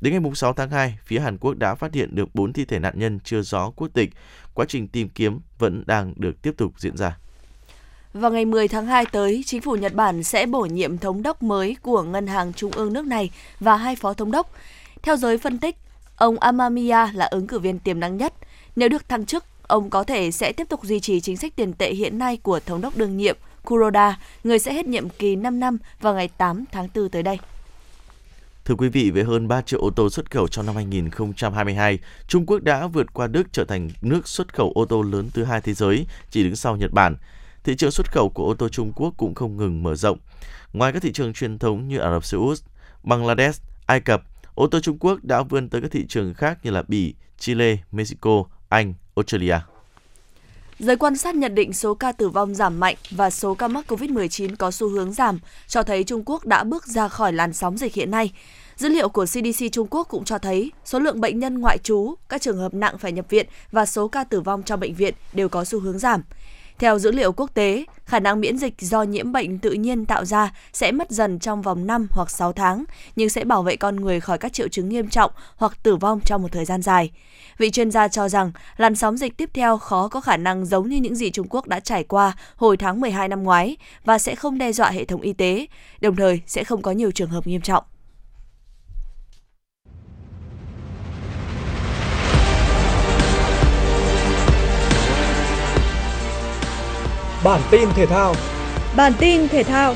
Đến 0.00 0.22
ngày 0.22 0.32
6 0.34 0.52
tháng 0.52 0.70
2, 0.70 0.98
phía 1.04 1.20
Hàn 1.20 1.38
Quốc 1.38 1.54
đã 1.54 1.74
phát 1.74 1.94
hiện 1.94 2.14
được 2.14 2.34
4 2.34 2.52
thi 2.52 2.64
thể 2.64 2.78
nạn 2.78 2.98
nhân 2.98 3.20
chưa 3.20 3.42
rõ 3.42 3.70
quốc 3.70 3.88
tịch. 3.94 4.10
Quá 4.54 4.66
trình 4.68 4.88
tìm 4.88 5.08
kiếm 5.08 5.40
vẫn 5.58 5.82
đang 5.86 6.14
được 6.16 6.42
tiếp 6.42 6.54
tục 6.56 6.72
diễn 6.78 6.96
ra. 6.96 7.18
Vào 8.16 8.30
ngày 8.30 8.44
10 8.44 8.68
tháng 8.68 8.86
2 8.86 9.06
tới, 9.06 9.42
chính 9.46 9.60
phủ 9.60 9.76
Nhật 9.76 9.94
Bản 9.94 10.22
sẽ 10.22 10.46
bổ 10.46 10.60
nhiệm 10.60 10.98
thống 10.98 11.22
đốc 11.22 11.42
mới 11.42 11.76
của 11.82 12.02
Ngân 12.02 12.26
hàng 12.26 12.52
Trung 12.52 12.70
ương 12.70 12.92
nước 12.92 13.06
này 13.06 13.30
và 13.60 13.76
hai 13.76 13.96
phó 13.96 14.14
thống 14.14 14.30
đốc. 14.30 14.52
Theo 15.02 15.16
giới 15.16 15.38
phân 15.38 15.58
tích, 15.58 15.76
ông 16.16 16.38
Amamiya 16.38 17.12
là 17.14 17.26
ứng 17.26 17.46
cử 17.46 17.58
viên 17.58 17.78
tiềm 17.78 18.00
năng 18.00 18.16
nhất. 18.16 18.34
Nếu 18.76 18.88
được 18.88 19.08
thăng 19.08 19.26
chức, 19.26 19.44
ông 19.62 19.90
có 19.90 20.04
thể 20.04 20.30
sẽ 20.30 20.52
tiếp 20.52 20.68
tục 20.68 20.80
duy 20.82 21.00
trì 21.00 21.20
chính 21.20 21.36
sách 21.36 21.56
tiền 21.56 21.72
tệ 21.72 21.92
hiện 21.92 22.18
nay 22.18 22.36
của 22.36 22.60
thống 22.60 22.80
đốc 22.80 22.96
đương 22.96 23.16
nhiệm 23.16 23.36
Kuroda, 23.64 24.18
người 24.44 24.58
sẽ 24.58 24.72
hết 24.72 24.86
nhiệm 24.86 25.08
kỳ 25.08 25.36
5 25.36 25.60
năm 25.60 25.78
vào 26.00 26.14
ngày 26.14 26.28
8 26.28 26.64
tháng 26.72 26.88
4 26.94 27.08
tới 27.08 27.22
đây. 27.22 27.38
Thưa 28.64 28.74
quý 28.74 28.88
vị, 28.88 29.10
với 29.10 29.24
hơn 29.24 29.48
3 29.48 29.62
triệu 29.62 29.80
ô 29.80 29.90
tô 29.90 30.10
xuất 30.10 30.30
khẩu 30.30 30.48
trong 30.48 30.66
năm 30.66 30.74
2022, 30.74 31.98
Trung 32.28 32.46
Quốc 32.46 32.62
đã 32.62 32.86
vượt 32.86 33.14
qua 33.14 33.26
Đức 33.26 33.42
trở 33.52 33.64
thành 33.64 33.90
nước 34.02 34.28
xuất 34.28 34.54
khẩu 34.54 34.72
ô 34.74 34.84
tô 34.84 35.02
lớn 35.02 35.30
thứ 35.34 35.44
hai 35.44 35.60
thế 35.60 35.74
giới, 35.74 36.06
chỉ 36.30 36.42
đứng 36.42 36.56
sau 36.56 36.76
Nhật 36.76 36.92
Bản. 36.92 37.16
Thị 37.66 37.76
trường 37.76 37.90
xuất 37.90 38.12
khẩu 38.12 38.28
của 38.28 38.44
ô 38.44 38.54
tô 38.54 38.68
Trung 38.68 38.92
Quốc 38.96 39.14
cũng 39.16 39.34
không 39.34 39.56
ngừng 39.56 39.82
mở 39.82 39.94
rộng. 39.94 40.18
Ngoài 40.72 40.92
các 40.92 41.02
thị 41.02 41.12
trường 41.12 41.32
truyền 41.32 41.58
thống 41.58 41.88
như 41.88 41.98
Ả 41.98 42.12
Rập 42.12 42.24
Xê 42.24 42.38
Út, 42.38 42.58
Bangladesh, 43.02 43.62
Ai 43.86 44.00
Cập, 44.00 44.22
ô 44.54 44.66
tô 44.66 44.80
Trung 44.80 44.98
Quốc 45.00 45.24
đã 45.24 45.42
vươn 45.42 45.68
tới 45.68 45.80
các 45.80 45.90
thị 45.90 46.06
trường 46.08 46.34
khác 46.34 46.58
như 46.62 46.70
là 46.70 46.82
Bỉ, 46.88 47.14
Chile, 47.38 47.76
Mexico, 47.92 48.44
Anh, 48.68 48.94
Australia. 49.16 49.56
Giới 50.78 50.96
quan 50.96 51.16
sát 51.16 51.34
nhận 51.34 51.54
định 51.54 51.72
số 51.72 51.94
ca 51.94 52.12
tử 52.12 52.28
vong 52.28 52.54
giảm 52.54 52.80
mạnh 52.80 52.96
và 53.10 53.30
số 53.30 53.54
ca 53.54 53.68
mắc 53.68 53.92
COVID-19 53.92 54.56
có 54.56 54.70
xu 54.70 54.88
hướng 54.88 55.12
giảm, 55.12 55.38
cho 55.68 55.82
thấy 55.82 56.04
Trung 56.04 56.22
Quốc 56.26 56.46
đã 56.46 56.64
bước 56.64 56.86
ra 56.86 57.08
khỏi 57.08 57.32
làn 57.32 57.52
sóng 57.52 57.78
dịch 57.78 57.94
hiện 57.94 58.10
nay. 58.10 58.32
Dữ 58.76 58.88
liệu 58.88 59.08
của 59.08 59.24
CDC 59.24 59.72
Trung 59.72 59.86
Quốc 59.90 60.08
cũng 60.10 60.24
cho 60.24 60.38
thấy 60.38 60.72
số 60.84 60.98
lượng 60.98 61.20
bệnh 61.20 61.38
nhân 61.38 61.58
ngoại 61.58 61.78
trú, 61.78 62.14
các 62.28 62.42
trường 62.42 62.58
hợp 62.58 62.74
nặng 62.74 62.98
phải 62.98 63.12
nhập 63.12 63.26
viện 63.30 63.46
và 63.72 63.86
số 63.86 64.08
ca 64.08 64.24
tử 64.24 64.40
vong 64.40 64.62
trong 64.62 64.80
bệnh 64.80 64.94
viện 64.94 65.14
đều 65.32 65.48
có 65.48 65.64
xu 65.64 65.80
hướng 65.80 65.98
giảm. 65.98 66.22
Theo 66.78 66.98
dữ 66.98 67.10
liệu 67.10 67.32
quốc 67.32 67.50
tế, 67.54 67.84
khả 68.04 68.20
năng 68.20 68.40
miễn 68.40 68.58
dịch 68.58 68.74
do 68.78 69.02
nhiễm 69.02 69.32
bệnh 69.32 69.58
tự 69.58 69.72
nhiên 69.72 70.06
tạo 70.06 70.24
ra 70.24 70.54
sẽ 70.72 70.92
mất 70.92 71.10
dần 71.10 71.38
trong 71.38 71.62
vòng 71.62 71.86
5 71.86 72.08
hoặc 72.10 72.30
6 72.30 72.52
tháng, 72.52 72.84
nhưng 73.16 73.28
sẽ 73.28 73.44
bảo 73.44 73.62
vệ 73.62 73.76
con 73.76 73.96
người 73.96 74.20
khỏi 74.20 74.38
các 74.38 74.52
triệu 74.52 74.68
chứng 74.68 74.88
nghiêm 74.88 75.08
trọng 75.08 75.30
hoặc 75.56 75.82
tử 75.82 75.96
vong 75.96 76.20
trong 76.24 76.42
một 76.42 76.52
thời 76.52 76.64
gian 76.64 76.82
dài. 76.82 77.10
Vị 77.58 77.70
chuyên 77.70 77.90
gia 77.90 78.08
cho 78.08 78.28
rằng 78.28 78.52
làn 78.76 78.94
sóng 78.94 79.16
dịch 79.16 79.36
tiếp 79.36 79.50
theo 79.54 79.78
khó 79.78 80.08
có 80.08 80.20
khả 80.20 80.36
năng 80.36 80.66
giống 80.66 80.88
như 80.88 80.96
những 80.96 81.14
gì 81.14 81.30
Trung 81.30 81.46
Quốc 81.50 81.68
đã 81.68 81.80
trải 81.80 82.04
qua 82.04 82.36
hồi 82.56 82.76
tháng 82.76 83.00
12 83.00 83.28
năm 83.28 83.42
ngoái 83.42 83.76
và 84.04 84.18
sẽ 84.18 84.34
không 84.34 84.58
đe 84.58 84.72
dọa 84.72 84.90
hệ 84.90 85.04
thống 85.04 85.20
y 85.20 85.32
tế, 85.32 85.66
đồng 86.00 86.16
thời 86.16 86.40
sẽ 86.46 86.64
không 86.64 86.82
có 86.82 86.90
nhiều 86.90 87.10
trường 87.10 87.30
hợp 87.30 87.46
nghiêm 87.46 87.60
trọng. 87.60 87.84
Bản 97.46 97.60
tin 97.70 97.88
thể 97.94 98.06
thao 98.06 98.34
Bản 98.96 99.12
tin 99.18 99.48
thể 99.48 99.62
thao 99.62 99.94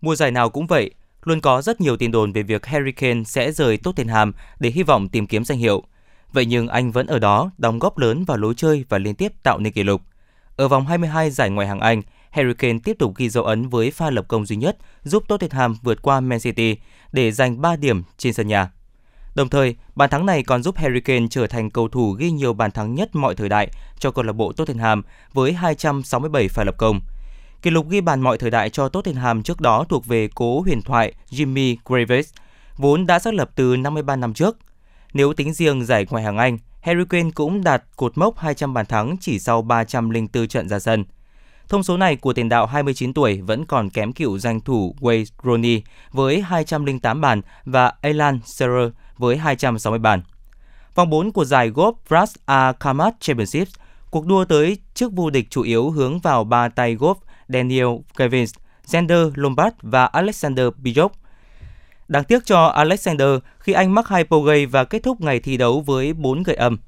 Mùa 0.00 0.16
giải 0.16 0.30
nào 0.30 0.50
cũng 0.50 0.66
vậy, 0.66 0.90
luôn 1.22 1.40
có 1.40 1.62
rất 1.62 1.80
nhiều 1.80 1.96
tin 1.96 2.10
đồn 2.10 2.32
về 2.32 2.42
việc 2.42 2.66
Harry 2.66 2.92
Kane 2.92 3.24
sẽ 3.24 3.52
rời 3.52 3.76
Tottenham 3.76 4.32
để 4.60 4.70
hy 4.70 4.82
vọng 4.82 5.08
tìm 5.08 5.26
kiếm 5.26 5.44
danh 5.44 5.58
hiệu. 5.58 5.82
Vậy 6.32 6.46
nhưng 6.46 6.68
anh 6.68 6.92
vẫn 6.92 7.06
ở 7.06 7.18
đó, 7.18 7.50
đóng 7.58 7.78
góp 7.78 7.98
lớn 7.98 8.24
vào 8.24 8.36
lối 8.36 8.54
chơi 8.56 8.84
và 8.88 8.98
liên 8.98 9.14
tiếp 9.14 9.32
tạo 9.42 9.58
nên 9.58 9.72
kỷ 9.72 9.82
lục. 9.82 10.02
Ở 10.56 10.68
vòng 10.68 10.86
22 10.86 11.30
giải 11.30 11.50
ngoại 11.50 11.68
hạng 11.68 11.80
Anh, 11.80 12.02
Harry 12.30 12.54
Kane 12.58 12.78
tiếp 12.84 12.96
tục 12.98 13.16
ghi 13.16 13.28
dấu 13.28 13.44
ấn 13.44 13.68
với 13.68 13.90
pha 13.90 14.10
lập 14.10 14.24
công 14.28 14.46
duy 14.46 14.56
nhất 14.56 14.76
giúp 15.02 15.28
Tottenham 15.28 15.76
vượt 15.82 16.02
qua 16.02 16.20
Man 16.20 16.40
City 16.40 16.76
để 17.12 17.32
giành 17.32 17.60
3 17.60 17.76
điểm 17.76 18.02
trên 18.18 18.32
sân 18.32 18.48
nhà. 18.48 18.70
Đồng 19.36 19.48
thời, 19.48 19.74
bàn 19.94 20.10
thắng 20.10 20.26
này 20.26 20.42
còn 20.42 20.62
giúp 20.62 20.76
Harry 20.76 21.00
Kane 21.00 21.26
trở 21.30 21.46
thành 21.46 21.70
cầu 21.70 21.88
thủ 21.88 22.10
ghi 22.10 22.30
nhiều 22.30 22.52
bàn 22.52 22.70
thắng 22.70 22.94
nhất 22.94 23.14
mọi 23.14 23.34
thời 23.34 23.48
đại 23.48 23.70
cho 23.98 24.10
câu 24.10 24.24
lạc 24.24 24.32
bộ 24.32 24.52
Tottenham 24.52 25.02
với 25.32 25.52
267 25.52 26.48
pha 26.48 26.64
lập 26.64 26.74
công. 26.78 27.00
Kỷ 27.62 27.70
lục 27.70 27.88
ghi 27.88 28.00
bàn 28.00 28.20
mọi 28.20 28.38
thời 28.38 28.50
đại 28.50 28.70
cho 28.70 28.88
Tottenham 28.88 29.42
trước 29.42 29.60
đó 29.60 29.84
thuộc 29.88 30.06
về 30.06 30.28
cố 30.34 30.60
huyền 30.60 30.82
thoại 30.82 31.12
Jimmy 31.30 31.76
Graves, 31.84 32.32
vốn 32.76 33.06
đã 33.06 33.18
xác 33.18 33.34
lập 33.34 33.50
từ 33.54 33.76
53 33.76 34.16
năm 34.16 34.34
trước. 34.34 34.56
Nếu 35.12 35.32
tính 35.32 35.52
riêng 35.52 35.84
giải 35.84 36.06
ngoại 36.10 36.24
hạng 36.24 36.36
Anh, 36.36 36.58
Harry 36.80 37.04
Kane 37.08 37.30
cũng 37.34 37.64
đạt 37.64 37.82
cột 37.96 38.18
mốc 38.18 38.38
200 38.38 38.74
bàn 38.74 38.86
thắng 38.86 39.16
chỉ 39.20 39.38
sau 39.38 39.62
304 39.62 40.48
trận 40.48 40.68
ra 40.68 40.78
sân. 40.78 41.04
Thông 41.68 41.82
số 41.82 41.96
này 41.96 42.16
của 42.16 42.32
tiền 42.32 42.48
đạo 42.48 42.66
29 42.66 43.14
tuổi 43.14 43.40
vẫn 43.40 43.64
còn 43.66 43.90
kém 43.90 44.12
cựu 44.12 44.38
danh 44.38 44.60
thủ 44.60 44.94
Wayne 45.00 45.24
Rooney 45.44 45.82
với 46.12 46.40
208 46.40 47.20
bàn 47.20 47.40
và 47.64 47.92
Alan 48.00 48.40
Shearer 48.44 48.92
với 49.18 49.36
260 49.36 49.98
bàn. 49.98 50.22
Vòng 50.94 51.10
4 51.10 51.32
của 51.32 51.44
giải 51.44 51.70
golf 51.70 51.92
Brass 52.08 52.36
A 52.46 52.72
Kamat 52.72 53.14
Championship, 53.20 53.68
cuộc 54.10 54.26
đua 54.26 54.44
tới 54.44 54.78
trước 54.94 55.12
vô 55.12 55.30
địch 55.30 55.46
chủ 55.50 55.62
yếu 55.62 55.90
hướng 55.90 56.20
vào 56.20 56.44
ba 56.44 56.68
tay 56.68 56.96
golf 56.96 57.14
Daniel 57.48 57.88
Gavins, 58.16 58.54
Xander 58.84 59.28
Lombard 59.34 59.76
và 59.82 60.06
Alexander 60.06 60.66
Bijok. 60.76 61.12
Đáng 62.08 62.24
tiếc 62.24 62.46
cho 62.46 62.66
Alexander 62.66 63.28
khi 63.58 63.72
anh 63.72 63.94
mắc 63.94 64.08
hai 64.08 64.24
gây 64.46 64.66
và 64.66 64.84
kết 64.84 65.02
thúc 65.02 65.20
ngày 65.20 65.40
thi 65.40 65.56
đấu 65.56 65.80
với 65.80 66.12
4 66.12 66.42
gậy 66.42 66.56
âm. 66.56 66.78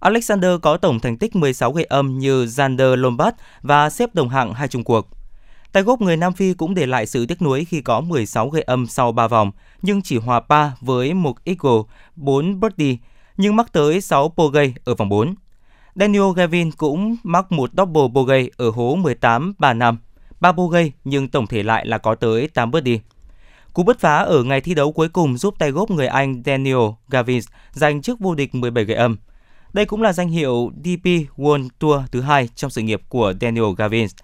Alexander 0.00 0.50
có 0.62 0.76
tổng 0.76 1.00
thành 1.00 1.18
tích 1.18 1.36
16 1.36 1.72
gậy 1.72 1.84
âm 1.84 2.18
như 2.18 2.46
Xander 2.46 2.98
Lombard 2.98 3.36
và 3.62 3.90
xếp 3.90 4.14
đồng 4.14 4.28
hạng 4.28 4.54
hai 4.54 4.68
chung 4.68 4.84
cuộc. 4.84 5.08
Tay 5.74 5.82
gốc 5.82 6.00
người 6.00 6.16
Nam 6.16 6.32
Phi 6.32 6.54
cũng 6.54 6.74
để 6.74 6.86
lại 6.86 7.06
sự 7.06 7.26
tiếc 7.26 7.42
nuối 7.42 7.64
khi 7.64 7.80
có 7.80 8.00
16 8.00 8.48
gậy 8.48 8.62
âm 8.62 8.86
sau 8.86 9.12
3 9.12 9.28
vòng, 9.28 9.50
nhưng 9.82 10.02
chỉ 10.02 10.18
hòa 10.18 10.40
pa 10.40 10.70
với 10.80 11.14
một 11.14 11.44
eagle, 11.44 11.82
4 12.16 12.60
birdie, 12.60 12.96
nhưng 13.36 13.56
mắc 13.56 13.72
tới 13.72 14.00
6 14.00 14.32
bogey 14.36 14.74
ở 14.84 14.94
vòng 14.94 15.08
4. 15.08 15.34
Daniel 15.94 16.22
Gavin 16.36 16.70
cũng 16.70 17.16
mắc 17.22 17.52
một 17.52 17.70
double 17.76 18.08
bogey 18.12 18.50
ở 18.56 18.70
hố 18.70 18.94
18 18.94 19.54
3 19.58 19.72
năm, 19.72 19.98
3 20.40 20.52
bogey 20.52 20.92
nhưng 21.04 21.28
tổng 21.28 21.46
thể 21.46 21.62
lại 21.62 21.86
là 21.86 21.98
có 21.98 22.14
tới 22.14 22.48
8 22.48 22.70
birdie. 22.70 22.98
Cú 23.72 23.82
bứt 23.82 24.00
phá 24.00 24.16
ở 24.16 24.42
ngày 24.42 24.60
thi 24.60 24.74
đấu 24.74 24.92
cuối 24.92 25.08
cùng 25.08 25.36
giúp 25.38 25.54
tay 25.58 25.70
gốc 25.70 25.90
người 25.90 26.06
Anh 26.06 26.42
Daniel 26.46 26.88
Gavins 27.08 27.48
giành 27.72 28.02
chức 28.02 28.20
vô 28.20 28.34
địch 28.34 28.54
17 28.54 28.84
gậy 28.84 28.96
âm. 28.96 29.16
Đây 29.72 29.84
cũng 29.84 30.02
là 30.02 30.12
danh 30.12 30.28
hiệu 30.28 30.70
DP 30.84 31.06
World 31.36 31.68
Tour 31.78 32.00
thứ 32.12 32.20
hai 32.20 32.48
trong 32.54 32.70
sự 32.70 32.82
nghiệp 32.82 33.00
của 33.08 33.32
Daniel 33.40 33.74
Gavins. 33.76 34.14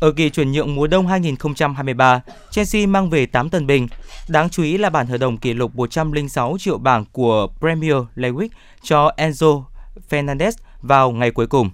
Ở 0.00 0.12
kỳ 0.12 0.30
chuyển 0.30 0.52
nhượng 0.52 0.74
mùa 0.74 0.86
đông 0.86 1.06
2023, 1.06 2.20
Chelsea 2.50 2.86
mang 2.86 3.10
về 3.10 3.26
8 3.26 3.50
tân 3.50 3.66
binh. 3.66 3.88
Đáng 4.28 4.48
chú 4.50 4.62
ý 4.62 4.78
là 4.78 4.90
bản 4.90 5.06
hợp 5.06 5.18
đồng 5.18 5.36
kỷ 5.36 5.52
lục 5.52 5.74
106 5.74 6.56
triệu 6.58 6.78
bảng 6.78 7.04
của 7.12 7.48
Premier 7.60 7.96
League 8.14 8.48
cho 8.82 9.10
Enzo 9.16 9.62
Fernandez 10.10 10.52
vào 10.82 11.10
ngày 11.10 11.30
cuối 11.30 11.46
cùng. 11.46 11.70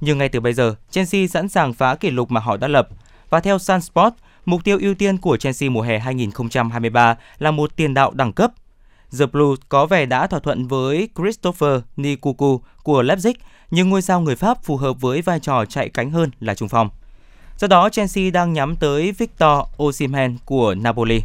Nhưng 0.00 0.18
ngay 0.18 0.28
từ 0.28 0.40
bây 0.40 0.52
giờ, 0.52 0.74
Chelsea 0.90 1.26
sẵn 1.26 1.48
sàng 1.48 1.72
phá 1.72 1.94
kỷ 1.94 2.10
lục 2.10 2.30
mà 2.30 2.40
họ 2.40 2.56
đã 2.56 2.68
lập. 2.68 2.88
Và 3.30 3.40
theo 3.40 3.58
Sun 3.58 3.80
Sport, 3.80 4.14
mục 4.44 4.64
tiêu 4.64 4.78
ưu 4.80 4.94
tiên 4.94 5.18
của 5.18 5.36
Chelsea 5.36 5.70
mùa 5.70 5.82
hè 5.82 5.98
2023 5.98 7.16
là 7.38 7.50
một 7.50 7.76
tiền 7.76 7.94
đạo 7.94 8.10
đẳng 8.14 8.32
cấp. 8.32 8.52
The 9.18 9.26
Blues 9.26 9.60
có 9.68 9.86
vẻ 9.86 10.06
đã 10.06 10.26
thỏa 10.26 10.40
thuận 10.40 10.66
với 10.66 11.08
Christopher 11.16 11.80
Nkunku 11.96 12.60
của 12.82 13.02
Leipzig, 13.02 13.34
nhưng 13.70 13.88
ngôi 13.88 14.02
sao 14.02 14.20
người 14.20 14.36
Pháp 14.36 14.64
phù 14.64 14.76
hợp 14.76 15.00
với 15.00 15.22
vai 15.22 15.40
trò 15.40 15.64
chạy 15.64 15.88
cánh 15.88 16.10
hơn 16.10 16.30
là 16.40 16.54
trung 16.54 16.68
phong. 16.68 16.88
Do 17.62 17.68
đó, 17.68 17.88
Chelsea 17.88 18.30
đang 18.30 18.52
nhắm 18.52 18.76
tới 18.76 19.12
Victor 19.12 19.58
Osimhen 19.82 20.36
của 20.44 20.74
Napoli. 20.74 21.20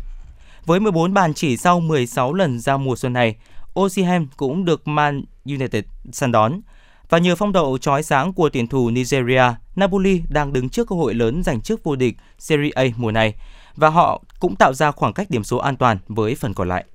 Với 0.65 0.79
14 0.79 1.13
bàn 1.13 1.33
chỉ 1.33 1.57
sau 1.57 1.79
16 1.79 2.33
lần 2.33 2.59
ra 2.59 2.77
mùa 2.77 2.95
xuân 2.95 3.13
này, 3.13 3.35
Osimhen 3.79 4.27
cũng 4.37 4.65
được 4.65 4.87
Man 4.87 5.23
United 5.45 5.83
săn 6.11 6.31
đón. 6.31 6.61
Và 7.09 7.17
nhờ 7.17 7.35
phong 7.35 7.51
độ 7.51 7.77
chói 7.77 8.03
sáng 8.03 8.33
của 8.33 8.49
tuyển 8.49 8.67
thủ 8.67 8.89
Nigeria, 8.89 9.43
Napoli 9.75 10.21
đang 10.29 10.53
đứng 10.53 10.69
trước 10.69 10.87
cơ 10.87 10.95
hội 10.95 11.13
lớn 11.13 11.43
giành 11.43 11.61
chức 11.61 11.83
vô 11.83 11.95
địch 11.95 12.15
Serie 12.39 12.71
A 12.75 12.83
mùa 12.97 13.11
này 13.11 13.33
và 13.75 13.89
họ 13.89 14.21
cũng 14.39 14.55
tạo 14.55 14.73
ra 14.73 14.91
khoảng 14.91 15.13
cách 15.13 15.29
điểm 15.29 15.43
số 15.43 15.57
an 15.57 15.75
toàn 15.75 15.97
với 16.07 16.35
phần 16.35 16.53
còn 16.53 16.69
lại. 16.69 16.85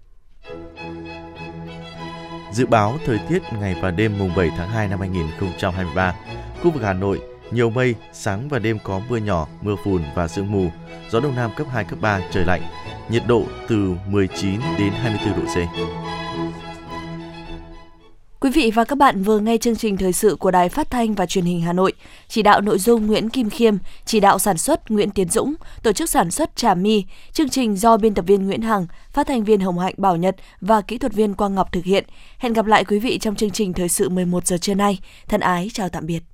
Dự 2.52 2.66
báo 2.66 2.98
thời 3.06 3.18
tiết 3.28 3.42
ngày 3.60 3.76
và 3.82 3.90
đêm 3.90 4.18
mùng 4.18 4.34
7 4.36 4.50
tháng 4.56 4.68
2 4.68 4.88
năm 4.88 5.00
2023, 5.00 6.14
khu 6.62 6.70
vực 6.70 6.82
Hà 6.82 6.92
Nội 6.92 7.31
nhiều 7.54 7.70
mây, 7.70 7.94
sáng 8.12 8.48
và 8.48 8.58
đêm 8.58 8.78
có 8.84 9.00
mưa 9.08 9.16
nhỏ, 9.16 9.48
mưa 9.62 9.76
phùn 9.84 10.02
và 10.14 10.28
sương 10.28 10.52
mù, 10.52 10.70
gió 11.10 11.20
đông 11.20 11.36
nam 11.36 11.50
cấp 11.56 11.66
2 11.70 11.84
cấp 11.84 11.98
3 12.00 12.20
trời 12.32 12.44
lạnh, 12.44 12.62
nhiệt 13.10 13.22
độ 13.26 13.44
từ 13.68 13.94
19 14.06 14.60
đến 14.78 14.92
24 14.92 15.40
độ 15.40 15.52
C. 15.54 15.56
Quý 18.40 18.50
vị 18.50 18.70
và 18.74 18.84
các 18.84 18.98
bạn 18.98 19.22
vừa 19.22 19.38
nghe 19.38 19.56
chương 19.56 19.76
trình 19.76 19.96
thời 19.96 20.12
sự 20.12 20.36
của 20.36 20.50
Đài 20.50 20.68
Phát 20.68 20.90
thanh 20.90 21.14
và 21.14 21.26
Truyền 21.26 21.44
hình 21.44 21.60
Hà 21.60 21.72
Nội. 21.72 21.92
Chỉ 22.28 22.42
đạo 22.42 22.60
nội 22.60 22.78
dung 22.78 23.06
Nguyễn 23.06 23.28
Kim 23.30 23.50
Khiêm, 23.50 23.76
chỉ 24.04 24.20
đạo 24.20 24.38
sản 24.38 24.58
xuất 24.58 24.90
Nguyễn 24.90 25.10
Tiến 25.10 25.28
Dũng, 25.28 25.54
tổ 25.82 25.92
chức 25.92 26.10
sản 26.10 26.30
xuất 26.30 26.56
Trà 26.56 26.74
My. 26.74 27.04
Chương 27.32 27.48
trình 27.48 27.76
do 27.76 27.96
biên 27.96 28.14
tập 28.14 28.24
viên 28.28 28.46
Nguyễn 28.46 28.62
Hằng, 28.62 28.86
phát 29.10 29.26
thanh 29.26 29.44
viên 29.44 29.60
Hồng 29.60 29.78
Hạnh 29.78 29.94
Bảo 29.96 30.16
Nhật 30.16 30.36
và 30.60 30.80
kỹ 30.80 30.98
thuật 30.98 31.12
viên 31.12 31.34
Quang 31.34 31.54
Ngọc 31.54 31.72
thực 31.72 31.84
hiện. 31.84 32.04
Hẹn 32.38 32.52
gặp 32.52 32.66
lại 32.66 32.84
quý 32.84 32.98
vị 32.98 33.18
trong 33.18 33.34
chương 33.34 33.50
trình 33.50 33.72
thời 33.72 33.88
sự 33.88 34.08
11 34.08 34.46
giờ 34.46 34.58
trưa 34.58 34.74
nay. 34.74 34.98
Thân 35.28 35.40
ái 35.40 35.70
chào 35.72 35.88
tạm 35.88 36.06
biệt. 36.06 36.31